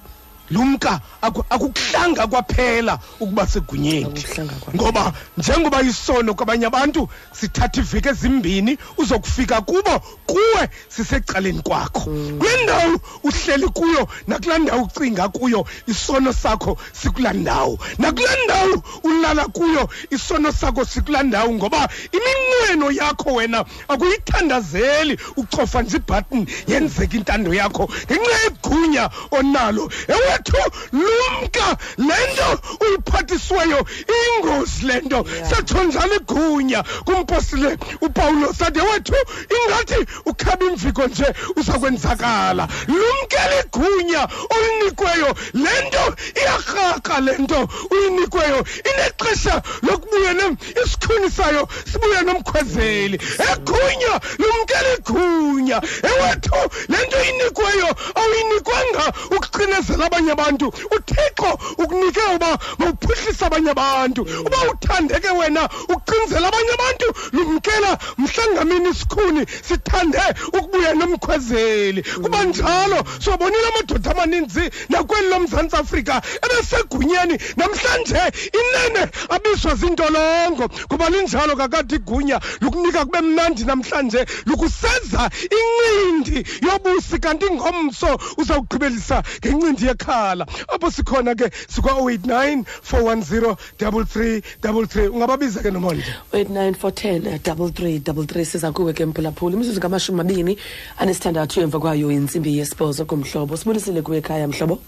lumka 0.50 1.00
aku- 1.22 1.44
akukuhlanga 1.50 2.26
kwaphela 2.26 2.98
ukuba 3.20 3.46
segunyeni 3.46 4.04
Akukuhlanga 4.04 4.54
kwaphela. 4.54 4.82
ngoba 4.82 5.12
njengoba 5.38 5.82
isono 5.82 6.34
kwabanye 6.34 6.66
abantu 6.66 7.08
sithatha 7.32 7.80
iveki 7.80 8.08
ezimbini 8.08 8.78
uzokufika 8.98 9.60
kubo 9.60 9.98
kuwe 10.26 10.68
sisecaleni 10.88 11.62
kwakho. 11.62 12.10
Kule 12.38 12.62
ndawo 12.64 13.00
uhleli 13.24 13.68
kuyo 13.68 14.08
nakulaa 14.26 14.58
ndawo 14.58 14.82
ucinga 14.84 15.28
kuyo 15.28 15.66
isono 15.86 16.32
sakho 16.32 16.78
sikulaa 16.92 17.32
ndawo. 17.32 17.78
Nakulaa 17.98 18.36
ndawo 18.44 18.82
ulala 19.02 19.44
kuyo 19.46 19.88
isono 20.10 20.52
sakho 20.52 20.84
sikulaa 20.84 21.22
ndawo 21.22 21.52
ngoba 21.54 21.88
iminqweno 22.12 22.90
yakho 22.92 23.34
wena 23.34 23.64
akuyithandazeli 23.88 25.18
ucofa 25.36 25.82
nje 25.82 25.96
ibhatini 25.96 26.46
yenzeka 26.68 27.16
intando 27.16 27.54
yakho. 27.54 27.88
Ngenxa 28.06 28.38
yegunya 28.44 29.10
onalo 29.30 29.90
ewethu 30.36 30.70
lumka. 30.92 31.76
Le 31.96 32.14
nto 32.32 32.60
uyiphathisiweyo 32.80 33.86
iyingozi 34.08 34.86
le 34.86 35.00
nto. 35.00 35.26
Satsho 35.50 35.84
njalo 35.84 36.14
igunya 36.14 36.82
kumpostile 37.04 37.78
upawulos 38.00 38.62
athi 38.62 38.78
ewethu 38.78 39.14
ingathi 39.56 40.06
ukhaba 40.26 40.64
imviko 40.66 41.06
nje 41.06 41.26
uza 41.56 41.72
kwenzakala 41.72 42.68
lumkela 42.88 43.60
igunya 43.64 44.28
olinikweyo 44.50 45.34
le 45.54 45.88
nto 45.88 46.14
iyarhaqa 46.40 47.20
le 47.20 47.38
nto 47.38 47.68
uyinikweyo. 47.90 48.66
Inexesha 48.90 49.62
lokubuya 49.82 50.32
nem 50.34 50.56
isikhuni 50.84 51.30
sayo 51.30 51.68
sibuya 51.92 52.22
nomkhwezeli. 52.22 53.20
Egunya 53.52 54.20
lumkela 54.38 54.94
igunya 54.98 55.82
ewethu 56.02 56.70
le 56.88 57.06
nto 57.06 57.24
inikweyo 57.24 57.88
awuyinikwanga 58.14 59.12
ukucinezela 59.36 60.06
abanye 60.06 60.25
abantu. 60.32 60.66
Uthixo 60.96 61.58
ukunike 61.78 62.20
uba 62.34 62.58
mawuphuhlise 62.78 63.44
abanye 63.46 63.70
abantu. 63.70 64.22
Uba 64.22 64.58
uthandeke 64.72 65.30
wena 65.30 65.68
ucinzela 65.88 66.48
abanye 66.48 66.72
abantu. 66.78 67.06
Lumkela 67.32 67.98
mhlangamini 68.18 68.88
isikhuni 68.90 69.46
sithande 69.68 70.18
ukubuya 70.48 70.94
nomkhwezeli. 70.94 72.02
Kuba 72.02 72.44
njalo 72.44 73.04
sobonile 73.20 73.68
amadoda 73.68 74.10
amaninzi 74.10 74.70
nakweli 74.88 75.28
lomzantsi 75.28 75.76
afrika 75.76 76.22
ebesegunyeni 76.44 77.38
namhlanje 77.56 78.20
inene 78.60 79.08
abiswa 79.28 79.74
zintolongo. 79.74 80.68
Kuba 80.88 81.08
linjalo 81.10 81.56
kakade 81.56 81.96
igunya 81.96 82.40
lukunika 82.60 83.04
kube 83.04 83.20
mnandi 83.20 83.64
namhlanje 83.64 84.26
lukuseza 84.46 85.30
incindi 85.58 86.44
yobusi. 86.62 87.18
Kanti 87.18 87.50
ngomso 87.50 88.18
uzawugqibelisa 88.36 89.22
ngencindi 89.40 89.86
yekhala 90.16 90.46
apho 90.68 90.90
sikhona 90.90 91.34
ke 91.34 91.50
sikwa-089 91.68 92.64
410 92.82 93.56
3333 93.78 95.08
ungababiza 95.08 95.62
ke 95.62 95.70
nomonde. 95.70 96.04
89 96.32 97.38
double 97.44 97.70
three 97.70 97.98
double 97.98 98.24
three. 98.26 98.44
Siza 98.44 98.72
kuwe 98.72 98.92
ke 98.92 99.06
mphulaphula 99.06 99.54
imizuzu 99.56 99.80
ngamashumi 99.80 100.16
mabini 100.16 100.58
anesithandathu 100.98 101.60
emva 101.60 101.78
kwayo 101.80 102.10
intsimbi 102.10 102.58
yesibhozo 102.58 103.04
kumhlobo. 103.04 103.56
Sibulisile 103.56 104.02
kuwe 104.02 104.18
ekhaya 104.18 104.48
mhlobo? 104.48 104.78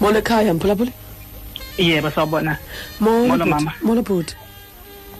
Molo 0.00 0.18
ekhaya 0.18 0.54
mphulaphuli 0.54 0.92
yebo 1.78 2.10
sawubona. 2.10 2.58
Molo 3.00 3.46
mama. 3.46 3.72
molo 3.82 4.02
bhuti. 4.02 4.36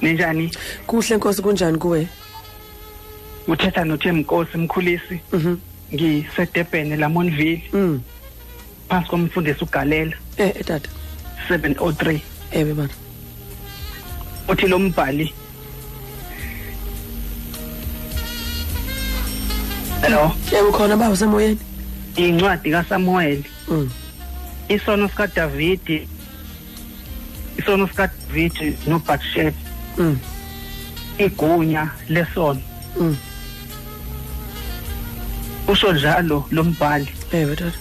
Ninjani? 0.03 0.51
Kuhle 0.87 1.17
nkosi 1.17 1.43
kunjani 1.43 1.79
kuwe? 1.79 2.09
Uthetha 3.49 3.85
nothemnkosi 3.85 4.59
mkhulisi. 4.59 5.21
Mhm. 5.33 5.57
Ngisedebhene 5.95 6.97
lamonville. 6.97 7.63
Mm. 7.73 8.01
Phansi 8.89 9.09
komfundisi 9.11 9.65
ugalela. 9.65 10.17
Eh 10.37 10.53
eh, 10.57 10.65
tata. 10.65 10.89
703 11.49 12.21
ewe 12.53 12.75
bana 12.75 12.95
uthi 14.49 14.67
lo 14.67 14.79
mbhali. 14.79 15.33
Hello? 20.03 20.33
Ewe 20.53 20.69
ukhona 20.69 20.97
baba 20.97 21.11
usemoyeni 21.11 21.59
incwadi 22.17 22.71
kasamuweli 22.71 23.45
mm. 23.69 23.91
Isono 24.69 25.09
sikadavidi 25.09 26.09
isono 27.59 27.89
sikadavidi 27.89 28.77
nobatsheba 28.87 29.57
mm. 29.99 30.19
Igunya 31.19 31.91
lesono. 32.09 32.61
Mm. 33.01 33.17
Usho 35.71 35.93
njalo 35.93 36.45
lo 36.51 36.65
mbhali 36.65 37.09
ewe 37.33 37.57
tata 37.57 37.79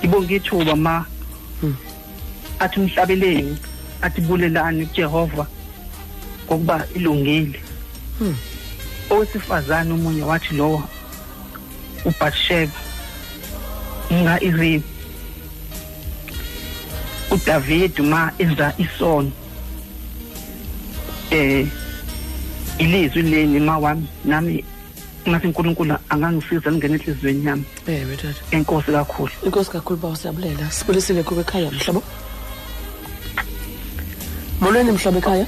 ngibonga 0.00 0.34
ithuba 0.34 0.76
ma 0.76 1.04
Mm. 1.62 1.74
athi 2.58 2.80
umhlabeleni 2.80 3.56
athi 4.02 4.20
bulelani 4.20 4.86
kuJehova 4.86 5.46
ngokuba 6.46 6.86
ilungile 6.96 7.60
Mm. 8.20 8.36
owesifazane 9.10 9.92
omunye 9.92 10.22
wathi 10.22 10.54
lowa 10.54 10.82
uBathsheba 12.04 12.78
nga 14.12 14.34
iziphi 14.48 14.82
uDavid 17.30 17.98
ma 18.00 18.32
enza 18.38 18.72
isono 18.78 19.30
eh 21.30 21.66
ilizwi 22.78 23.22
leni 23.22 23.60
ma 23.60 23.78
wami 23.78 24.06
nami 24.24 24.64
ngathi 25.28 25.46
uNkulunkulu 25.46 25.96
angangisiza 26.08 26.70
lingene 26.70 26.94
enhlizweni 26.94 27.46
yami. 27.46 27.64
Ewe 27.86 28.16
tata. 28.16 28.40
Enkosi 28.50 28.92
kakhulu. 28.92 29.32
Inkosi 29.44 29.70
kakhulu 29.70 30.00
bawo 30.00 30.16
siyabulela. 30.16 30.70
Sibulisile 30.70 31.22
kuwe 31.22 31.40
ekhaya 31.40 31.70
mhlobo 31.70 32.02
molweni 34.60 34.92
mhlobo 34.92 35.18
ekhaya? 35.18 35.46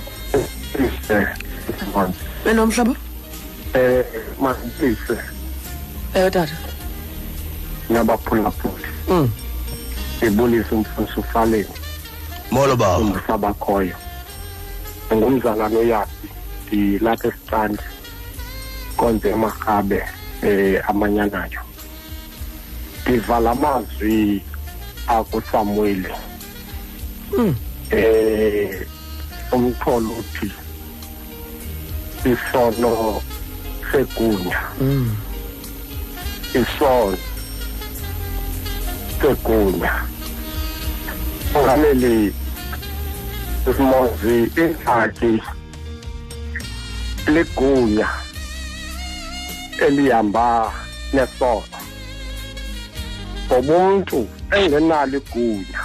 Wena 2.45 2.67
mhlobo 2.67 2.97
eh 3.75 4.05
masise 4.41 5.17
ewe 6.15 6.31
tata. 6.31 6.57
Nabaphulaphuli 7.91 8.85
mm. 9.09 9.31
Ibulisa 10.23 10.75
umfundisi 10.75 11.21
ufaleni 11.21 11.75
molo 12.51 12.77
baba. 12.77 12.99
Umsabakhoyo 12.99 13.97
ngumzalwane 15.15 15.77
uyaphi 15.77 16.29
ndilapha 16.67 17.29
esitandi 17.29 17.83
konze 19.01 19.29
emarhabe 19.31 20.01
eh 20.43 20.83
amanyanayo 20.91 21.61
ndiva 23.07 23.41
la 23.41 23.55
mazwi 23.55 24.43
akusamueli 25.07 26.13
Mm. 27.39 27.55
eh 27.91 28.87
umxholo 29.53 30.11
uthi 30.21 30.51
isono 32.33 33.23
segunya. 33.93 34.61
Mm 34.81 35.17
isono 36.55 37.17
segunya. 39.21 39.93
Ungameli 41.55 42.35
simozi 43.65 44.51
ingxaki 44.63 45.33
ligunya. 47.27 48.09
Elihamba 49.87 50.73
nesono 51.13 51.81
ngoba 53.47 53.61
umuntu 53.77 54.29
engenalo 54.57 55.19
igunya 55.19 55.83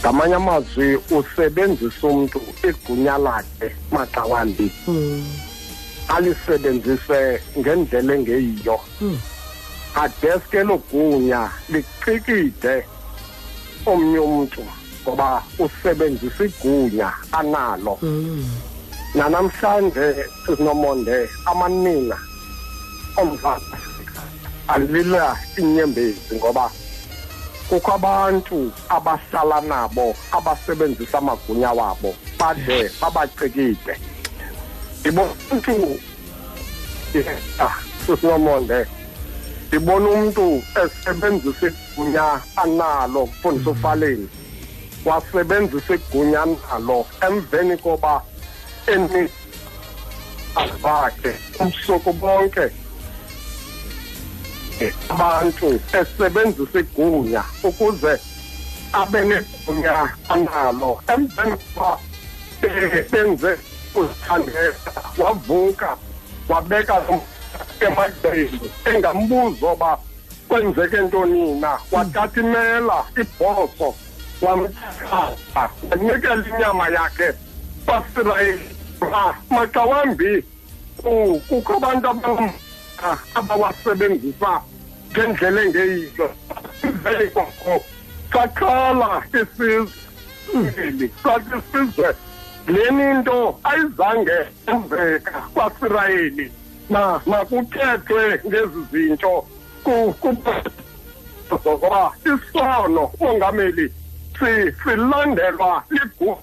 ngamanye 0.00 0.34
amazwi 0.34 0.98
usebenzisa 1.16 2.02
umuntu 2.06 2.40
igunya 2.68 3.18
lakhe 3.18 3.68
maxa 3.92 4.22
wambi 4.24 4.70
mm 4.88 5.46
alisebenzise 6.08 7.42
ngendlela 7.58 8.14
engeyiyo. 8.14 8.80
Mm. 9.00 9.18
adeske 9.94 10.62
logunya 10.62 11.50
licikide 11.68 12.84
omnye 13.86 14.18
umuntu 14.18 14.62
ngoba 15.02 15.42
usebenzisa 15.58 16.44
igunya 16.44 17.12
analo. 17.32 17.98
Mm 18.02 18.44
nanamhlanje 19.16 20.26
sinomonde 20.46 21.28
amanina 21.46 22.18
Afrika 23.16 24.22
alila 24.68 25.36
inyembezi 25.56 26.34
ngoba 26.36 26.70
kukho 27.68 27.92
abantu 27.92 28.72
abahlala 28.88 29.60
nabo 29.60 30.14
abasebenzisa 30.32 31.18
amagunya 31.18 31.72
wabo 31.72 32.14
bade 32.38 32.90
babacikide 33.00 33.94
ndibona 35.00 35.32
umntu 35.50 35.98
sisinomonde 38.06 38.86
ndibona 39.68 40.08
umntu 40.08 40.62
esebenzisa 40.82 41.66
igunya 41.66 42.40
analo 42.56 43.26
kufundisa 43.26 43.70
ufaleni 43.70 44.28
wasebenzisa 45.04 45.94
igunya 45.94 46.42
analo 46.42 47.06
emveni 47.26 47.76
koba 47.76 48.22
eni 48.86 49.28
bakhe 50.82 51.32
ubusuku 51.60 52.12
bonke 52.12 52.70
eh, 54.80 54.92
abantu 55.08 55.80
esebenzisa 55.92 56.78
igunya 56.78 57.42
ukuze 57.62 58.20
abe 58.92 59.20
negunya 59.24 60.08
analo 60.28 61.00
emveni 61.12 61.56
koba 61.74 61.98
eh, 62.62 63.10
benze 63.10 63.58
uzithandela 63.94 64.74
wavuka 65.18 65.96
wabeka 66.48 66.94
lo 67.08 67.20
emadeni 67.80 68.70
engambuza 68.84 69.66
oba 69.66 69.98
kwenzeke 70.48 70.96
ntoni 70.96 71.60
na 71.60 71.78
wathatha 71.92 72.40
imela 72.40 73.04
ibhoso 73.20 73.94
wamthatha 74.42 75.70
wanikela 75.90 76.44
inyama 76.48 76.88
yakhe 76.88 77.28
basirayeli 77.86 78.75
maxa 79.50 79.82
wambi 79.84 80.44
ku- 81.02 81.40
kukho 81.48 81.72
abantu 81.76 82.08
abam- 82.08 82.52
abawasebenzisa 83.34 84.60
ngendlela 85.12 85.60
engeyiyo. 85.62 86.26
Emveni 86.82 87.30
koko 87.30 87.84
saqala 88.32 89.22
isizwe 89.32 91.08
sathi 91.22 91.56
isizwe. 91.58 92.08
Leni 92.66 93.06
nto 93.20 93.58
ayizange 93.64 94.38
enzeka 94.66 95.38
kwasirayeli 95.54 96.52
na 96.90 97.20
makuthethwe 97.26 98.40
ngezi 98.46 98.80
zinto. 98.92 99.46
Ku- 99.84 100.14
ku- 100.20 100.36
ngoba 101.50 102.12
isono 102.24 103.10
mongameli 103.20 103.86
si- 104.38 104.72
silandelwa 104.82 105.82
ligu 105.90 106.38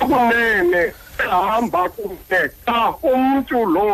kunene 0.00 0.92
ehamba 1.22 1.88
kunye 1.94 2.40
xa 2.64 2.80
umntu 3.02 3.58
lo 3.74 3.88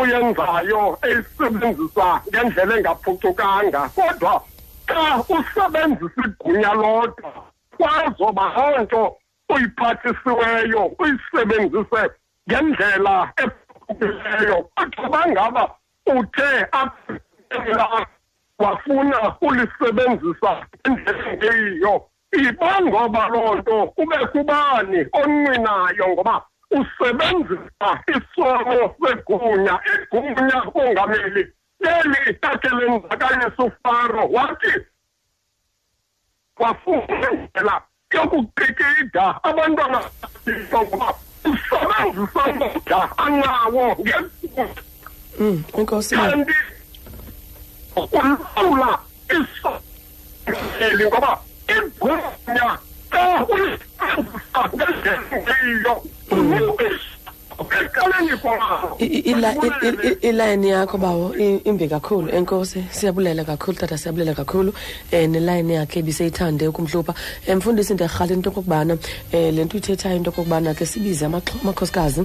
uyenzayo 0.00 0.98
eyisebenzisa 1.06 2.06
ngendlela 2.28 2.74
engaphucukanga. 2.78 3.82
Kodwa 3.96 4.34
xa 4.90 5.24
usebenzisa 5.34 6.22
igunya 6.26 6.72
lodwa 6.82 7.30
kwazoba 7.76 8.44
loo 8.56 8.78
nto 8.82 9.02
uyiphathisiweyo 9.52 10.82
uyisebenzise 11.00 12.02
ngendlela 12.48 13.32
ephucukileyo 13.42 14.56
kodwa 14.74 15.08
bangaba 15.12 15.64
uthe 16.06 16.50
apha 16.72 18.06
wafuna 18.58 19.36
ulisebenzisa 19.40 20.50
ngendlela 20.80 21.32
engeyiyo 21.32 21.94
ibangoba 22.42 23.28
loo 23.28 23.54
nto 23.54 23.86
kube 23.86 24.18
kubani 24.32 25.00
onqinayo 25.12 26.08
ngoba 26.08 26.42
usebenzisa 26.70 27.90
isono 28.14 28.94
segunya 29.00 29.74
igunya 29.94 30.58
mongameli 30.74 31.44
leli 31.80 32.34
takhe 32.40 32.68
lenzakalisa 32.68 33.62
ufaro 33.64 34.24
wathi 34.34 34.72
wafuna 36.58 37.30
indlela 37.32 37.82
yokuqikida 38.14 39.24
abantwana 39.42 40.00
bakho 40.20 40.82
ngoba 40.86 41.08
usebenzisa 41.44 42.42
amandla 42.44 43.18
anawo 43.18 43.84
ngegunya 44.00 44.66
mm 45.38 45.64
inkosi 45.78 46.14
kanti 46.16 46.54
ulawula 47.96 48.98
isoneli 49.36 51.04
ngoba 51.06 51.38
igunya 51.68 52.70
xa 53.10 53.24
ulisebenzisa 53.52 54.60
ngendlela 54.74 55.24
engeyiyo 55.36 55.94
ekaleni 57.58 58.36
kwabo 58.36 58.96
I- 58.98 59.04
i- 59.06 59.18
ila- 59.30 59.54
i- 59.54 59.86
i- 59.88 60.08
i- 60.08 60.28
ilayini 60.28 60.68
yakho 60.70 60.98
bawo 60.98 61.34
imbi 61.36 61.88
kakhulu. 61.88 62.28
Enkosi 62.30 62.84
siyabulela 62.90 63.44
kakhulu 63.44 63.78
tata 63.78 63.98
siyabulela 63.98 64.34
kakhulu. 64.34 64.72
Um 65.12 65.30
nelayini 65.30 65.74
yakhe 65.74 66.00
ibiseyithande 66.00 66.68
ukumhlupha. 66.68 67.14
Um 67.48 67.58
mfundisi 67.58 67.94
ndiyarhala 67.94 68.34
into 68.34 68.50
okokubana 68.50 68.94
um 68.94 69.54
le 69.54 69.64
nto 69.64 69.76
uyithethayo 69.76 70.16
into 70.16 70.30
okokubana 70.30 70.74
ke 70.74 70.86
sibize 70.86 71.24
amakhosikazi 71.24 72.22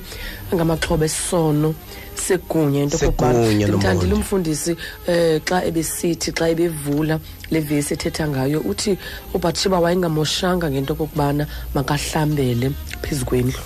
angamaxhoba 0.52 1.06
esono 1.06 1.74
segunya 2.16 2.84
into 2.84 2.98
okokubana. 2.98 3.34
Segunya, 3.34 3.68
ndimthandile 3.68 4.10
Nomonde. 4.10 4.16
umfundisi 4.16 4.72
um 5.08 5.40
xa 5.46 5.64
ebesithi 5.66 6.32
xa 6.32 6.50
ebevula 6.50 7.20
le 7.52 7.60
vesi 7.60 7.94
ethetha 7.94 8.28
ngayo 8.28 8.60
uthi 8.62 8.98
ubatshiba 9.34 9.80
wayengamoshanga 9.80 10.70
ngento 10.70 10.94
okokubana 10.94 11.48
makahlambele 11.74 12.72
phezu 13.02 13.26
kwendlu. 13.26 13.60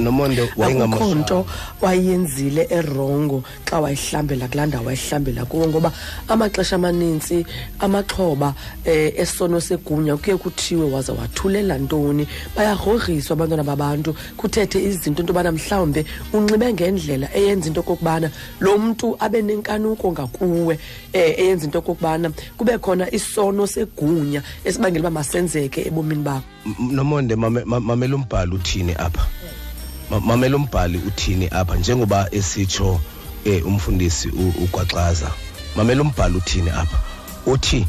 Nomonde 0.00 0.42
akukho 0.42 0.60
wayengamashwa. 0.62 1.14
Nto 1.14 1.46
wayenzile 1.80 2.66
erongo 2.70 3.42
xa 3.64 3.80
wayihlambela 3.80 4.48
kulaa 4.48 4.66
ndawo 4.66 4.86
wayihlambela 4.86 5.44
kuwo 5.44 5.68
ngoba 5.68 5.92
amaxesha 6.28 6.76
amanintsi 6.76 7.46
amaxhoba 7.78 8.54
um 8.86 9.10
esono 9.16 9.60
segunya 9.60 10.16
kuye 10.16 10.36
kuthiwe 10.36 10.90
waze 10.90 11.12
wathulela 11.12 11.78
ntoni. 11.78 12.26
Bayagrogriswa 12.56 13.32
abantwana 13.36 13.64
babantu 13.64 14.14
kuthethe 14.36 14.82
izinto 14.84 15.22
into 15.22 15.32
yobana 15.32 15.52
mhlawumbe 15.52 16.04
unxibe 16.32 16.72
ngendlela 16.72 17.28
eyenza 17.34 17.68
into 17.68 17.80
okokubana 17.80 18.30
lo 18.60 18.78
mntu 18.78 19.16
abe 19.20 19.42
nenkanuko 19.42 20.12
ngakuwe 20.12 20.74
um 20.74 20.80
eyenza 21.12 21.64
into 21.64 21.78
okokubana 21.78 22.30
kube 22.56 22.78
khona 22.78 23.10
isono 23.14 23.66
segunya 23.66 24.42
esibangela 24.64 25.08
uba 25.08 25.10
masenzeke 25.10 25.86
ebomini 25.86 26.22
bakho. 26.22 26.42
M- 26.66 26.92
nomonde 26.96 27.36
mame- 27.36 27.64
ma- 27.64 27.80
mamela 27.80 28.16
umbhali 28.16 28.54
uthini 28.54 28.92
apha? 28.92 29.20
Ma- 29.20 29.73
mamela 30.10 30.56
umbhali 30.56 30.98
uthini 30.98 31.48
apha 31.48 31.76
njengoba 31.76 32.28
esitsho 32.30 33.00
eh 33.44 33.66
umfundisi 33.66 34.28
ugwaxaza. 34.28 35.30
Mamela 35.76 36.02
umbhali 36.02 36.36
uthini 36.36 36.70
apha? 36.70 36.98
Uthi 37.46 37.86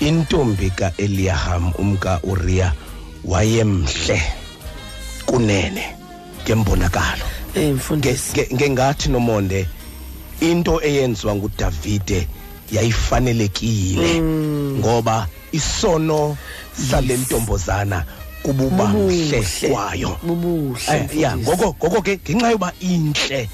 intombi 0.00 0.70
kaEliyaham 0.70 1.72
umka 1.78 2.20
Uriya 2.22 2.72
wayemhle 3.24 4.22
kunene 5.26 5.84
ngembonakalo. 6.44 7.24
Nge- 7.56 7.72
mfundisi. 7.72 8.32
Nge- 8.32 8.54
ngengathi 8.54 9.08
nomonde 9.08 9.66
into 10.40 10.80
eyenziwa 10.82 11.34
ngudavide 11.34 12.28
yayifanelekile 12.72 14.20
ngoba 14.78 15.26
isono 15.52 16.36
sale 16.90 17.16
ntombazana 17.16 18.04
kububa 18.04 18.19
mhle 18.48 19.46
kwayo. 19.68 20.16
Bubuhle 20.22 20.80
Eh, 20.88 21.18
ya 21.20 21.36
ngoko 21.36 21.74
ngoko 21.78 22.02
ke 22.02 22.18
ngenxa 22.18 22.50
yoba 22.50 22.72
inhle 22.80 23.48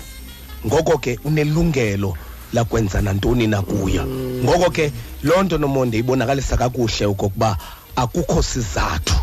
ngoko 0.67 0.99
ke 0.99 1.19
unelungelo 1.25 2.17
lakwenza 2.53 3.03
nantoni 3.03 3.47
na 3.47 3.63
kuyo 3.63 4.07
ngoko 4.45 4.71
ke 4.71 4.93
loo 5.23 5.43
nto 5.43 5.59
nomonde 5.59 5.99
ibonakalisa 5.99 6.57
kakuhle 6.57 7.07
okokuba 7.07 7.57
akukho 7.97 8.43
sizathu. 8.43 9.15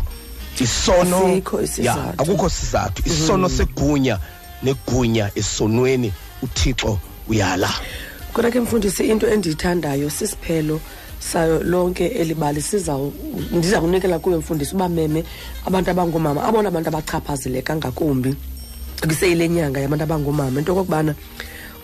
Isono 0.60 1.42
ya 1.78 2.18
akukho 2.18 2.48
sizathu. 2.48 3.02
Isono 3.06 3.48
segunya 3.48 4.18
negunya 4.62 5.30
esonweni. 5.34 6.12
Uthixo 6.42 6.98
uyala. 7.28 7.70
Kodwa 8.32 8.50
ke 8.50 8.60
mfundisi 8.60 9.08
into 9.08 9.26
endiyithandayo 9.26 10.10
sisiphelo 10.10 10.80
sayo 11.32 11.62
lonke 11.62 12.06
elibali 12.06 12.62
siza 12.62 12.98
ndiza 13.52 13.80
kunikela 13.80 14.18
kuyo 14.18 14.38
mfundisi 14.38 14.74
uba 14.74 14.88
meme 14.88 15.24
abantu 15.66 15.90
abangoomama 15.90 16.44
abona 16.44 16.68
abantu 16.68 16.88
abachaphazeleka 16.88 17.76
ngakumbi 17.76 18.34
kuseyile 19.08 19.48
nyanga 19.48 19.80
yabantu 19.80 20.04
abangoomama 20.04 20.58
into 20.58 20.72
okokubana 20.72 21.14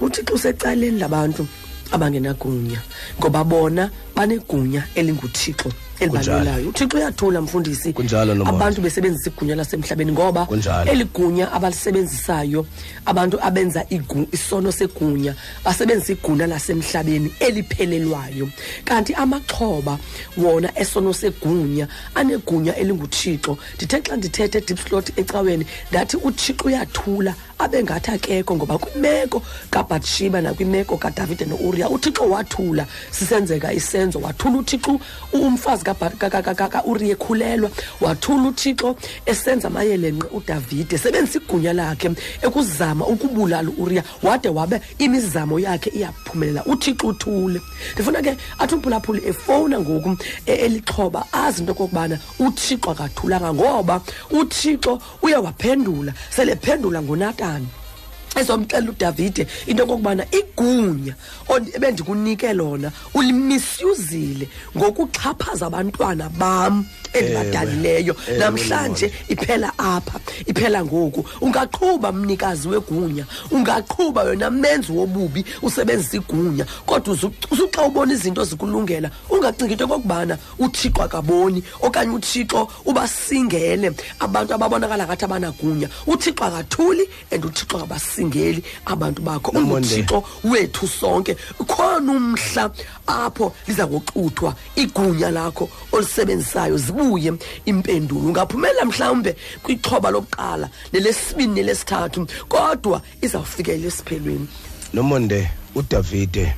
uthixo 0.00 0.34
usecaleni 0.34 0.98
labantu 0.98 1.46
abangenagunya 1.92 2.80
ngoba 3.18 3.44
bona 3.44 3.90
banegunya 4.14 4.82
elinguthixo. 4.94 5.72
Elibalulayo 6.00 6.68
uthixo 6.68 6.96
uyathula 6.96 7.40
mfundisi 7.40 7.92
Kunjalo, 7.92 8.34
Nomonde. 8.34 8.56
abantu 8.56 8.80
besebenzisa 8.80 9.30
igunya 9.30 9.54
lasemhlabeni 9.54 10.12
ngoba 10.12 10.46
Kunjalo. 10.46 10.90
eli 10.92 11.04
gunya 11.04 11.52
abalisebenzisayo 11.52 12.66
abantu 13.06 13.38
abenza 13.42 13.84
igu, 13.90 14.26
isono 14.32 14.72
segunya 14.72 15.34
basebenzisa 15.64 16.12
igunya 16.12 16.46
lasemhlabeni 16.46 17.32
eliphelelwayo 17.40 18.48
kanti 18.84 19.14
amaxhoba 19.14 19.98
wona 20.36 20.70
esono 20.78 21.12
segunya 21.12 21.88
anegunya 22.14 22.76
elinguthixo 22.76 23.58
ndithe 23.76 24.00
xa 24.00 24.16
ndithethe 24.16 24.58
edeep 24.58 24.78
slot 24.88 25.12
ecaweni 25.16 25.66
ndathi 25.90 26.16
uthixo 26.16 26.64
uyathula 26.64 27.34
abe 27.60 27.82
ngathi 27.82 28.10
akekho 28.10 28.56
ngoba 28.56 28.78
kwimeko 28.78 29.42
kabatshiba 29.70 30.40
nakwimeko 30.40 30.96
kadavide 30.96 31.44
nouriya 31.44 31.88
uthixo 31.90 32.24
wathula. 32.30 32.86
Sisenzeka 33.10 33.72
isenzo 33.72 34.18
wathula 34.18 34.58
uthixo 34.58 35.00
umfazi 35.32 35.84
kaBha- 35.84 36.16
ka- 36.18 36.30
ka- 36.30 36.42
ka- 36.42 36.54
ka- 36.54 36.68
kauriya 36.68 37.12
ekhulelwa. 37.16 37.70
Wathula 38.00 38.48
uthixo 38.48 38.96
esenza 39.26 39.68
amayelenqe 39.68 40.26
udavide. 40.32 40.98
Sebenzisa 40.98 41.38
igunya 41.38 41.72
lakhe 41.72 42.10
ekuzama 42.42 43.06
ukubulala 43.06 43.70
uuriya 43.78 44.02
wade 44.22 44.48
wabe 44.48 44.80
imizamo 44.98 45.58
yakhe 45.60 45.90
iyaphumelela. 45.90 46.64
Uthixo 46.66 47.06
uthule. 47.08 47.60
Ndifuna 47.94 48.22
ke 48.22 48.36
athi 48.58 48.74
uphulaphuli 48.74 49.22
efowuna 49.28 49.80
ngoku 49.80 50.16
e- 50.46 50.52
elixhoba 50.54 51.26
azi 51.32 51.60
into 51.60 51.72
okokubana 51.72 52.18
uthixo 52.38 52.90
akathulanga 52.90 53.54
ngoba 53.54 54.00
uthixo 54.30 54.98
uye 55.22 55.36
waphendula 55.36 56.12
selephendula 56.30 57.02
done. 57.50 57.89
Ezomxela 58.36 58.90
udavide 58.90 59.46
into 59.66 59.82
okokubana 59.84 60.24
igunya 60.30 61.14
ond- 61.48 61.70
ebendikunike 61.76 62.52
lona 62.52 62.92
ulimisyuzile 63.14 64.48
ngokuxhaphaza 64.76 65.66
abantwana 65.66 66.28
bam 66.28 66.84
endibadalileyo. 67.12 68.16
Ewe, 68.28 68.38
namhlanje 68.38 69.12
iphela 69.28 69.72
apha 69.78 70.20
iphela 70.46 70.84
ngoku. 70.84 71.24
Ungaqhuba 71.40 72.12
mnikazi 72.12 72.68
wegunya 72.68 73.24
ungaqhuba 73.50 74.22
yona 74.24 74.50
menzi 74.50 74.92
wobubi 74.92 75.44
usebenzisa 75.62 76.16
igunya 76.16 76.64
kodwa 76.86 77.14
uzu- 77.14 77.32
usuxa 77.50 77.82
ubona 77.82 78.12
izinto 78.14 78.44
zikulungela 78.44 79.10
ungacingi 79.30 79.72
into 79.72 79.84
okokubana 79.84 80.38
uthixo 80.58 81.02
akaboni 81.02 81.62
okanye 81.82 82.14
uthixo 82.14 82.68
ubasingele 82.84 83.92
abantu 84.20 84.54
ababonakala 84.54 85.06
ngathi 85.06 85.24
abanagunya. 85.24 85.88
Uthixo 86.06 86.44
akathuli 86.44 87.08
and 87.32 87.44
uthixo 87.44 87.78
akabasingeli 88.20 88.62
abantu 88.86 89.22
bakho 89.22 89.50
unguthixo 89.52 90.24
wethu 90.44 90.86
sonke. 90.86 91.36
Khona 91.66 92.12
umhla 92.12 92.70
apho 93.06 93.52
liza 93.66 93.86
kuxuthwa 93.86 94.54
igunya 94.76 95.30
lakho 95.30 95.68
olisebenzisayo 95.92 96.78
zibuye 96.78 97.32
impendulo. 97.66 98.28
Ungaphumela 98.28 98.84
mhlawumbe 98.84 99.36
kwixhoba 99.62 100.10
lokuqala 100.10 100.70
nelesibini 100.92 101.54
nelesithathu 101.54 102.26
kodwa 102.48 103.02
izawufika 103.20 103.72
elesiphelweni. 103.72 104.48
Nomonde 104.92 105.50
udavide 105.74 106.54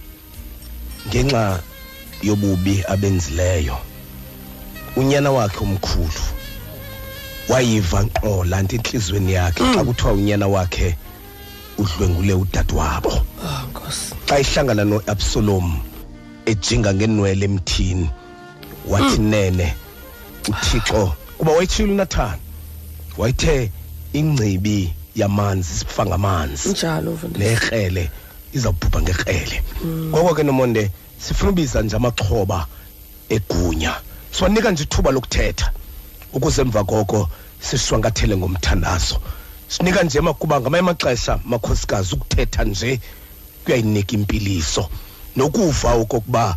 ngenxa 1.08 1.62
yobubi 2.22 2.84
abenzileyo 2.88 3.76
unyana 4.96 5.30
wakhe 5.30 5.64
omkhulu 5.64 6.22
wayiva 7.48 8.02
nkqo 8.02 8.44
laa 8.44 8.62
nto 8.62 8.76
entliziyweni 8.76 9.32
yakhe 9.32 9.62
xa 9.74 9.84
kuthiwa 9.84 10.12
unyana 10.12 10.46
wakhe 10.46 10.96
udlwengule 11.78 12.34
udadewabo. 12.34 13.12
Nkosi. 13.70 14.14
Xa 14.26 14.38
ihlangana 14.38 14.84
noabsalom 14.84 15.80
ejinga 16.46 16.94
ngenwele 16.94 17.44
emthini 17.44 18.10
wathi 18.88 19.20
nene 19.20 19.74
uthixo 20.48 21.14
kuba 21.38 21.52
wayitshilo 21.52 21.92
unathani 21.92 22.42
wayithe 23.18 23.70
ingcibi 24.12 24.92
yamanzi 25.16 25.74
sifa 25.78 26.06
ngamanzi 26.06 26.68
njalo 26.68 27.18
nekrele 27.38 28.10
izawubhubha 28.52 29.02
ngekrele 29.02 29.62
ngoko 29.84 30.34
ke 30.34 30.42
nomonde 30.42 30.90
sifuna 31.18 31.50
ubiza 31.50 31.82
nje 31.82 31.96
amaxhoba 31.96 32.66
egunya. 33.28 33.94
Siwanika 34.32 34.70
nje 34.70 34.82
ithuba 34.82 35.10
lokuthetha 35.10 35.72
ukuze 36.32 36.62
emva 36.62 36.84
koko 36.84 37.28
sishwankathele 37.60 38.36
ngomthandazo. 38.36 39.16
Sinika 39.72 40.02
nje 40.02 40.20
makuba 40.20 40.60
ngamanye 40.60 40.80
amaxesha 40.80 41.38
makhosikazi 41.44 42.14
ukuthetha 42.14 42.64
nje 42.64 43.00
kuyayinika 43.64 44.12
impiliso. 44.14 44.88
Nokuva 45.36 45.94
okokuba 45.94 46.56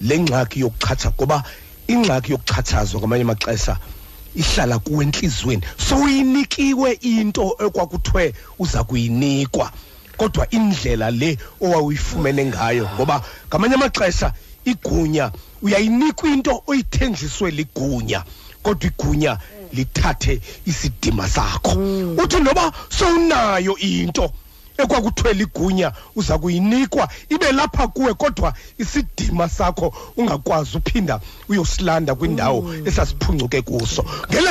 le 0.00 0.18
ngxaki 0.18 0.60
yokuchatsha 0.60 1.10
ngoba 1.10 1.44
ingxaki 1.86 2.32
yokuxhatshazwa 2.32 3.00
ngamanye 3.00 3.22
amaxesha 3.22 3.78
ihlala 4.34 4.78
kuwe 4.78 5.04
entliziyweni. 5.04 5.62
Sowuyinikiwe 5.78 6.92
into 6.92 7.56
ekwakuthiwe 7.64 8.34
uza 8.58 8.84
kuyinikwa. 8.84 9.70
Kodwa 10.16 10.50
indlela 10.50 11.10
le 11.10 11.38
owawuyifumene 11.60 12.44
ngayo 12.46 12.90
ngoba 12.94 13.22
ngamanye 13.48 13.74
amaxesha 13.74 14.32
igunya 14.64 15.30
uyayinikwa 15.62 16.28
into 16.30 16.62
oyithenjiswe 16.66 17.50
ligunya. 17.50 18.24
Kodwa 18.62 18.90
igunya 18.90 19.38
lithathe 19.72 20.40
isidima 20.66 21.28
sakho. 21.28 21.72
Uthi 22.22 22.40
noba 22.40 22.72
sowunayo 22.88 23.76
into 23.78 24.32
ekwakuthiwe 24.78 25.32
ligunya 25.32 25.92
uza 26.16 26.38
kuyinikwa 26.38 27.08
ibe 27.28 27.52
lapha 27.52 27.88
kuwe 27.88 28.14
kodwa 28.14 28.54
isidima 28.78 29.48
sakho 29.48 29.94
ungakwazi 30.16 30.76
uphinda 30.76 31.20
uyosilanda 31.48 32.14
kwindawo 32.14 32.74
esasiphuncuke 32.84 33.62
kuso. 33.62 34.04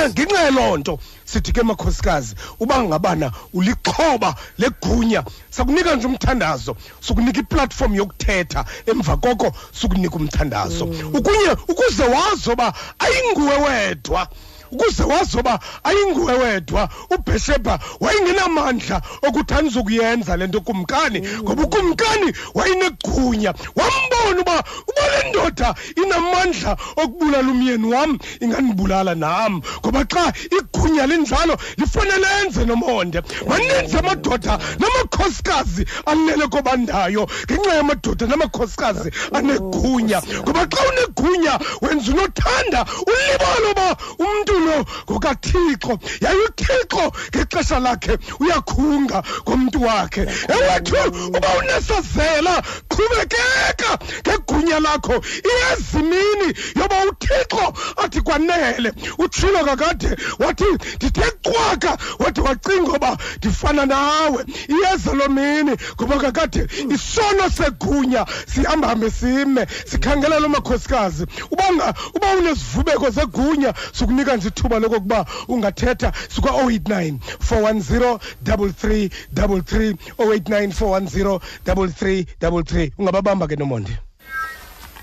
Ngenxa 0.09 0.41
yaloo 0.41 0.77
nto 0.77 0.99
sithi 1.25 1.51
ke 1.51 1.63
makhosikazi 1.63 2.35
uba 2.59 2.83
ngabana 2.83 3.31
ulixhoba 3.53 4.35
legunya 4.57 5.23
sakunika 5.49 5.95
nje 5.95 6.07
umthandazo 6.07 6.75
sukunika 6.99 7.39
iplatform 7.39 7.95
yokuthetha 7.95 8.65
emva 8.85 9.17
koko 9.17 9.51
sukunika 9.71 10.15
umthandazo. 10.15 10.85
Ukunye 11.13 11.51
ukuze 11.67 12.03
wazi 12.03 12.49
uba 12.51 12.73
ayinguwe 12.99 13.57
wedwa. 13.57 14.27
Ukuze 14.71 15.03
wazoba 15.03 15.59
ayinguwe 15.83 16.33
wedwa 16.33 16.89
ubheshebha 17.09 17.79
wayengenamandla 17.99 19.01
okuthi 19.27 19.53
anizokuyenza 19.53 20.37
le 20.37 20.47
nto 20.47 20.61
kumkani 20.61 21.19
ngoba 21.43 21.63
ukumkani 21.63 22.33
wayenegunya 22.53 23.53
wambona 23.75 24.41
uba 24.41 24.63
uba 24.89 25.03
le 25.11 25.29
ndoda 25.29 25.75
inamandla 25.95 26.77
okubulala 26.95 27.51
umyeni 27.51 27.87
wam 27.93 28.19
ingandibulala 28.39 29.15
nam. 29.15 29.61
Ngoba 29.79 30.05
xa 30.05 30.33
igunya 30.57 31.05
linjalo 31.07 31.57
lifanele 31.77 32.17
lenze 32.17 32.65
nomonde. 32.65 33.21
Maninzi 33.47 33.97
amadoda 33.97 34.59
namakhosikazi 34.79 35.85
alele 36.05 36.47
kobandayo 36.47 37.27
ngenxa 37.45 37.75
yamadoda 37.75 38.25
namakhosikazi 38.27 39.11
anegunya. 39.33 40.21
Ngoba 40.43 40.67
xa 40.67 40.81
unegunya 40.89 41.59
wenza 41.81 42.11
unothanda 42.11 42.85
ulibala 43.07 43.67
uba 43.71 43.87
umntu 44.19 44.53
lo 44.65 44.85
ngokathixo 45.09 45.99
yaye 46.21 46.37
uthixo 46.47 47.11
ngexesha 47.35 47.79
lakhe 47.79 48.17
uyakhunga 48.39 49.23
ngomntu 49.43 49.83
wakhe. 49.83 50.21
Ewethu 50.21 50.95
uba 51.27 51.49
unesazela 51.59 52.63
qhubekeka 52.89 53.97
ngegunya 54.27 54.79
lakho. 54.79 55.21
Iyezimini 55.49 56.53
yoba 56.75 56.95
uthixo 57.09 57.73
athi 58.03 58.21
kwanele 58.21 58.93
utshilo 59.17 59.65
kakade 59.65 60.17
wathi 60.39 60.65
ndithe 60.95 61.31
cwaka 61.43 61.97
wade 62.19 62.41
wacinga 62.41 62.91
uba 62.91 63.17
ndifana 63.37 63.85
nawe. 63.85 64.45
Iyeza 64.67 65.13
loo 65.13 65.29
mini 65.29 65.77
ngoba 65.95 66.17
kakade 66.17 66.67
isono 66.89 67.49
segunya 67.57 68.25
sihambahambe 68.53 69.11
sime 69.11 69.67
sikhangela 69.85 70.39
loo 70.39 70.49
makhosikazi 70.49 71.25
uba 71.51 71.93
uba 72.13 72.27
unezivubeko 72.37 73.09
zegunya 73.09 73.73
sikunika 73.93 74.35
nje 74.35 74.44
ithuba 74.47 74.80
lokokuba 74.80 75.26
ungathetha 75.47 76.11
sikwa-089 76.35 77.13
410 77.49 78.19
3333 78.43 79.95
089 80.17 80.67
410 80.67 81.39
3333 81.65 82.91
ungababamba 82.97 83.47
ke 83.47 83.55
nomonde 83.55 83.97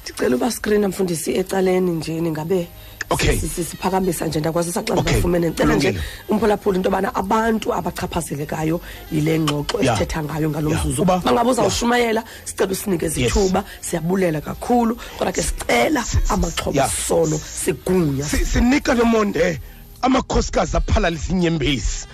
ndicela 0.02 0.36
uba 0.36 0.50
screen 0.50 0.86
mfundisi 0.86 1.34
ecaleni 1.36 1.90
nje 1.90 2.20
ningabe 2.20 2.68
Okay. 3.12 3.38
si- 3.38 3.48
si- 3.48 3.64
siphakamisa 3.64 4.26
nje 4.26 4.40
ndakwazisa 4.40 4.80
xa 4.82 4.92
Okay, 4.92 5.02
ndibafumene 5.02 5.48
ndicela 5.48 5.74
nje 5.74 5.94
umphulaphula 6.28 6.76
into 6.76 6.88
yobana 6.88 7.14
abantu 7.14 7.74
abachaphazelekayo 7.74 8.80
yile 9.12 9.38
ngxoxo 9.40 9.80
esithetha 9.80 10.22
ngayo 10.22 10.50
ngalo 10.50 10.70
mzuzu. 10.70 11.04
Bangabe 11.04 11.50
uzawushumayela 11.50 12.24
sicela 12.44 12.72
usinike 12.72 13.08
zithuba 13.08 13.64
siyabulela 13.80 14.40
kakhulu 14.40 14.96
kodwa 15.18 15.32
ke 15.32 15.42
sicela 15.42 16.04
amaxhoba 16.28 16.88
sono 16.88 17.38
sigunya. 17.38 18.24
Si- 18.24 18.44
sinika 18.46 18.94
nomonde 18.94 19.60
amakhosikazi 20.02 20.76
aphalalisa 20.76 21.32
inyembezi. 21.32 22.06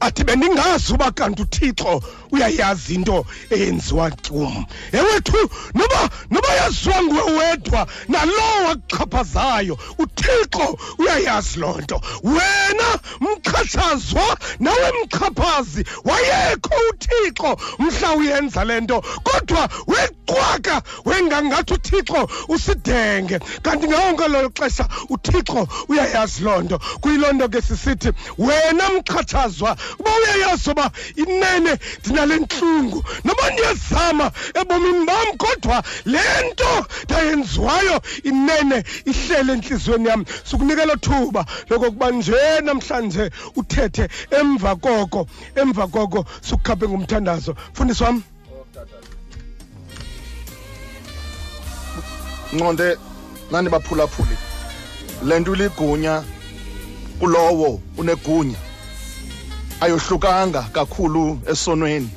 Athi 0.00 0.24
bendingazi 0.24 0.92
uba 0.92 1.10
kanti 1.10 1.42
uthixo 1.42 2.02
uyayazi 2.32 2.94
into 2.94 3.26
eyenziwa 3.50 4.10
kum 4.10 4.64
ewethu 4.92 5.50
noba 5.74 6.10
noba 6.30 6.48
yaziwa 6.54 7.02
nguwe 7.02 7.22
wedwa 7.38 7.86
nalowo 8.08 8.68
akuxhaphazayo 8.70 9.78
uthixo 9.98 10.78
uyayazi 10.98 11.58
loo 11.58 11.78
nto. 11.80 12.00
Wena 12.22 12.88
mxhatshazwa 13.20 14.38
nawe 14.60 14.92
mxhaphazi 15.04 15.84
wayekho 16.04 16.74
uthixo 16.90 17.56
mhla 17.78 18.12
uyenza 18.12 18.64
le 18.64 18.80
nto 18.80 19.00
kodwa 19.22 19.68
weqwaka 19.86 20.82
wengangathi 21.04 21.74
uthixo 21.74 22.28
usidenge. 22.48 23.38
Kanti 23.62 23.86
ngawonke 23.88 24.28
lolo 24.28 24.50
xesha 24.50 24.88
uthixo 25.08 25.68
uyayazi 25.88 26.42
loo 26.42 26.60
nto. 26.62 26.78
Kuyiloo 27.00 27.32
nto 27.32 27.48
ke 27.48 27.62
sisithi 27.62 28.10
wena 28.38 28.88
mxhatshazwa 28.90 29.76
uba 29.98 30.10
uyayazi 30.16 30.70
uba 30.70 30.90
inene 31.16 31.78
ndinale 32.26 32.44
ntlungu 32.44 33.04
noba 33.24 33.50
ndiyazama 33.50 34.32
ebomini 34.54 35.06
bam 35.06 35.28
kodwa 35.38 35.82
le 36.04 36.20
nto 36.50 36.86
ndayenziwayo 37.04 38.02
inene 38.24 38.84
ihlele 39.04 39.52
entliziyweni 39.52 40.08
yam 40.08 40.24
sikunikela 40.44 40.96
thuba 40.96 41.46
lokokuba 41.70 42.10
nje 42.10 42.60
namhlanje 42.64 43.30
uthethe 43.56 44.08
emva 44.30 44.76
koko 44.76 45.26
emva 45.54 45.86
koko 45.86 46.24
sikukhaphe 46.46 46.88
ngumthandazo 46.88 47.56
mfundisi 47.72 48.02
wam 48.04 48.22
nqonde 52.52 52.96
nani 53.50 53.68
baphulaphuli? 53.68 54.36
Le 55.24 55.40
nto 55.40 55.54
iligunya 55.54 56.22
kulowo 57.18 57.80
unegunya. 57.98 58.65
Ayohlukanga 59.80 60.62
kakhulu 60.72 61.38
esonweni. 61.50 62.10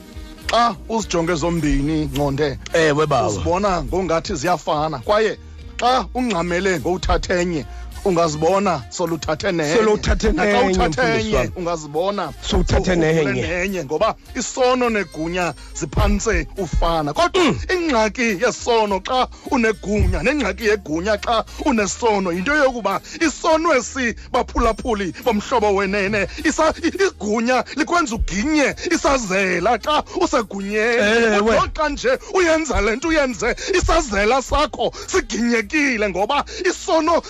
Xa 0.51 0.75
uzijonge 0.89 1.35
zombini 1.35 2.05
nqonde. 2.05 2.57
Ewe 2.73 3.05
bawo 3.05 3.29
uzibona 3.29 3.83
ngongathi 3.83 4.35
ziyafana. 4.35 4.99
Kwaye 4.99 5.37
xa 5.79 6.05
ungxamele 6.13 6.79
ngowuthathenye 6.79 7.65
ungazibona 8.05 8.81
soluthathe 8.89 9.51
nenye 9.51 9.75
Solo 9.75 9.93
uthathe 9.93 10.31
nenye, 10.31 10.71
uthathe 10.71 11.01
mfundisi 11.01 11.27
enye 11.27 11.37
wam. 11.37 11.51
ungazibona 11.55 12.33
Sowuthathe 12.49 12.95
nenye. 12.95 13.83
ngoba 13.85 14.15
isono 14.35 14.89
negunya 14.89 15.53
ziphantse 15.75 16.47
ufana 16.57 17.13
kodwa 17.13 17.43
Mm. 17.43 17.59
ingxaki 17.73 18.21
yesono 18.43 18.99
xa 18.99 19.27
unegunya 19.51 20.23
nengxaki 20.23 20.65
yegunya 20.67 21.17
xa 21.17 21.45
unesono 21.65 22.31
yinto 22.31 22.55
yokuba 22.55 23.01
isono 23.21 23.73
esi 23.75 24.15
baphulaphuli 24.31 25.13
bomhlobo 25.23 25.75
wenene 25.75 26.27
isa- 26.43 26.73
igunya 27.07 27.63
likwenza 27.75 28.15
uginye 28.15 28.75
isazela 28.91 29.77
xa 29.77 30.03
usegunyeni 30.21 31.35
Ewe. 31.35 31.59
Xa 31.75 31.89
nje 31.89 32.19
uyenza 32.33 32.81
le 32.81 32.95
nto 32.95 33.07
uyenze 33.07 33.55
isazela 33.75 34.41
sakho 34.41 34.91
siginyekile 35.07 36.09
ngoba 36.09 36.45
isono 36.69 37.21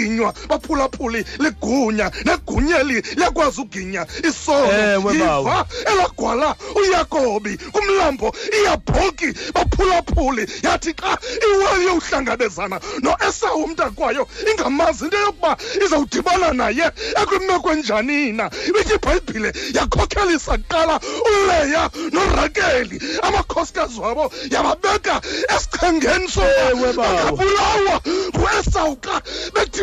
siyaginywa 0.00 0.32
baphulaphuli 0.48 1.24
ligunya 1.38 2.10
negunyeli 2.24 3.00
liyakwazi 3.16 3.60
uginya. 3.60 4.06
Isono 4.28 4.72
Ewe, 4.72 5.14
yiva 5.14 5.66
elagwala 5.92 6.56
uyakobi 6.74 7.56
kumlambo 7.72 8.34
iyabhoki 8.60 9.28
baphulaphuli. 9.54 10.46
Yathi 10.62 10.92
xa 10.94 11.18
iweli 11.44 11.84
yowuhlangabezana 11.86 12.80
noesawu 13.02 13.64
umntakwayo 13.64 14.28
ingamazi 14.50 15.04
into 15.04 15.16
yokuba 15.18 15.56
izawudibana 15.84 16.52
naye 16.52 16.86
ekwimeko 17.20 17.72
enjanina 17.72 18.50
ithi 18.80 18.94
ibhayibhile 18.94 19.52
yakhokhelisa 19.74 20.58
kuqala 20.58 21.00
uleya 21.28 21.90
norakeli 22.12 22.96
amakhosikazi 23.22 24.00
wabo 24.00 24.32
yababeka 24.50 25.20
esichengeni 25.54 26.28
Ewe, 26.70 26.92
bawo. 26.92 27.18
sokabulawa 27.18 28.00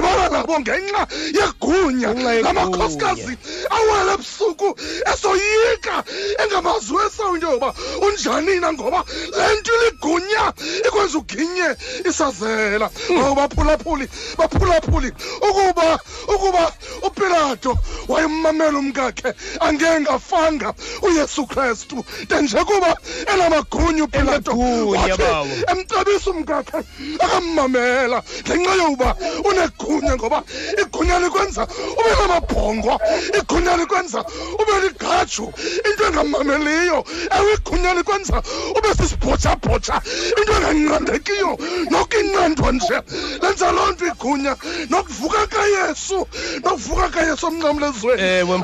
nguesawu 0.08 0.18
xa 0.18 0.30
bedibana 0.30 0.30
nabo 0.30 0.60
ngenxa 0.60 1.08
yegunya 1.38 2.10
Ngenxa 2.14 2.32
yegunya. 2.34 2.44
lamakhosikazi 2.54 3.38
awele 3.70 4.14
ebusuku 4.14 4.70
esoyika 5.14 6.04
engamazi 6.44 6.94
wesawu 6.94 7.36
into 7.36 7.48
yoba 7.52 7.74
unjanina 8.02 8.74
ngoba 8.74 9.04
le 9.38 9.46
nto 9.60 9.72
iligunya 9.76 10.54
ikwenza 10.88 11.18
uginye 11.18 11.70
isazela 12.10 12.90
ngoba 13.12 13.36
baphulaphuli 13.48 14.08
baphulaphuli 14.38 15.12
ukuba 15.50 16.00
ukuba 16.28 16.72
upilato 17.08 17.78
wayemmamela 18.08 18.78
umkakhe 18.80 19.34
angengafanga 19.60 20.74
uyesu 21.02 21.46
kristu 21.48 22.06
de 22.30 22.42
nje 22.42 22.58
kuba 22.64 22.98
enamagunya 23.34 24.04
upilato 24.04 24.52
Enegunya, 24.52 25.00
wathi 25.00 25.22
bawo. 25.22 25.48
emcebisa 25.72 26.32
umkakhe 26.32 26.78
akammamela 27.20 28.24
ngenxa 28.48 28.74
yokuba 28.76 29.16
unegunya 29.46 29.97
ngoba 30.02 30.44
igunya 30.82 31.20
likwenza 31.20 31.68
ube 32.00 32.12
namabhongwa 32.20 33.00
igunya 33.40 33.78
likwenza 33.78 34.26
ube 34.60 34.74
ligaju. 34.84 35.54
Into 35.90 36.04
engamameliyo 36.08 37.06
ewe 37.40 37.54
igunya 37.54 37.94
likwenza 37.94 38.44
ube 38.78 38.90
sisibhotshabhotsha 38.98 40.02
into 40.38 40.54
enganqandekiyo 40.54 41.58
nokinqandwa 41.92 42.72
nje. 42.72 43.02
Lenza 43.42 43.72
loo 43.72 43.92
nto 43.92 44.06
igunya 44.08 44.56
nokuvuka 44.90 45.48
kayesu 45.48 46.28
nokuvuka 46.64 47.10
kayesu 47.10 47.52
mfundisi 47.52 48.08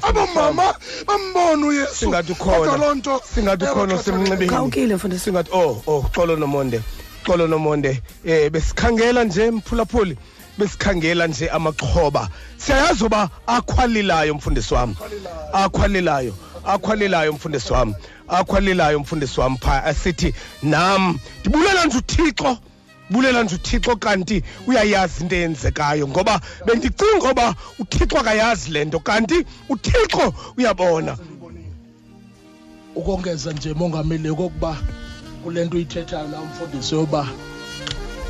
abomama 0.02 0.76
bambona 1.08 1.68
uyesu. 1.68 1.96
Singathi 1.96 2.32
ukhona. 2.32 2.78
Loo 2.78 2.94
nto 2.96 3.22
singathi 3.36 3.66
ukhona 3.66 3.96
mfundisi. 4.96 5.24
singathi 5.24 5.50
oh 5.54 5.82
oh 5.88 6.06
xolo 6.16 6.36
nomonde 6.36 6.82
xolo 7.26 7.48
nomonde. 7.48 8.02
Eh 8.26 8.50
besikhangela 8.52 9.24
nje 9.24 9.52
mphulaphuli. 9.52 10.18
Besikhangela 10.58 11.28
nje 11.28 11.50
amaxhoba. 11.50 12.30
Siyayazi 12.58 13.04
uba 13.04 13.30
akhwalilayo 13.48 14.36
mfundisi 14.36 14.74
wami. 14.74 14.96
Akhwalilayo 15.54 16.36
akhwalilayo 16.66 17.34
mfundisi 17.34 17.74
wami. 17.74 17.96
Akhwalilayo 18.28 19.00
mfundisi 19.00 19.40
wami. 19.40 19.58
Phaa 19.58 19.84
asithi 19.84 20.34
nam 20.64 21.20
ndibulela 21.42 21.86
nje 21.86 21.98
uthixo 21.98 22.58
bulela 23.10 23.44
nje 23.44 23.56
uthixo 23.56 23.96
kanti 23.96 24.44
uyayazi 24.68 25.24
into 25.24 25.36
eyenzekayo 25.36 26.08
ngoba 26.08 26.42
bendicinga 26.66 27.18
ngoba 27.18 27.56
uthixo 27.80 28.18
akayazi 28.18 28.72
le 28.72 28.86
nto 28.86 29.00
kanti 29.00 29.46
uthixo 29.70 30.34
uyabona. 30.58 31.18
Ukongeza 32.96 33.52
nje 33.52 33.74
mongameli 33.74 34.30
okokuba 34.30 34.78
kule 35.44 35.66
nto 35.66 35.76
uyithethayo 35.78 36.28
la 36.28 36.42
mfundisi 36.42 36.96
yoba 36.96 37.28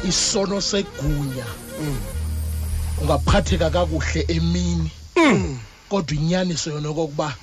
isono 0.09 0.61
segunya. 0.61 1.62
Ungaphatheka 3.01 3.69
kakuhle 3.69 4.25
emini. 4.27 4.91
Kodwa 5.89 6.15
inyaniso 6.15 6.69
yona 6.69 6.89
okokuba 6.89 7.35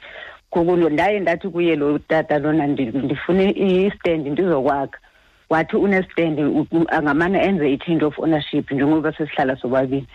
Ngoku 0.56 0.76
ndaye 0.90 1.20
ndathi 1.20 1.48
kuye 1.48 1.76
lo 1.76 1.98
tata 1.98 2.38
lona 2.38 2.66
ndi- 2.66 3.04
ndifune 3.04 3.50
istendi 3.86 4.30
ndizokwakha. 4.30 4.98
Wathi 5.52 5.76
unestendi 5.76 6.42
u- 6.44 6.66
u- 6.72 6.86
angamane 6.88 7.38
enze 7.48 7.72
i-change 7.72 8.04
of 8.04 8.18
ownership 8.18 8.70
njengoba 8.70 9.12
sesihlala 9.12 9.56
sobabini 9.56 10.06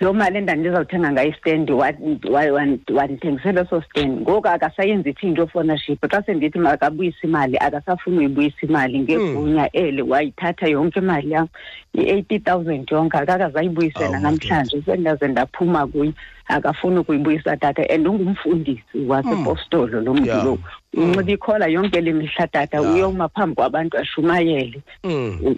loo 0.00 0.12
mali 0.12 0.38
endandizawuthenga 0.38 1.12
ngayo 1.12 1.30
istendi 1.30 1.72
wa- 1.72 1.94
wa- 2.30 2.52
wan- 2.52 2.78
wandithengisela 2.94 3.60
eso 3.60 3.82
stendi 3.82 4.20
ngoku 4.22 4.48
akasayenzi 4.48 5.10
i-change 5.10 5.40
of 5.42 5.56
ownership. 5.56 5.98
Xa 6.10 6.22
sendithi 6.26 6.58
makabuyise 6.58 7.26
imali 7.26 7.56
akasafuni 7.58 8.18
uyibuyisa 8.18 8.66
imali 8.66 8.98
ngegunya 9.00 9.70
eli 9.72 10.02
wayithatha 10.02 10.66
yonke 10.68 10.98
imali 11.00 11.30
yam 11.30 11.46
i-eighty 11.94 12.38
thousand 12.38 12.90
yonke 12.90 13.16
akakazayibuyisela 13.18 14.18
namhlanje 14.20 14.82
sendaze 14.82 15.28
ndaphuma 15.28 15.86
kuye 15.86 16.12
akafuni 16.48 16.98
ukuyibuyisa 16.98 17.56
tata 17.56 17.82
and 17.90 18.06
ungumfundisi 18.06 18.98
wasepostolo 19.08 20.00
lo 20.00 20.14
mntu 20.14 20.26
lo. 20.44 20.58
Unxiba 20.96 21.32
ikhola 21.32 21.66
yonke 21.66 22.00
le 22.00 22.12
mihla 22.12 22.46
tata 22.46 22.82
uyoma 22.82 23.28
phambi 23.28 23.54
kwabantu 23.56 23.98
ashumayele. 23.98 24.80
Mm. 25.04 25.56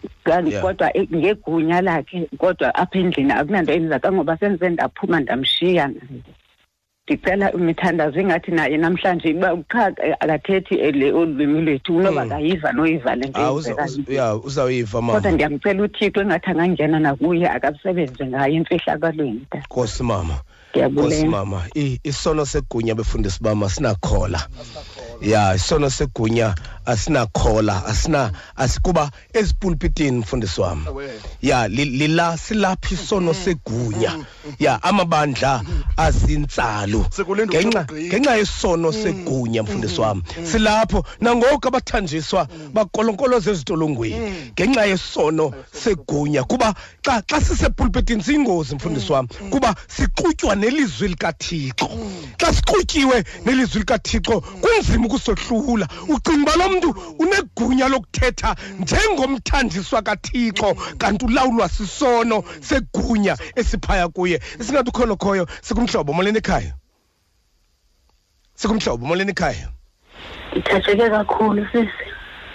kodwa 0.62 0.96
e- 0.96 1.08
ngegunya 1.14 1.80
lakhe 1.80 2.28
kodwa 2.38 2.74
apha 2.74 2.98
endlini 2.98 3.32
akunanto 3.32 3.72
endiza 3.72 3.98
kangoba 3.98 4.36
sendize 4.36 4.68
ndaphuma 4.68 5.20
ndamshiya 5.20 5.90
ndicela 7.06 7.52
imithandazo 7.52 8.20
ingathi 8.20 8.50
naye 8.50 8.76
namhlanje 8.76 9.32
uba 9.34 9.56
qha 9.68 9.92
akathethi 10.20 10.74
ele 10.74 11.12
olwimi 11.12 11.60
lwethu 11.62 11.96
unoba 11.96 12.24
Mm. 12.24 12.30
kayiva 12.30 12.72
noyiva 12.72 13.14
le 13.14 13.26
nto 13.26 13.54
uza- 13.54 13.70
yenzekayo 13.70 13.86
uza- 13.86 14.14
ya 14.14 14.34
uzawuyiva 14.36 15.02
kodwa 15.02 15.30
ndiyamcela 15.32 15.82
uthixo 15.82 16.20
engathi 16.20 16.50
angangena 16.50 16.98
nakuye 17.00 17.48
akasebenze 17.48 18.26
ngayo 18.26 18.54
emfihlakalweni 18.54 19.42
ta 19.50 19.58
nkosi 19.58 20.02
mama 20.02 20.34
nkosi 20.74 20.90
ndiyabulela 20.90 21.30
mama 21.30 21.62
I- 21.74 21.98
isono 22.04 22.46
segunya 22.46 22.94
befundisi 22.94 23.38
bama 23.40 23.70
sinakhola. 23.70 24.48
Ya 25.22 25.54
isono 25.54 25.90
segunya 25.90 26.54
asinakhola 26.86 27.86
asina 27.86 28.30
asikuba 28.56 29.10
ezipulpitini 29.32 30.18
mfundisi 30.18 30.60
wami. 30.60 30.82
Ya 31.42 31.68
li- 31.68 31.84
lila 31.84 32.36
silapha 32.38 32.94
isono 32.94 33.34
segunya. 33.34 34.12
Ya 34.58 34.82
amabandla 34.82 35.62
azintsalo 35.96 37.06
ngenxa 37.46 37.86
ngenxa 37.92 38.36
yesono 38.36 38.92
segunya 38.92 39.62
mfundisi 39.62 40.00
wami. 40.00 40.22
Silapho 40.52 41.04
nangoku 41.20 41.68
abathanjiswa 41.68 42.48
bakolonkoloza 42.72 43.50
ezitolongweni 43.50 44.52
ngenxa 44.52 44.84
yesono 44.86 45.52
segunya 45.72 46.44
kuba 46.44 46.74
xa 47.02 47.22
xa 47.26 47.40
sisepulpitini 47.40 48.22
siyingozi 48.22 48.74
mfundisi 48.74 49.12
wami. 49.12 49.28
Kuba 49.50 49.74
sixutywa 49.88 50.54
nelizwi 50.54 51.08
likathixo. 51.08 51.88
Xa 52.38 52.52
sixutyiwe 52.52 53.24
nelizwi 53.44 53.78
likathixo 53.80 54.40
kunzima 54.40 55.06
ukusohlula. 55.06 55.88
Ucinga 56.08 56.42
uba 56.54 56.56
lo 56.56 56.73
mntu 56.74 56.90
unegunya 57.18 57.88
lokuthetha 57.88 58.56
njengomthandiswa 58.80 60.02
kathixo 60.02 60.74
kanti 60.98 61.24
ulawulwa 61.24 61.68
sisono 61.68 62.44
segunya 62.60 63.36
esiphaya 63.56 64.08
kuye. 64.08 64.40
Esingathi 64.60 64.88
ukhonokhoyo 64.90 65.46
sikumhlobo 65.62 66.12
moleni 66.12 66.38
ekhaya? 66.38 66.74
Sikumhlobo 68.54 69.06
moleni 69.06 69.30
ekhaya? 69.30 69.68
Ngithatheke 70.54 71.10
kakhulu 71.10 71.66
sisi 71.72 71.88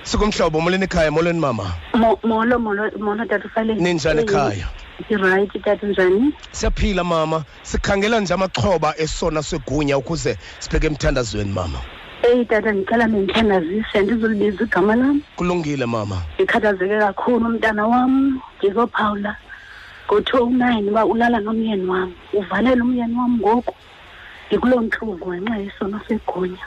sikumhlobo 0.04 0.62
moleni 0.62 0.84
ekhaya 0.84 1.12
molweni 1.12 1.40
mama? 1.40 1.74
Mo- 1.94 2.20
molo 2.24 2.60
molo 2.60 2.91
molo 3.00 3.26
tata 3.26 3.46
ufaleni 3.46 3.82
ninjani 3.82 4.22
ekhaya? 4.22 4.68
right 5.10 5.52
tata 5.64 5.88
njani 5.88 6.34
siyaphila 6.52 7.04
mama. 7.04 7.44
Sikhangela 7.64 8.20
nje 8.20 8.34
amaxhoba 8.34 8.94
esona 8.98 9.44
segunya 9.44 9.98
ukuze 9.98 10.38
sibheke 10.60 10.88
emthandazweni 10.88 11.52
mama? 11.54 11.80
Eyi 12.24 12.46
tata 12.46 12.72
ndicela 12.72 13.08
nindithandazise 13.08 14.02
ndizolibiza 14.02 14.64
igama 14.64 14.96
lam 14.96 15.22
kulungile 15.36 15.86
mama. 15.86 16.22
Ndikhathazeke 16.36 17.00
kakhulu 17.00 17.46
umntana 17.48 17.88
wam 17.88 18.40
ndizophawula 18.60 19.36
ngo-two 20.08 20.50
nine 20.50 20.90
uba 20.91 21.06
ulala 21.06 21.40
nomyeni 21.40 21.86
wam 21.86 22.12
uvalele 22.34 22.82
umyeni 22.82 23.16
wam 23.16 23.38
ngoku. 23.40 23.76
Ndikuloo 24.48 24.82
ntlungu 24.82 25.34
ngenxa 25.34 25.58
yesono 25.58 26.02
segunya 26.08 26.58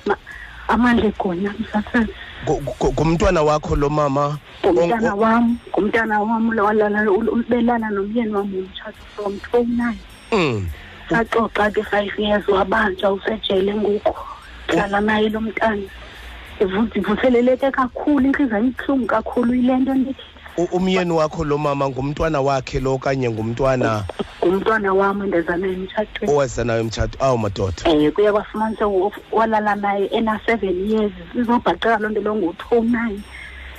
amandla 0.68 1.04
egonya 1.06 1.54
msasazi 1.60 2.12
Gu- 2.46 2.60
gu- 2.80 2.92
ngumntwana 2.92 3.42
wakho 3.42 3.76
lo 3.76 3.90
mama. 3.90 4.38
Ngumntana 4.64 5.14
wam 5.14 5.56
ngumntana 5.70 6.20
wam 6.20 6.48
ubelala 6.48 7.90
nomyeni 7.90 8.30
wam 8.34 8.48
womtshato 8.54 9.02
from 9.16 9.38
two 9.40 9.64
nine. 9.64 9.98
Mm. 10.32 10.66
saxoxa 11.10 11.70
ke 11.74 11.82
five 11.82 12.12
years 12.18 12.48
wabanjwa 12.48 13.12
usejele 13.12 13.74
ngoku 13.74 14.14
hlala 14.72 15.00
naye 15.00 15.28
lo 15.28 15.40
mntana. 15.40 15.82
Ivu- 16.60 16.82
ndivutheleleke 16.82 17.70
kakhulu 17.70 18.26
intliziyo 18.26 18.56
yam 18.58 18.66
ibuhlungu 18.66 19.06
kakhulu 19.06 19.54
yile 19.54 19.76
nto 19.76 19.94
ndithi 19.94 20.22
U- 20.56 20.68
umyeni 20.76 21.12
wakho 21.12 21.44
lo 21.44 21.58
mama 21.58 21.88
ngumntwana 21.88 22.40
wakhe 22.40 22.80
lo 22.80 22.94
okanye 22.94 23.30
ngumntwana? 23.30 24.04
Ngumntwana 24.44 24.92
wam 24.94 25.22
endenza 25.22 25.56
naye 25.56 25.72
emtshatweni 25.72 26.32
oweza 26.32 26.64
nayo 26.64 26.80
emtshato 26.80 27.16
awu 27.24 27.38
madoda. 27.38 27.82
Um 27.90 28.10
kuye 28.12 28.32
kwafumanisa 28.32 28.86
wo- 28.86 29.12
walala 29.32 29.74
naye 29.74 30.06
ena-seven 30.06 30.90
years 30.90 31.12
sizobhaqeka 31.32 31.98
loo 31.98 32.08
nto 32.10 32.20
lo 32.20 32.34
ngo-two 32.36 32.84
nine. 32.84 33.20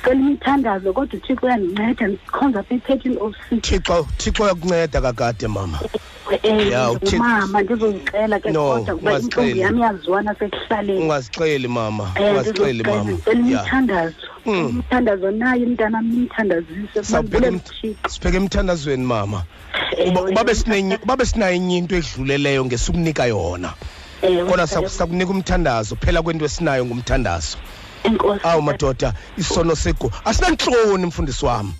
Cela 0.03 0.15
imithandazo 0.19 0.93
kodwa 0.93 1.19
uthixo 1.19 1.45
uyandinceda 1.45 2.07
ndikhonza 2.07 2.59
apha 2.59 2.75
i-thirteen 2.75 3.17
of 3.21 3.35
six. 3.49 3.61
Thixo 3.61 4.07
thixo 4.17 4.43
uyakunceda 4.43 5.01
kakade 5.01 5.47
mama. 5.47 5.79
Um 6.27 6.59
Ya, 6.71 6.89
uthi- 6.91 7.15
ngumama 7.19 7.61
ndizozicela 7.61 8.39
ke 8.39 8.51
No, 8.51 8.59
kodwa 8.63 8.95
kuba 8.95 9.11
ungazixeli. 9.11 9.51
intlungu 9.51 9.57
yam 9.57 9.79
yazwana 9.79 10.35
sekuhlaleni. 10.39 11.01
Ungazixeli 11.03 11.67
mama. 11.67 12.11
Eh, 12.15 12.31
ungazixeli 12.31 12.73
ndizocela, 12.73 12.97
mama. 12.97 13.11
Ndicela 13.11 13.39
ya. 13.39 13.43
imithandazo 13.45 14.15
Mm. 14.45 14.69
imithandazo 14.69 15.31
nayo 15.31 15.63
umntana 15.67 15.97
am 15.97 16.05
nimthandazise. 16.07 17.03
Sawubheka 17.03 17.11
Mandibulele 17.11 17.57
imt- 17.57 17.69
uThixo. 17.69 18.09
sibheke 18.09 18.37
emthandazweni 18.37 19.05
mama. 19.05 19.43
Ewe, 19.97 20.09
uba 20.11 20.21
uba 20.21 20.31
ewe, 20.31 20.43
besinenye 20.43 20.97
uba 21.03 21.15
besinayo 21.17 21.53
enye 21.55 21.77
into 21.77 21.95
edluleleyo 21.95 22.65
ngesukunika 22.65 23.25
yona. 23.25 23.73
Ewe, 24.21 24.43
kodwa 24.45 24.57
ewe, 24.57 24.67
saku- 24.67 24.89
sakunika 24.89 25.31
umthandazo. 25.31 25.95
Phela 25.95 26.21
kwento 26.21 26.45
esinayo 26.45 26.85
ngumthandazo. 26.85 27.57
Enkosi 28.03 28.41
awu 28.43 28.61
madoda 28.61 29.13
isono 29.37 29.75
segu 29.75 30.11
asinantloni 30.25 31.05
mfundisi 31.05 31.45
wami. 31.45 31.73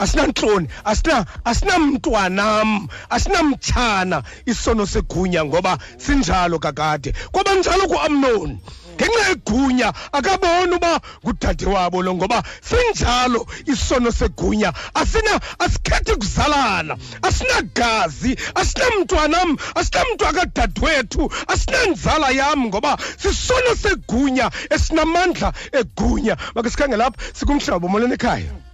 Asinantloni 0.00 0.68
asina 0.84 1.26
asinamntwanam 1.44 2.88
asinamtshana 3.10 4.22
isono 4.46 4.86
segunya 4.86 5.44
ngoba 5.44 5.78
sinjalo 5.98 6.58
kakade. 6.58 7.14
Kwaba 7.32 7.54
njalo 7.54 7.86
kuamnoni. 7.88 8.58
Ngenxa 8.96 9.28
yegunya 9.28 9.92
akaboni 10.12 10.74
uba 10.76 11.00
ngudade 11.24 11.66
wabo 11.66 12.02
lo 12.02 12.14
ngoba 12.14 12.42
sinjalo 12.60 13.46
isono 13.66 14.10
segunya. 14.12 14.72
Asina 14.94 15.40
asikhethi 15.58 16.14
kuzalana 16.16 16.96
asinagazi 17.22 18.36
asinamntwanam 18.54 19.56
asinamntwa 19.74 20.32
kadadewethu 20.32 21.32
asinanzala 21.48 22.30
yam 22.30 22.66
ngoba 22.66 22.98
sisono 23.16 23.74
segunya 23.82 24.50
esinamandla 24.70 25.52
egunya. 25.72 26.36
Make 26.54 26.70
sikhangela 26.70 27.06
apha 27.06 27.20
sikumhlaba 27.32 27.88
molweni 27.88 28.14
ekhaya. 28.14 28.69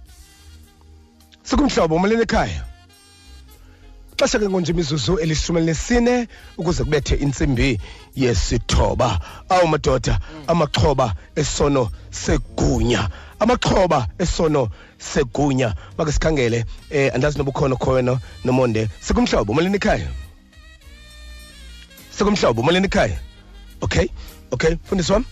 Sikumhlobo 1.49 1.95
umalini 1.95 2.21
ekhaya. 2.21 2.63
Xesha 4.17 4.39
ke 4.39 4.49
ngonje 4.49 4.71
imizuzu 4.71 5.17
elishumi 5.19 5.59
elinesine 5.59 6.27
ukuze 6.57 6.83
kubethe 6.83 7.15
intsimbi 7.15 7.79
yesithoba. 8.15 9.19
Awu 9.49 9.67
madoda 9.67 10.19
amaxhoba 10.47 11.15
esono 11.35 11.89
segunya. 12.11 13.09
Amaxhoba 13.39 14.07
esono 14.19 14.69
segunya. 14.97 15.75
Make 15.97 16.11
sikhangele 16.11 16.65
eh 16.89 17.11
andazi 17.15 17.37
noba 17.37 17.51
ukhona 17.51 17.75
khona 17.75 18.19
nomonde. 18.43 18.89
Sikumhlobo 18.99 19.51
umalini 19.53 19.75
ekhaya. 19.75 20.09
Sikumhlobo 22.17 22.61
umalini 22.61 22.85
ekhaya. 22.85 23.19
Okay 23.81 24.07
okay 24.51 24.75
mfundisi 24.75 25.13
wami. 25.13 25.25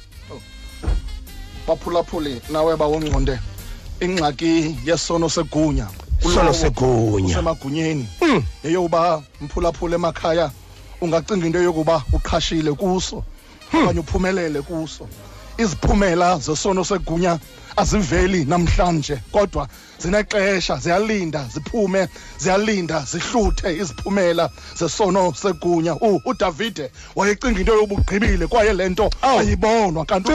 Baphulaphuli 1.67 2.41
nawe 2.49 2.77
bawongqonde 2.77 3.39
ingxaki 3.99 4.77
yesono 4.85 5.29
segunya. 5.29 5.87
Isono 6.21 6.53
segunya. 6.53 7.35
usemagunyeni. 7.39 8.07
Yeyokuba 8.63 9.23
mphulaphula 9.41 9.95
emakhaya 9.95 10.51
ungacinga 11.01 11.45
into 11.45 11.61
yokuba 11.61 12.03
uqhashile 12.13 12.73
kuso 12.73 13.23
okanye 13.73 13.99
uphumelele 13.99 14.61
kuso. 14.61 15.07
Iziphumela 15.57 16.37
zesono 16.39 16.83
segunya 16.83 17.39
aziveli 17.77 18.45
namhlanje 18.45 19.19
kodwa 19.31 19.67
zinexesha 19.99 20.75
ziyalinda 20.77 21.45
ziphume 21.53 22.07
ziyalinda 22.37 23.05
zihluthe 23.11 23.73
iziphumela 23.77 24.49
zesono 24.79 25.33
segunya. 25.33 25.95
Udavide 26.25 26.91
wayecinga 27.15 27.59
into 27.59 27.73
yokuba 27.73 27.95
ugqibile 28.01 28.47
kwaye 28.47 28.73
le 28.73 28.89
nto 28.89 29.09
ayibonwa. 29.21 30.05
Kanti 30.05 30.31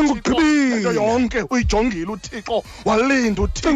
into 0.77 0.93
yonke 0.93 1.43
uyijongile 1.51 2.07
uthixo 2.13 2.63
walinda 2.85 3.43
uthixo 3.43 3.71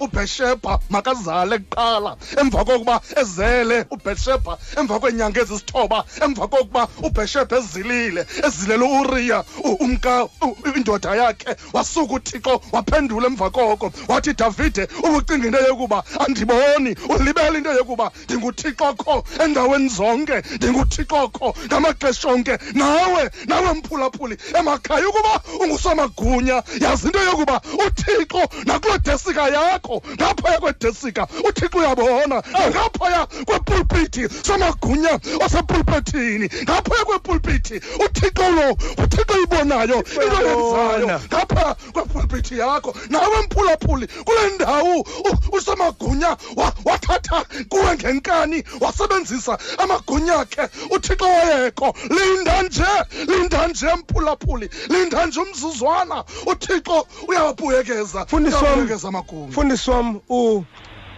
ubheshebha 0.00 0.78
makazale 0.90 1.58
kuqala. 1.58 2.16
Emva 2.40 2.64
kokuba 2.64 3.00
ezele 3.20 3.84
ubheshebha 3.90 4.58
emva 4.78 5.00
kweenyanga 5.00 5.40
ezisithoba 5.40 6.04
emva 6.24 6.46
kokuba 6.48 6.88
ubheshebha 7.02 7.56
ezilile 7.58 8.26
ezilele 8.46 8.84
uuriya 8.84 9.44
u- 9.64 9.76
umka 9.84 10.28
indoda 10.76 11.14
yakhe 11.16 11.56
wasuka 11.72 12.14
uthixo 12.14 12.60
waphendula 12.72 13.26
emva 13.26 13.50
koko. 13.50 13.92
Wathi 14.08 14.34
davide 14.34 14.77
ubucinga 14.82 15.46
into 15.46 15.58
yokuba 15.68 16.04
andiboni 16.20 16.96
ulibele 17.08 17.58
into 17.58 17.72
yokuba 17.72 18.10
ndinguthixo 18.24 18.94
kho 18.94 19.24
endaweni 19.44 19.88
zonke 19.88 20.42
ndinguthixo 20.56 21.28
kho 21.28 21.54
ngamaxesha 21.66 22.28
onke 22.28 22.58
nawe 22.74 23.30
nawe 23.46 23.72
mphulaphuli 23.72 24.36
emakhaya 24.58 25.08
ukuba 25.08 25.40
ungusamagunya 25.60 26.62
yazi 26.80 27.06
into 27.06 27.20
yokuba 27.24 27.60
uthixo 27.86 28.48
nakuloo 28.64 28.98
desika 28.98 29.48
yakho 29.48 30.02
ngaphaya 30.14 30.58
kwedesika 30.60 31.26
uthixo 31.48 31.78
uyabona 31.78 32.42
ngaphaya 32.70 33.26
kwepulpiti 33.46 34.28
samagunya 34.42 35.20
osepulpitini 35.44 36.50
ngaphaya 36.62 37.04
kwepulpiti 37.04 37.74
uthixo 38.04 38.50
lo 38.50 38.76
uthixo 39.02 39.34
ibonayo 39.42 39.98
into 39.98 40.38
yenzayo 40.48 41.20
ngaphaya 41.26 41.76
kwepulpiti 41.92 42.58
yakho 42.58 42.94
nawe 43.10 43.36
mphulaphuli 43.46 44.06
kule 44.06 44.54
ndawo 44.54 44.67
u- 44.72 45.04
usamagunya 45.52 46.28
wa- 46.56 46.72
wathatha 46.84 47.44
kuwe 47.68 47.94
ngenkani 47.94 48.64
wasebenzisa 48.80 49.58
amagunya 49.78 50.34
akhe. 50.34 50.62
Uthixo 50.90 51.24
wayekho 51.24 51.94
linda 52.10 52.62
nje 52.62 52.84
linda 53.26 53.68
nje 53.68 53.86
mphulaphuli 53.94 54.70
linda 54.88 55.26
nje 55.26 55.40
umzuzwana. 55.40 56.24
Uthixo 56.46 57.06
uyawabuyekeza 57.28 58.20
Mfundisi 58.24 58.54
wami. 58.56 58.66
uyawabuyekeza 58.66 59.08
amagunya. 59.08 59.48
mfundisi 59.48 59.90
wami 59.90 60.20
u 60.28 60.64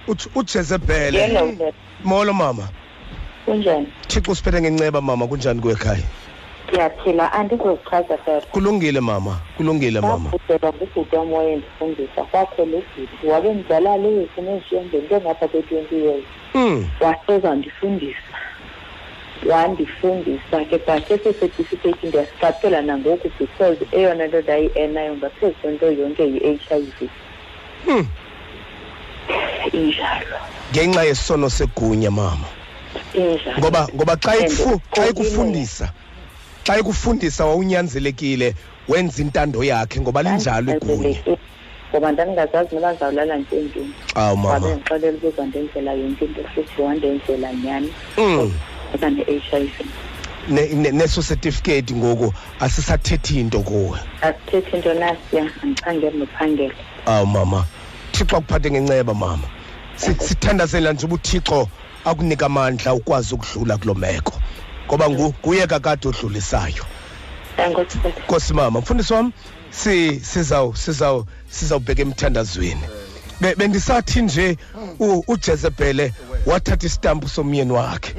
uth- 0.08 0.28
ujezebhele 0.34 1.18
Yebo, 1.18 1.52
Dad. 1.64 1.74
molo 2.04 2.32
mama. 2.32 2.68
Kunjani? 3.44 3.92
Thixo 4.08 4.32
usiphethe 4.32 4.60
ngenceba 4.60 5.00
mama. 5.00 5.26
Kunjani 5.26 5.60
kwekhaya 5.60 6.02
ngiyaphila 6.70 7.32
andizozichaza 7.32 8.18
dad 8.26 8.46
kulungile 8.52 9.00
mama. 9.00 9.38
Kulungile 9.56 10.00
mama. 10.00 10.30
Ngabhudelwa 10.30 10.72
ngubhuti 10.72 11.16
wami 11.16 11.34
wayendifundisa 11.34 12.22
kwaphela 12.30 12.76
ubhuti 12.78 13.26
wabe 13.26 13.52
mdala 13.52 13.96
lewethu 13.96 14.42
nezishiyembeni 14.42 15.02
into 15.02 15.16
engapha 15.16 15.48
kwe-twenty 15.48 15.96
years. 15.96 16.24
Mm. 16.54 16.88
waseza 17.00 17.48
wandifundisa. 17.48 18.34
Wandifundisa 19.46 20.64
ke 20.70 20.78
but 20.78 21.10
eso 21.10 21.32
certificate 21.32 22.06
ndiyasiqaphela 22.06 22.82
nangoku 22.82 23.30
because 23.38 23.78
eyona 23.92 24.26
nto 24.26 24.40
ndayi-enayo 24.40 25.16
ngaphezu 25.16 25.54
kwento 25.62 25.92
yonke 25.92 26.22
yi-h 26.22 26.74
i 26.74 26.80
v. 27.00 27.08
Hmm. 27.86 28.06
injalo. 29.72 30.36
Ngenxa 30.70 31.04
yesono 31.04 31.50
segunya 31.50 32.10
mama. 32.10 32.46
Injalo. 33.14 33.58
Ngoba 33.58 33.88
ngoba 33.94 34.16
xa 34.16 34.32
And 34.32 34.40
ikufu 34.42 34.80
xa 34.94 35.02
konke 35.02 35.10
ikufundisa 35.10 35.92
xa 36.70 36.78
ikufundisa 36.78 37.46
wawunyanzelekile 37.46 38.54
wenza 38.88 39.22
intando 39.22 39.64
yakhe 39.64 40.00
ngoba 40.00 40.22
linjalo 40.22 40.72
igunya 40.76 40.96
Ndandiveleke, 40.96 41.38
ngoba 41.90 42.12
ndandingazazi 42.12 42.74
noba 42.74 42.90
ndizawulala 42.90 43.36
ntendini 43.36 43.94
awu 44.14 44.36
mama. 44.36 44.66
Wabe 44.66 44.74
ndixelela 44.74 45.16
ukuba 45.18 45.46
ndenzela 45.46 45.92
yonke 45.92 46.24
into 46.24 46.42
futhi 46.54 46.82
wandenzela 46.82 47.52
nyhani. 47.54 47.92
Mm. 48.18 48.52
eba 48.94 49.10
ne-h 49.10 49.56
i 49.56 49.64
v. 49.64 49.84
Ne- 50.48 50.68
ne- 50.74 50.90
neso 50.90 51.22
certificate 51.22 51.94
ngoku 51.94 52.32
asisathethi 52.60 53.40
into 53.40 53.60
kuwe. 53.60 53.98
Asithethi 54.22 54.76
into 54.76 54.94
nasiya 54.94 55.50
andiphangeli 55.62 56.18
nophangela 56.18 56.74
awu 57.06 57.26
mama. 57.26 57.64
Thixo 58.12 58.36
akuphathe 58.36 58.70
ngenceba 58.70 59.14
mama. 59.14 59.48
Si- 59.96 60.14
sithandazela 60.14 60.92
nje 60.92 61.06
uba 61.06 61.14
uthixo 61.14 61.68
akunika 62.04 62.46
amandla 62.46 62.94
ukwazi 62.94 63.34
ukudlula 63.34 63.76
kulo 63.78 63.94
meko. 63.94 64.32
Ngoba 64.90 65.10
nguye 65.10 65.66
kakade 65.66 66.08
odlulisayo. 66.08 66.84
Nkosi 68.24 68.54
mama 68.54 68.80
mfundisi 68.80 69.12
wami 69.12 69.32
si 69.70 70.20
sizaw 70.20 70.74
sizaw 70.74 71.22
sizawubheka 71.50 72.02
emthandazweni. 72.02 72.80
Be- 73.40 73.54
bendisathi 73.54 74.22
nje 74.22 74.56
u- 74.98 75.24
ujezebhele 75.28 76.12
wathatha 76.46 76.86
isitampu 76.86 77.28
somyeni 77.28 77.72
wakhe. 77.72 78.14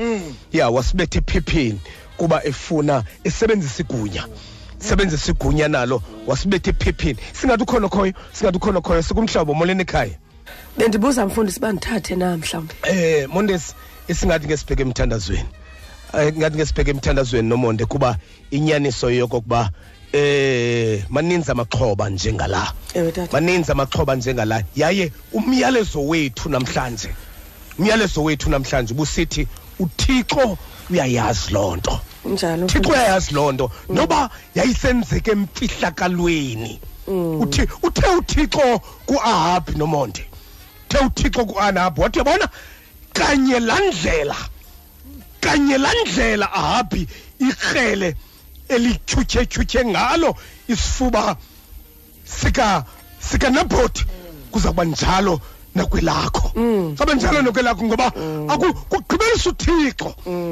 Ya 0.52 0.70
wasibetha 0.70 1.20
ephepheni 1.20 1.80
kuba 2.18 2.44
efuna 2.44 3.04
esebenzisa 3.24 3.84
igunya. 3.84 4.26
Sebenzisa 4.80 5.32
igunya 5.32 5.68
nalo 5.68 6.02
wasibetha 6.28 6.70
ephepheni. 6.70 7.18
Singathi 7.34 7.64
ukhona 7.64 7.90
khoyo 7.90 8.14
singathi 8.34 8.58
ukhona 8.58 8.82
khoyo 8.82 9.02
sikumhlaba 9.04 9.54
moleni 9.54 9.82
ekhaya. 9.82 10.18
Bendibuza 10.78 11.26
mfundisi 11.26 11.60
uba 11.60 11.72
ndithathe 11.72 12.16
na 12.16 12.38
mhlawumbi 12.38 12.74
eh 12.84 13.28
mondesi 13.30 13.74
isingathi 14.08 14.46
ngesibheke 14.48 14.82
emthandazweni. 14.82 15.50
Ngathi 16.14 16.56
ngesibheke 16.58 16.92
emthandazweni 16.92 17.50
nomonde 17.50 17.86
kuba 17.86 18.18
inyaniso 18.52 19.10
yokokuba 19.10 19.70
eh 20.14 21.04
maninzi 21.10 21.52
amaxhoba 21.52 22.10
njengala. 22.10 22.74
Ewe 22.94 23.12
tata. 23.12 23.32
Maninzi 23.32 23.72
amaxhoba 23.72 24.16
njengala. 24.16 24.64
Yaye 24.76 25.12
umyalezo 25.34 26.08
wethu 26.08 26.50
namhlanje 26.50 27.10
umyalezo 27.80 28.24
wethu 28.24 28.50
namhlanje 28.50 28.94
busithi 28.94 29.48
uthixo 29.80 30.58
uyayazi 30.90 31.54
loo 31.54 31.76
nto. 31.76 32.00
Njalo. 32.26 32.66
Uthixo 32.66 32.90
uyayazi 32.90 33.34
loo 33.34 33.52
nto. 33.52 33.72
Noba 33.90 34.30
yayisenzeke 34.56 35.32
emfihlakalweni 35.32 36.80
uthi 37.08 37.68
uthe 37.84 38.08
uthixo 38.18 38.82
ku-ahabi 39.06 39.76
nomonde 39.76 40.26
uthe 40.90 41.06
uthixo 41.06 41.46
ku-anahabi 41.46 42.02
wathi 42.02 42.20
yabona 42.20 42.50
kanye 43.14 43.60
laa 43.60 43.80
ndlela 43.80 44.36
kanye 45.42 45.78
laa 45.78 45.94
ndlela 46.06 46.48
ahabi 46.54 47.08
ikrele 47.40 48.16
elityhutyhetyhutyhe 48.70 49.86
ngalo 49.86 50.36
isifuba 50.68 51.36
sika 52.26 52.84
sikanabhoti 53.20 54.06
kuza 54.52 54.70
kuba 54.70 54.84
njalo 54.86 55.42
nakwelakho 55.76 56.52
sabe 56.98 57.14
njalo 57.16 57.42
nakwelakho 57.42 57.84
ngoba 57.86 58.08
aku- 58.54 58.74
kugqibelisa 58.92 59.50
uthixo. 59.50 60.10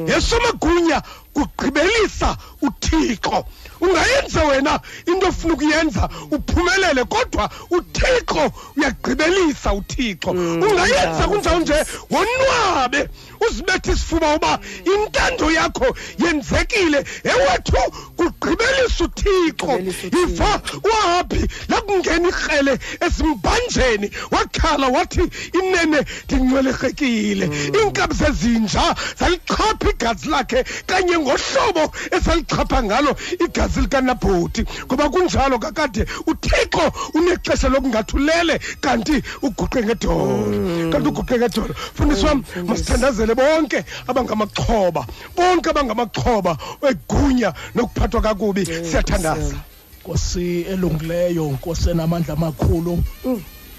Yesamagunya 0.08 1.02
kugqibelisa 1.34 2.36
uthixo. 2.62 3.44
Ungayenza 3.80 4.44
wena 4.44 4.80
into 5.06 5.26
ofuna 5.28 5.54
ukuyenza 5.54 6.08
uphumelele 6.30 7.04
kodwa 7.04 7.50
uthixo 7.70 8.52
uyagqibelisa 8.76 9.72
uthixo. 9.72 10.30
Ungayenza 10.30 11.28
kunjalo 11.28 11.60
nje 11.60 11.74
wonwabe 12.10 13.08
uzibethe 13.48 13.92
isifuba 13.92 14.34
uba 14.34 14.58
intando 14.94 15.50
yakho 15.50 15.96
yenzekile 16.18 17.04
ewethu 17.24 17.76
kugqibelisa 18.16 19.04
uthixo. 19.04 19.78
Iva 20.22 20.60
uhabi 20.84 21.48
lakungena 21.68 22.28
ikrele 22.28 22.78
esimbanjeni 23.00 24.10
wakhala 24.30 24.88
wathi 24.88 25.22
inene 25.58 26.04
ndingcwelekekile 26.24 27.50
iinkabi 27.74 28.14
zezinja 28.14 28.94
zalichapha 29.18 29.90
igazi 29.90 30.28
lakhe 30.28 30.64
kanye 30.86 31.18
ngohlobo 31.18 31.92
esalichapha 32.10 32.82
ngalo 32.82 33.16
igazi 33.44 33.69
likanabhoti 33.80 34.64
ngoba 34.86 35.08
kunjalo 35.08 35.58
kakade 35.58 36.06
uthixo 36.26 36.92
unexesha 37.14 37.68
lokungathulele 37.68 38.58
kanti 38.80 39.22
uguqe 39.42 39.82
ngedolo 39.84 40.90
kanti 40.92 41.08
uguqe 41.08 41.38
ngedolo 41.38 41.74
fundisi 41.94 42.26
wam 42.26 42.44
masithandazele 42.66 43.34
bonke 43.34 43.84
abangamaxhoba 44.08 45.06
bonke 45.36 45.70
abangamaxhoba 45.70 46.56
egunya 46.88 47.52
nokuphathwa 47.74 48.20
kakubi. 48.20 48.64
Siyathandaza. 48.66 49.56
Nkosi 50.00 50.60
elungileyo 50.62 51.44
nkosi 51.44 51.90
enamandla 51.90 52.34
amakhulu. 52.34 53.02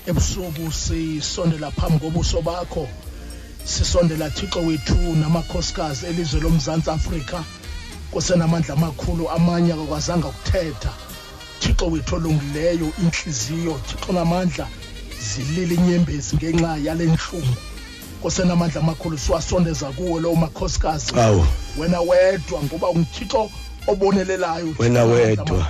Ebusuku 0.08 0.72
sisondela 0.72 1.72
phambi 1.72 2.00
kobuso 2.00 2.42
bakho. 2.42 2.88
Sisondela 3.66 4.30
thixo 4.30 4.60
wethu 4.60 4.96
namakhosikazi 5.16 6.06
elizwe 6.06 6.40
lomzantsi 6.42 6.90
afrika. 6.90 7.44
Kusenamandla 8.12 8.74
amakhulu 8.74 9.30
amanye 9.30 9.74
akakwazanga 9.74 10.28
ukuthetha 10.28 10.94
thixo 11.60 11.86
wethu 11.88 12.16
olungileyo 12.16 12.88
intliziyo 13.04 13.80
thixo 13.88 14.14
namandla 14.14 14.68
zilile 15.22 15.76
inyembezi 15.76 16.36
ngenxa 16.36 16.78
yale 16.84 17.06
ntlungu 17.06 17.56
kusenamandla 18.22 18.82
amakhulu 18.82 19.18
siwasondeza 19.18 19.92
kuwe 19.92 20.22
lowo 20.22 20.36
makhosikazi. 20.36 21.14
Awu. 21.20 21.46
Wena 21.78 22.02
wedwa 22.02 22.64
ngoba 22.64 22.90
ungithixo 22.90 23.50
obonelelayo 23.88 24.76
Wena 24.80 25.04
wedwa. 25.04 25.68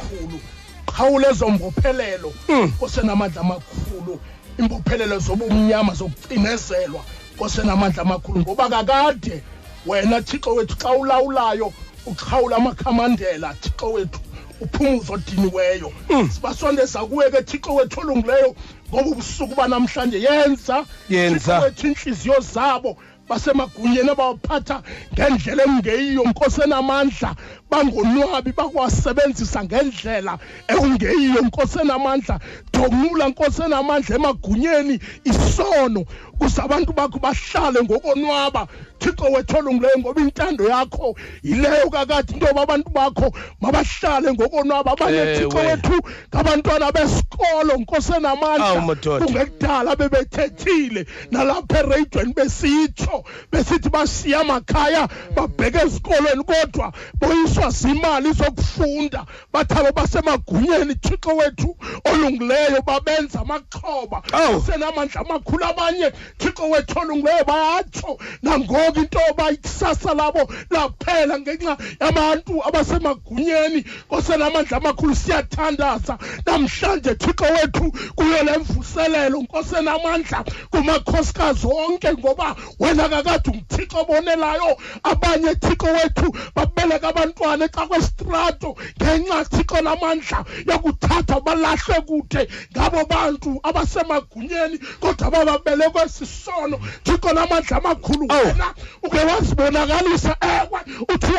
qhawula 0.85 1.29
ezo 1.29 1.49
mbophelelo 1.49 2.33
kosenamandla 2.79 3.41
amakhulu 3.41 4.19
imbophelelo 4.59 5.19
zobumnyama 5.19 5.93
zokucinezelwa. 5.93 7.01
Kosenamandla 7.37 8.01
amakhulu 8.01 8.39
ngoba 8.39 8.69
kakade 8.69 9.43
wena 9.85 10.21
thixo 10.21 10.55
wethu 10.55 10.75
xa 10.75 10.91
ulawulayo 10.91 11.73
uqhawula 12.05 12.55
amakhamandela 12.55 13.53
thixo 13.61 13.91
wethu 13.91 14.19
uphumuzo 14.61 15.13
odiniweyo 15.13 15.91
sibasondeza 16.33 16.99
kuwe 16.99 17.31
ke 17.31 17.41
thixo 17.43 17.75
wethu 17.75 17.99
olungileyo 17.99 18.55
ngoba 18.89 19.09
ubusuku 19.09 19.55
banamhlanje 19.55 20.19
yenza. 20.21 20.85
Yenza. 21.09 21.39
Thixo 21.39 21.63
wethu 21.63 21.87
iintliziyo 21.87 22.39
zabo 22.39 22.97
basemagunyeni 23.29 24.09
abawaphatha 24.09 24.83
ngendlela 25.13 25.63
engeyiyo 25.63 26.23
nkosi 26.23 26.61
enamandla. 26.61 27.35
Bangonwabi 27.69 28.51
bakwasebenzisa 28.51 29.63
ngendlela 29.63 30.37
ekungeyiyo 30.67 31.41
nkosi 31.41 31.79
enamandla. 31.79 32.39
Donqula 32.73 33.29
nkosi 33.29 33.61
enamandla 33.61 34.15
emagunyeni 34.15 34.99
isono. 35.23 36.05
Kuze 36.41 36.61
abantu 36.61 36.93
bakho 36.93 37.19
bahlale 37.19 37.81
ngokonwaba. 37.83 38.67
Thixo 38.99 39.25
wethu 39.31 39.57
olungileyo 39.57 39.99
ngoba 39.99 40.21
intando 40.21 40.63
yakho 40.69 41.15
yileyo 41.43 41.89
kakade 41.89 42.33
into 42.33 42.45
yoba 42.47 42.61
abantu 42.61 42.89
bakho 42.89 43.33
mabahlale 43.61 44.33
ngokonwaba. 44.33 44.91
Abanye 44.91 45.17
Ewe. 45.17 45.35
thixo 45.37 45.57
wethu 45.57 46.01
ngabantwana 46.33 46.91
besikolo 46.91 47.77
nkosi 47.77 48.11
Awu, 48.11 48.19
enamandla 48.19 48.81
madoda. 48.81 49.25
kungekudala 49.25 49.95
bebethethile. 49.95 51.05
Nalapha 51.31 51.79
ereyidweni 51.79 52.33
besitsho 52.33 53.23
besithi 53.51 53.89
basiya 53.89 54.39
amakhaya 54.41 55.07
babheke 55.35 55.77
ezikolweni 55.85 56.43
kodwa 56.43 56.93
boyiswa 57.19 57.69
zimali 57.69 58.33
zokufunda. 58.33 59.25
Bathabo 59.53 59.91
basemagunyeni 59.91 60.95
thixo 60.95 61.35
wethu 61.35 61.75
olungileyo 62.05 62.81
babenza 62.85 63.39
amaxhoba. 63.41 64.21
Senamandla 64.65 65.21
amakhulu 65.21 65.65
abanye 65.65 66.11
thixo 66.37 66.69
wethu 66.69 66.99
olungileyo 66.99 67.43
bayatsho 67.45 68.17
nangoku 68.41 68.99
into 68.99 69.19
yoba 69.27 69.51
ikusasa 69.51 70.13
labo 70.13 70.49
laphela 70.69 71.39
ngenxa 71.39 71.77
yabantu 72.01 72.63
abasemagunyeni 72.67 73.83
kosenamandla 74.09 74.77
amakhulu. 74.77 75.15
Siyathandaza. 75.15 76.17
Namhlanje 76.45 77.15
thixo 77.15 77.45
wethu 77.45 77.91
kuyo 78.15 78.43
le 78.43 78.57
mvuselelo 78.57 79.41
nkosenamandla 79.41 80.43
kumakhosikazi 80.71 81.67
onke 81.67 82.13
ngoba 82.13 82.55
wena 82.79 83.09
kakade 83.09 83.49
ungithixo 83.51 84.01
obonelayo. 84.01 84.77
Abanye 85.03 85.55
thixo 85.55 85.87
wethu 85.87 86.33
babeleka 86.55 87.09
abantwana 87.09 87.67
xa 87.67 87.87
kwesitrato 87.87 88.75
ngenxa 89.01 89.45
thixo 89.45 89.81
namandla 89.81 90.45
yokuthatha 90.67 91.39
balahlwe 91.39 92.01
kude 92.01 92.47
ngabo 92.71 93.05
bantu 93.05 93.59
abasemagunyeni 93.63 94.77
kodwa 94.99 95.31
bababelekwe 95.31 96.09
sisono 96.25 96.75
oh, 96.77 96.85
eh, 96.85 96.99
thixo 97.03 97.29
eh, 97.29 97.35
namandla 97.35 97.77
amakhulu 97.77 98.27
wena. 98.27 98.73
uke 99.03 99.17
wazibonakalisa 99.17 100.37
ewe 100.41 100.79
uthi 101.09 101.31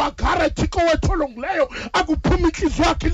thixo 0.50 0.80
wethu 0.80 1.12
olungileyo 1.12 1.68
akuphuma 1.92 2.48
intliziyo 2.48 2.86
yakhe 2.88 3.06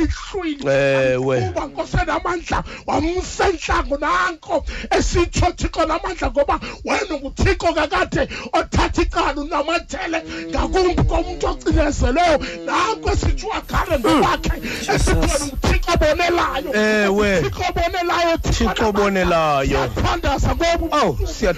kuba 1.46 1.66
nkosenamandla 1.66 2.64
wamsentlango 2.86 3.96
nanko. 3.98 4.64
Esitsho 4.90 5.52
thixo 5.52 5.86
namandla 5.86 6.30
ngoba 6.30 6.60
wena 6.84 7.14
nguthixo 7.20 7.72
kakade 7.74 8.28
othatha 8.52 9.02
icala 9.02 9.40
unamathele 9.40 10.22
ngakumbi 10.48 11.02
komntu 11.02 11.46
ocinezeleyo. 11.46 12.38
Nanko 12.66 13.10
esitsho 13.10 13.48
wagare 13.48 13.98
mm. 13.98 14.00
ngobakhe 14.00 14.52
esikhona 14.94 15.46
nguthixo 15.46 15.90
obonelayo. 15.94 16.70
Eh, 16.74 17.04
ewe. 17.04 17.42
thixo 17.42 17.62
obonelayo 17.68 18.36
thixo 18.38 18.88
obonelayo. 18.88 19.78
Ngoba 19.88 20.28
oh, 20.92 21.16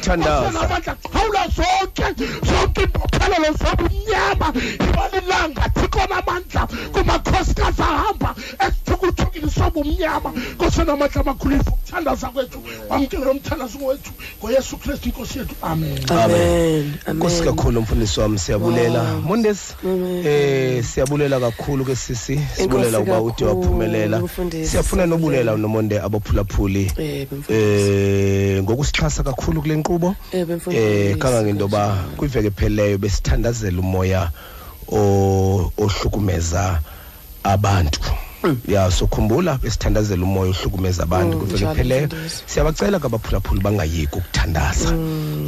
awu 0.08 0.20
siyathandaza 0.20 0.50
namandla 0.50 0.94
qhawula 0.94 1.48
zonke 1.48 2.04
zonke 2.42 2.82
imbophelelo 2.82 3.52
zobumnyama 3.60 4.52
ibalilanga 4.88 5.68
thixo 5.74 6.06
namandla 6.08 6.66
kumakhosikazi 6.92 7.82
ahamba 7.82 8.34
esithukuthukini 8.58 9.50
sobumnyama 9.50 10.32
kosenamandla 10.58 11.20
amakhulu 11.20 11.56
ukuthandaza 11.90 12.28
kwethu 12.28 12.62
wamkele 12.88 13.26
umthandazo 13.26 13.78
wethu 13.86 14.12
ngoyesu 14.40 14.76
kristu 14.76 15.08
inkosi 15.08 15.38
yethu. 15.38 15.54
Amen. 15.62 15.98
Amen. 16.10 16.94
Nkosi 17.14 17.42
kakhulu 17.42 17.80
mfundisi 17.80 18.20
wami 18.20 18.38
siyabulela. 18.38 19.04
Mondesi 19.14 19.74
eh 20.24 20.84
siyabulela 20.84 21.40
kakhulu 21.40 21.84
ke 21.84 21.96
sisi. 21.96 22.40
Sibulela 22.56 23.00
uba 23.00 23.20
ude 23.20 23.44
waphumelela. 23.44 24.22
siyafuna 24.62 25.06
nobulela 25.06 25.56
nomonde 25.56 26.00
abaphulaphuli 26.00 26.92
eh 27.48 28.62
ngokusixhasa 28.62 29.22
kakhulu 29.22 29.62
kule 29.62 29.76
nkqubo 29.80 30.14
eh 30.72 31.16
kangangento 31.18 31.64
yoba 31.64 32.04
kwiveke 32.16 32.48
epheleyo 32.48 32.98
besithandazela 32.98 33.78
umoya 33.80 34.30
o- 34.92 35.72
ohlukumeza 35.78 36.80
abantu. 37.44 38.00
Ya 38.68 38.90
sokhumbula 38.90 39.58
besithandazela 39.62 40.22
umoya 40.24 40.50
ohlukumeza 40.50 41.02
abantu 41.02 41.36
Mm, 41.36 41.40
kwiveke 41.40 41.58
njalo, 41.64 41.72
epheleyo 41.72 42.06
mfundisi. 42.06 42.42
siyabacela 42.46 42.98
ke 43.00 43.06
abaphulaphuli 43.06 43.60
bangayeki 43.60 44.16
ukuthandaza. 44.18 44.94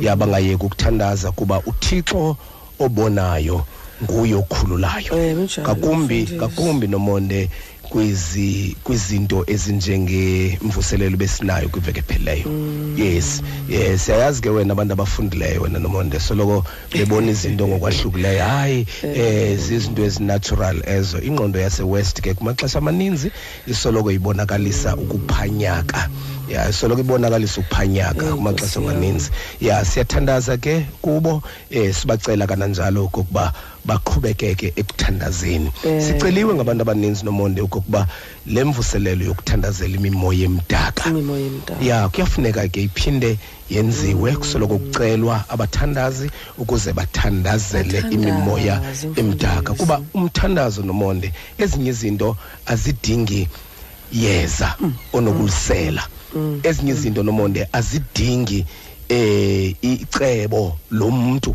Ya 0.00 0.16
bangayeki 0.16 0.64
ukuthandaza 0.64 1.32
kuba 1.32 1.60
uthixo 1.66 2.36
obonayo 2.78 3.64
nguye 4.02 4.34
okhululayo. 4.34 5.12
Ngakumbi 5.60 6.28
ngakumbi 6.34 6.86
nomonde 6.88 7.50
kwizi 7.93 8.77
kwizinto 8.85 9.44
ezinjengemvuselelo 9.47 11.16
besinayo 11.16 11.69
kwiveke 11.69 12.01
epheleyo 12.01 12.48
yes 12.97 13.43
yes 13.69 14.05
siyayazi 14.05 14.40
ke 14.43 14.51
wena 14.51 14.73
abantu 14.73 14.93
abafundileyo 14.93 15.62
wena 15.62 15.78
nomonde 15.78 16.20
soloko 16.20 16.64
bebona 16.93 17.31
izinto 17.31 17.69
ngokwahlukileyo. 17.69 18.44
Hayi 18.44 18.86
eh 19.02 19.59
zizinto 19.59 20.05
ezinatural 20.05 20.82
ezo. 20.86 21.20
Ingqondo 21.20 21.60
yasewest 21.60 22.20
ke 22.20 22.35
kumaxesha 22.35 22.78
amaninzi 22.78 23.31
isoloko 23.66 24.10
ibonakalisa 24.10 24.97
ukuphanyaka. 24.97 26.09
Ya 26.48 26.69
isoloko 26.69 27.01
ibonakalisa 27.01 27.60
ukuphanyaka 27.60 28.35
kumaxesha 28.35 28.81
amaninzi. 28.81 29.31
Ya 29.60 29.85
siyathandaza 29.85 30.56
ke 30.56 30.86
kubo 31.02 31.43
eh 31.70 31.94
sibacela 31.94 32.47
kananjalo 32.47 33.09
kokuba 33.09 33.52
baqhubekeke 33.85 34.73
ekuthandazeni. 34.77 35.70
Eh. 35.85 36.02
siceliwe 36.02 36.55
ngabantu 36.55 36.82
abaninzi 36.82 37.24
nomonde 37.24 37.60
okokuba 37.62 38.06
le 38.47 38.64
mvuselelo 38.64 39.24
yokuthandazela 39.24 39.94
imimoya 39.97 40.44
emdaka 40.44 41.10
imimoya 41.10 41.47
emdaka 41.47 41.85
ya 41.85 42.09
kuyafuneka 42.09 42.69
ke 42.69 42.82
iphinde 42.82 43.39
yenziwe 43.70 44.36
kusoloko 44.36 44.78
kucelwa 44.78 45.44
abathandazi 45.48 46.31
ukuze 46.59 46.93
bathandazele 46.93 48.02
Bathandaze, 48.02 48.14
imimoya 48.14 48.77
mfundisi. 48.81 49.20
emdaka. 49.20 49.74
Kuba 49.74 50.01
umthandazo 50.14 50.82
nomonde 50.82 51.32
ezinye 51.59 51.90
izinto 51.90 52.36
azidingi 52.66 53.48
yeza 54.12 54.74
onokulisela. 55.12 56.02
Ezinye 56.62 56.92
izinto 56.92 57.22
nomonde 57.22 57.68
azidingi 57.72 58.64
eh 59.09 59.74
icebo 59.82 60.78
lomuntu 60.90 61.54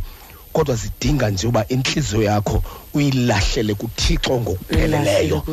kodwa 0.54 0.76
zidinga 0.76 1.30
nje 1.30 1.48
uba 1.48 1.68
inhliziyo 1.68 2.24
yakho 2.24 2.64
uyilahlele 2.94 3.74
kuthixo 3.74 4.42
ngokupheleleyo. 4.42 5.44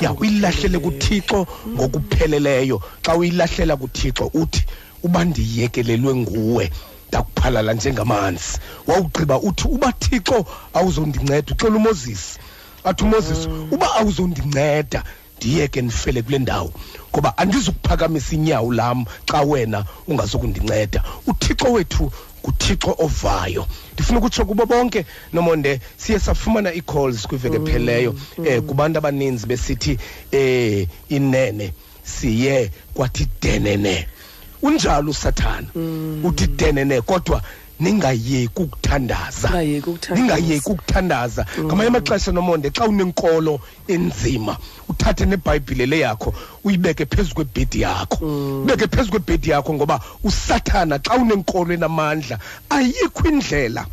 Ya 0.00 0.12
uyilahlele 0.12 0.78
kuthixo 0.78 1.46
ngokupheleleyo. 1.68 2.82
Xa 3.02 3.16
uyilahlela 3.16 3.76
kuthixo 3.76 4.30
uthi 4.34 4.64
uba 5.02 5.24
ndiyekelelwe 5.24 6.14
nguwe 6.14 6.70
ndakuphalala 7.08 7.72
njengamanzi. 7.72 8.58
Wawugqiba 8.86 9.40
uthi 9.40 9.68
uba 9.68 9.92
thixo 9.92 10.46
awuzondinceda. 10.74 11.52
Uxela 11.52 11.76
umoses 11.76 12.38
athi 12.84 13.04
umoses 13.04 13.48
uba 13.70 13.94
awuzondinceda. 13.94 15.04
Ndiyeke 15.40 15.82
ndifele 15.82 16.22
kule 16.22 16.38
ndawo 16.38 16.72
ngoba 17.12 17.38
andizukuphakamisa 17.38 18.34
inyawo 18.34 18.72
lam 18.72 19.04
xa 19.30 19.40
wena 19.42 19.84
ungazukundinceda. 20.08 21.02
Uthixo 21.26 21.72
wethu 21.72 22.12
nguthixo 22.44 22.94
ovayo. 22.98 23.66
Ndifuna 23.94 24.18
ukutsho 24.18 24.44
kubo 24.44 24.66
bonke 24.66 25.06
nomonde 25.32 25.80
siye 25.96 26.18
safumana 26.18 26.74
ii-calls 26.74 27.26
kwiveke 27.26 27.56
epheleyo 27.56 28.14
um 28.38 28.60
kubantu 28.60 28.98
abaninzi 28.98 29.46
besithi 29.46 29.98
um 30.32 30.86
inene 31.08 31.72
siye 32.02 32.70
kwathi 32.94 33.28
denene. 33.42 34.06
Unjalo 34.62 35.10
usathana 35.10 35.68
uthi 36.24 36.46
denene 36.46 37.00
kodwa 37.00 37.42
ningayeki 37.80 38.62
ukuthandaza 38.62 39.48
Ningayeki 39.48 39.88
ukuthandaza. 39.90 40.14
ningayeki 40.14 40.70
ukuthandaza 40.70 41.46
ngamanye 41.64 41.88
amaxesha 41.88 42.32
nomonde 42.32 42.70
xa 42.70 42.84
unenkolo 42.86 43.60
enzima 43.88 44.56
uthathe 44.88 45.24
nebhayibhile 45.26 45.86
le 45.86 45.98
yakho 45.98 46.34
uyibeke 46.64 47.06
phezu 47.06 47.34
kwebhedi 47.34 47.80
yakho. 47.80 48.24
Ubeke 48.62 48.86
phezu 48.86 49.10
kwebhedi 49.10 49.50
yakho 49.50 49.74
ngoba 49.74 50.00
usathana. 50.24 50.98
Xa 50.98 51.14
unenkolo 51.16 51.74
enamandla 51.74 52.38
ayikho 52.70 53.28
indlela. 53.28 53.86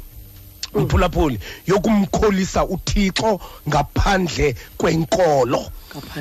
Mphulaphuli 0.80 1.40
yokumkholisa 1.68 2.66
uthixo 2.66 3.40
ngaphandle 3.68 4.56
kwenkolo. 4.78 5.72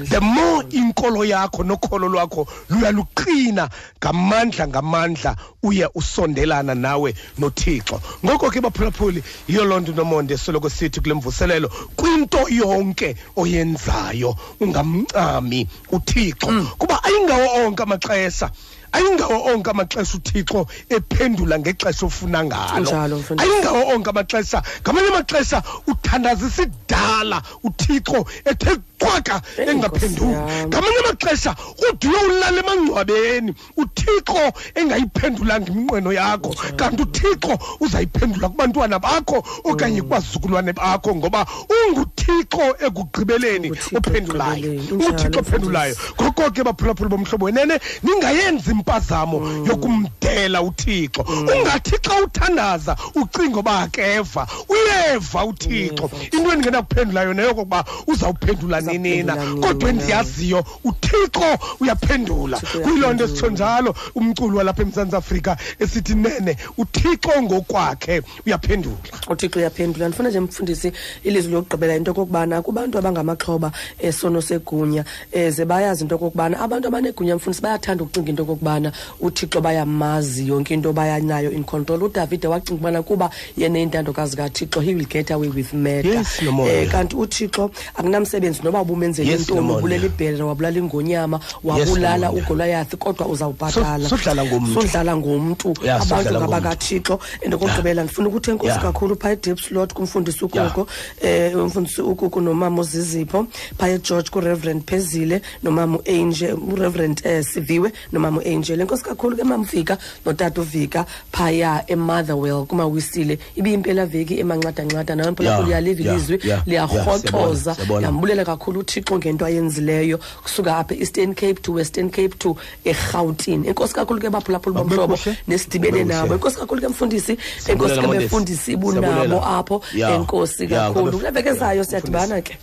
The 0.09 0.21
more 0.21 0.65
inkolo 0.71 1.25
yakho 1.25 1.65
nokholo 1.65 2.09
lwakho 2.09 2.47
luyaluqina 2.71 3.69
ngamandla 3.99 4.69
ngamandla 4.69 5.37
uye 5.63 5.89
usondelana 5.95 6.75
nawe 6.75 7.15
nothixo. 7.39 8.01
Ngoko 8.25 8.51
ke 8.51 8.61
baphulaphuli 8.61 9.23
yiyo 9.49 9.65
loo 9.65 9.81
nto 9.81 9.93
nomonde 9.93 10.37
soloko 10.39 10.71
sithi 10.71 11.01
kule 11.01 11.15
mvuselelo 11.15 11.69
kwinto 11.97 12.49
yonke 12.49 13.17
oyenzayo 13.37 14.37
ungamncami 14.61 15.67
uthixo. 15.93 16.47
Kuba 16.79 17.05
ayingawo 17.05 17.67
onke 17.67 17.83
amaxesha 17.83 18.51
ayingawo 18.97 19.37
onke 19.53 19.71
amaxesha 19.71 20.15
uthixo 20.19 20.61
ephendula 20.97 21.59
ngexesha 21.59 22.07
ofuna 22.07 22.45
ngalo 22.45 22.81
Njalo, 22.81 23.15
mfundisi. 23.19 23.51
ayingawo 23.51 23.81
onke 23.95 24.11
amaxesha 24.11 24.59
ngamanye 24.83 25.09
amaxesha 25.13 25.59
uthandazisa 25.91 26.63
idala 26.63 27.39
uthixo 27.67 28.19
ethe 28.51 28.73
cwaka 29.07 29.43
engaphenduli 29.57 30.33
yam. 30.33 30.69
ngamanye 30.69 30.99
amaxesha 31.05 31.55
ude 31.89 32.09
uyowulala 32.09 32.59
emangcwabeni. 32.61 33.55
Uthixo 33.77 34.53
engayiphendulanga 34.75 35.71
iminqweno 35.73 36.13
yakho. 36.13 36.55
Kanti 36.77 37.03
uthixo 37.03 37.59
uzayiphendula 37.81 38.49
kubantwana 38.49 38.99
bakho 38.99 39.45
okanye 39.65 40.03
kubazukulwane 40.03 40.73
bakho 40.73 41.15
ngoba 41.15 41.47
unguthixo 41.71 42.77
ekugqibeleni 42.87 43.71
ophendulayo. 43.97 44.57
ekugqibeleni. 44.57 44.93
uthixo 44.93 45.13
Unjalo, 45.13 45.41
ophendulayo. 45.41 45.95
Ngoko 46.21 46.51
ke 46.51 46.63
baphulaphula 46.65 47.09
bomhlobo 47.11 47.45
wenene 47.47 47.79
ningayenzi 48.03 48.71
impazamo 48.71 49.39
Mm. 49.41 49.67
yokumdela 49.67 50.63
uthixo. 50.63 51.23
Ungathi 51.23 51.97
xa 52.03 52.23
uthandaza 52.25 52.97
ucinga 53.15 53.59
uba 53.61 53.81
akeva 53.87 54.47
uyeva 54.69 55.45
uthixo. 55.45 56.11
Into 56.33 56.51
endingena 56.53 56.83
kuphendula 56.83 57.23
yona 57.23 57.43
yokokuba 57.43 57.85
uzawuphendula 58.07 58.81
nini 58.81 58.96
na 58.99 59.37
kodwa 59.37 59.91
endiyaziyo 59.91 60.65
uthixo 60.85 61.59
uyaphendula. 61.81 62.61
Kuyiloo 62.83 63.13
nto 63.13 63.25
esitsho 63.25 63.51
njalo 63.51 63.95
umculo 64.15 64.59
walapha 64.59 64.83
emzantsi 64.83 65.17
afrika 65.17 65.57
esithi 65.79 66.15
nene 66.15 66.57
uthixo 66.79 67.43
ngokwakhe. 67.43 68.23
Uyaphendula. 68.47 68.97
Uthixo 69.29 69.59
uyaphendula. 69.59 70.09
Ndifuna 70.09 70.29
nje 70.29 70.41
mfundisi 70.41 70.93
ilizwi 71.25 71.53
lokugqibela 71.53 71.97
into 71.97 72.11
okokubana 72.11 72.63
kubantu 72.63 72.99
abangamaxhoba 72.99 73.73
esono 73.99 74.43
segunya 74.43 75.05
um 75.35 75.51
ze 75.51 75.65
bayazi 75.65 76.03
into 76.03 76.15
okokubana 76.15 76.61
abantu 76.61 76.89
abanegunya 76.89 77.37
mfundisi 77.37 77.63
bayathanda 77.63 78.05
ukucinga 78.05 78.31
into 78.31 78.43
okokubana 78.43 78.93
uthixo 79.21 79.61
bayamazi 79.61 80.49
yonke 80.49 80.75
into 80.75 80.93
bayanayo 80.93 81.51
in 81.51 81.65
control. 81.65 82.03
Udavide 82.03 82.49
wacinga 82.49 82.81
ubana 82.81 83.03
kuba 83.03 83.31
yena 83.57 83.79
intandokazi 83.79 84.37
kathixo 84.37 84.81
he 84.81 84.95
will 84.95 85.07
get 85.07 85.31
away 85.31 85.49
with 85.49 85.73
murder. 85.73 86.15
Yes, 86.15 86.41
Nomoya. 86.43 86.83
Eh, 86.83 86.91
kanti 86.91 87.17
uthixo 87.17 87.71
akunamsebenzi 87.97 88.63
noba 88.63 88.76
ubumenzele 88.83 89.31
Yes, 89.31 89.41
intoni 89.41 89.61
Nomoya. 89.61 89.79
ubulela 89.79 90.07
ibhere 90.07 90.43
wabulala 90.43 90.79
ingonyama 90.79 91.41
wabulala 91.65 92.27
Nomoya. 92.29 92.45
ugolayathi 92.45 92.97
kodwa 92.97 93.27
uzawubhatala 93.27 94.09
So- 94.09 94.17
sodlala 94.17 94.45
ngomntu. 94.45 94.83
sodlala 94.83 95.17
ngomntu 95.17 95.75
Yeah, 95.85 95.97
abantu 96.03 96.09
sodlala 96.09 96.39
ngomntu. 96.41 96.49
ngabakathixo 96.49 97.21
and 97.45 97.55
okokugqibela 97.55 98.03
ndifuna 98.05 98.29
ukuthi 98.29 98.51
enkosi 98.51 98.69
Yeah. 98.71 98.83
kakhulu 98.83 99.17
phaya 99.17 99.33
edips 99.33 99.71
lot 99.71 99.95
kumfundisi 99.95 100.45
ukuko 100.45 100.87
eh 101.23 101.57
umfundisi 101.57 102.01
ukuko 102.03 102.41
nomama 102.41 102.81
uzizipho 102.81 103.47
phaya 103.79 103.95
egeorge 103.95 104.31
kureverend 104.31 104.85
phezile 104.87 105.43
nomama 105.63 105.99
uangel 105.99 106.57
ureverend 106.73 107.21
eh, 107.25 107.45
siviwe 107.45 107.93
nomama 108.13 108.41
uangel 108.41 108.81
enkosi 108.81 109.05
kakhulu 109.05 109.37
ke 109.37 109.45
mamvika 109.45 109.99
notata 110.27 110.61
uvika 110.61 111.05
phaya 111.33 111.85
emotherwell 111.87 112.67
kumawisile 112.67 113.39
ibiyimpela 113.57 114.07
veki 114.07 114.39
emanxadanxada 114.41 115.15
nawe 115.15 115.31
mphulaphula 115.31 115.57
Yeah, 115.57 115.69
uyaliva 115.69 116.03
yeah, 116.03 116.15
ilizwi 116.17 116.35
yeah, 116.35 116.47
yeah, 116.47 116.67
liyarhoxoza 116.67 117.21
siyabona, 117.21 117.75
siyabona. 117.75 118.07
yambulela 118.07 118.45
kakhulu 118.67 118.81
uthixo 118.81 119.19
ngento 119.19 119.45
ayenzileyo 119.47 120.19
kusuka 120.43 120.77
apha 120.79 120.95
eastern 120.95 121.35
cape 121.35 121.55
to 121.63 121.73
western 121.73 122.11
cape 122.11 122.35
to 122.39 122.57
erhawutini 122.85 123.69
enkosi 123.69 123.95
kakhulu 123.95 124.21
ke 124.21 124.31
baphulaphula 124.31 124.81
Akube 124.81 124.97
bomhlobo 124.97 125.17
kuhle. 125.17 125.37
nesidibene 125.47 126.01
Akube 126.01 126.05
nabo. 126.15 126.27
kuhle. 126.27 126.35
enkosi 126.35 126.57
kakhulu 126.59 126.81
ke 126.81 126.89
mfundisi 126.89 127.33
enkosi 127.33 127.63
Siyabulela, 127.65 128.01
ke 128.03 128.07
Mondesi. 128.07 128.25
befundisi 128.27 128.73
ibunabo 128.73 129.07
Siyabulela. 129.07 129.47
apho. 129.59 129.83
Yeah, 129.95 130.15
enkosi 130.15 130.65
yeah, 130.65 130.89
kakhulu. 130.89 131.07
ngabe- 131.07 131.17
kule 131.19 131.31
veke 131.31 131.53
zayo 131.53 131.85
siyadibana 131.85 132.43
ke. 132.43 132.59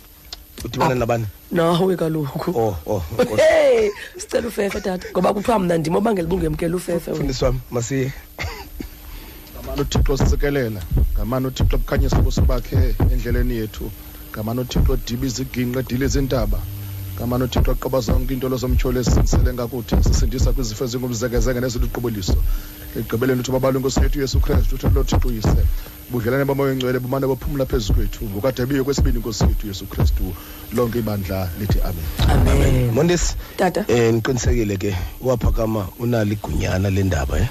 Udibana 0.64 0.94
nabani? 0.94 1.26
Nawe 1.52 1.96
kaloku. 1.96 2.50
Oh 2.56 2.76
oh 2.86 3.02
hey 3.36 3.90
sicela 4.18 4.48
ufefe 4.48 4.80
tata. 4.80 5.08
Ngoba 5.12 5.32
kuthiwa 5.34 5.58
mna 5.58 5.78
ndim 5.78 5.96
obangela 5.96 6.28
ubungemkela 6.28 6.76
ufefe 6.76 7.10
wena. 7.10 7.14
mfundisi 7.24 7.44
wami 7.44 7.60
masiye 7.70 8.12
ngamani 9.56 9.80
uthixo 9.80 10.16
sikelela 10.16 10.80
ngamani 11.16 11.46
uthixo 11.46 11.78
bukhanyisa 11.78 12.18
ubuso 12.18 12.42
bakhe 12.42 12.94
endleleni 13.12 13.56
yethu. 13.56 13.90
Ngamani 14.34 14.60
uthixo 14.60 14.96
diba 15.06 15.26
iziginqe 15.26 15.78
edile 15.78 16.06
izintaba 16.06 16.58
ngamani 17.16 17.44
uthixo 17.44 17.70
aqoba 17.72 18.00
zonke 18.00 18.34
intolo 18.34 18.56
zomtyholo 18.56 18.98
ezisingisele 19.00 19.50
ngakuthi 19.54 19.94
sisindisa 20.06 20.52
kwizifo 20.52 20.84
ezingumzekezenge 20.84 21.60
neziluqubuliso 21.60 22.38
ekugqibeleni 22.98 23.40
uthi 23.40 23.52
babalwe 23.52 23.78
inkosi 23.78 24.00
yethu 24.02 24.20
yesu 24.20 24.40
kristu 24.40 24.74
uthando 24.74 25.00
lothixo 25.00 25.28
uyise. 25.28 25.62
Budlelane 26.10 26.44
bomoya 26.44 26.70
oyingcwele 26.70 26.98
bumane 26.98 27.26
baphumla 27.26 27.66
phezu 27.66 27.94
kwethu. 27.94 28.24
Ngokade 28.30 28.66
biyo 28.66 28.84
kwesibini 28.84 29.16
inkosi 29.16 29.44
yethu 29.44 29.66
yesu 29.66 29.86
kristu. 29.86 30.34
Lonke 30.72 30.98
ibandla 30.98 31.48
lithi 31.58 31.78
amen. 31.80 32.06
Amen. 32.50 32.94
Mondesi 32.94 33.34
tata. 33.56 33.84
eh 33.88 34.14
niqinisekile 34.14 34.76
ke 34.76 34.96
waphakama 35.20 35.88
unalo 35.98 36.32
igunyana 36.32 36.90
lendaba 36.90 37.38
eh? 37.38 37.48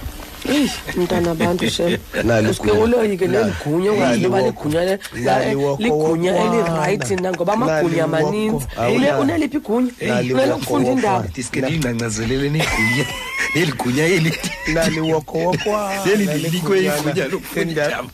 Eyi 0.50 0.72
mntana 0.98 1.32
abantu 1.32 1.70
shem. 1.70 1.98
Nali 2.24 2.48
usuke 2.50 2.68
igunya. 2.70 2.84
uloyike 2.84 3.28
Nali- 3.28 3.46
neligunya 3.46 3.92
nali 3.92 4.02
ongaziba 4.04 4.38
woko. 4.38 4.48
ligunya 4.48 4.82
le- 4.86 5.00
Nali 5.24 5.52
la- 5.54 5.58
woko 5.58 5.84
ligunya 5.84 6.32
wokwana. 6.34 6.56
elirayithi 6.58 7.16
na 7.16 7.32
ngoba 7.32 7.54
amagunya 7.54 8.08
Nali 8.08 8.24
woko. 8.24 8.32
maninzi. 8.32 8.66
Awuna- 8.78 8.96
Ile- 8.96 9.14
uneliphi 9.22 9.58
igunya? 9.58 9.92
Nali 10.02 10.34
unele 10.34 10.52
woko 10.52 10.66
kufunda 10.66 10.92
indaba 10.92 11.28
diske 11.36 11.62
lingqangqazelele 11.62 12.50
negunya. 12.50 13.06
Neligunya 13.56 14.06
eli 14.06 14.32
nali 14.74 15.00
woko 15.00 15.38
wokwana 15.38 16.06
leli 16.06 16.26
lilikwe 16.26 16.80
igunya 16.80 17.28
lendaba 17.56 18.10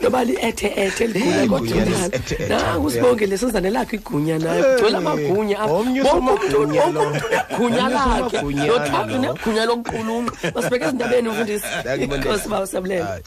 noba 0.00 0.24
li-ethe-ethe 0.24 1.06
ligunya 1.06 1.42
Eh, 1.42 1.48
kodwa 1.48 1.66
igunya 1.68 1.84
njalo 1.84 2.08
li-ethe-ethe, 2.08 2.48
naku 2.48 2.90
sibongele 2.90 3.38
sizane 3.38 3.70
lakho 3.70 3.96
igunya 3.96 4.38
nayo 4.38 4.64
kugcwele 4.64 4.96
amagunya 4.96 5.56
apha. 5.60 5.72
omnye 5.72 6.00
Wonke 6.00 6.16
umntu 6.16 6.44
usomagunya 6.56 6.80
wonke 6.82 6.92
lo. 6.94 7.02
umntu 7.02 7.24
unegunya 7.26 7.84
Omnye 7.84 7.94
lakhe. 7.94 8.36
usomagunyana 8.36 8.66
nothando 8.66 9.12
lo. 9.14 9.18
unegunya 9.18 9.64
lokuqulunqa 9.68 10.32
masibheke 10.54 10.84
ezindabeni 10.84 11.28
mfundisi 11.28 11.66
Ndakubona. 11.80 12.22
nkosi 12.24 12.48
bawo 12.48 12.66
siyabulela 12.66 13.20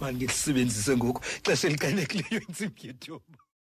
manje 0.00 0.26
lisebenzise 0.26 0.96
ngoku 0.96 1.20
ixesha 1.38 1.68
eliqalekileyo 1.68 2.40
intsimbi 2.48 2.80
yethuba 2.86 3.41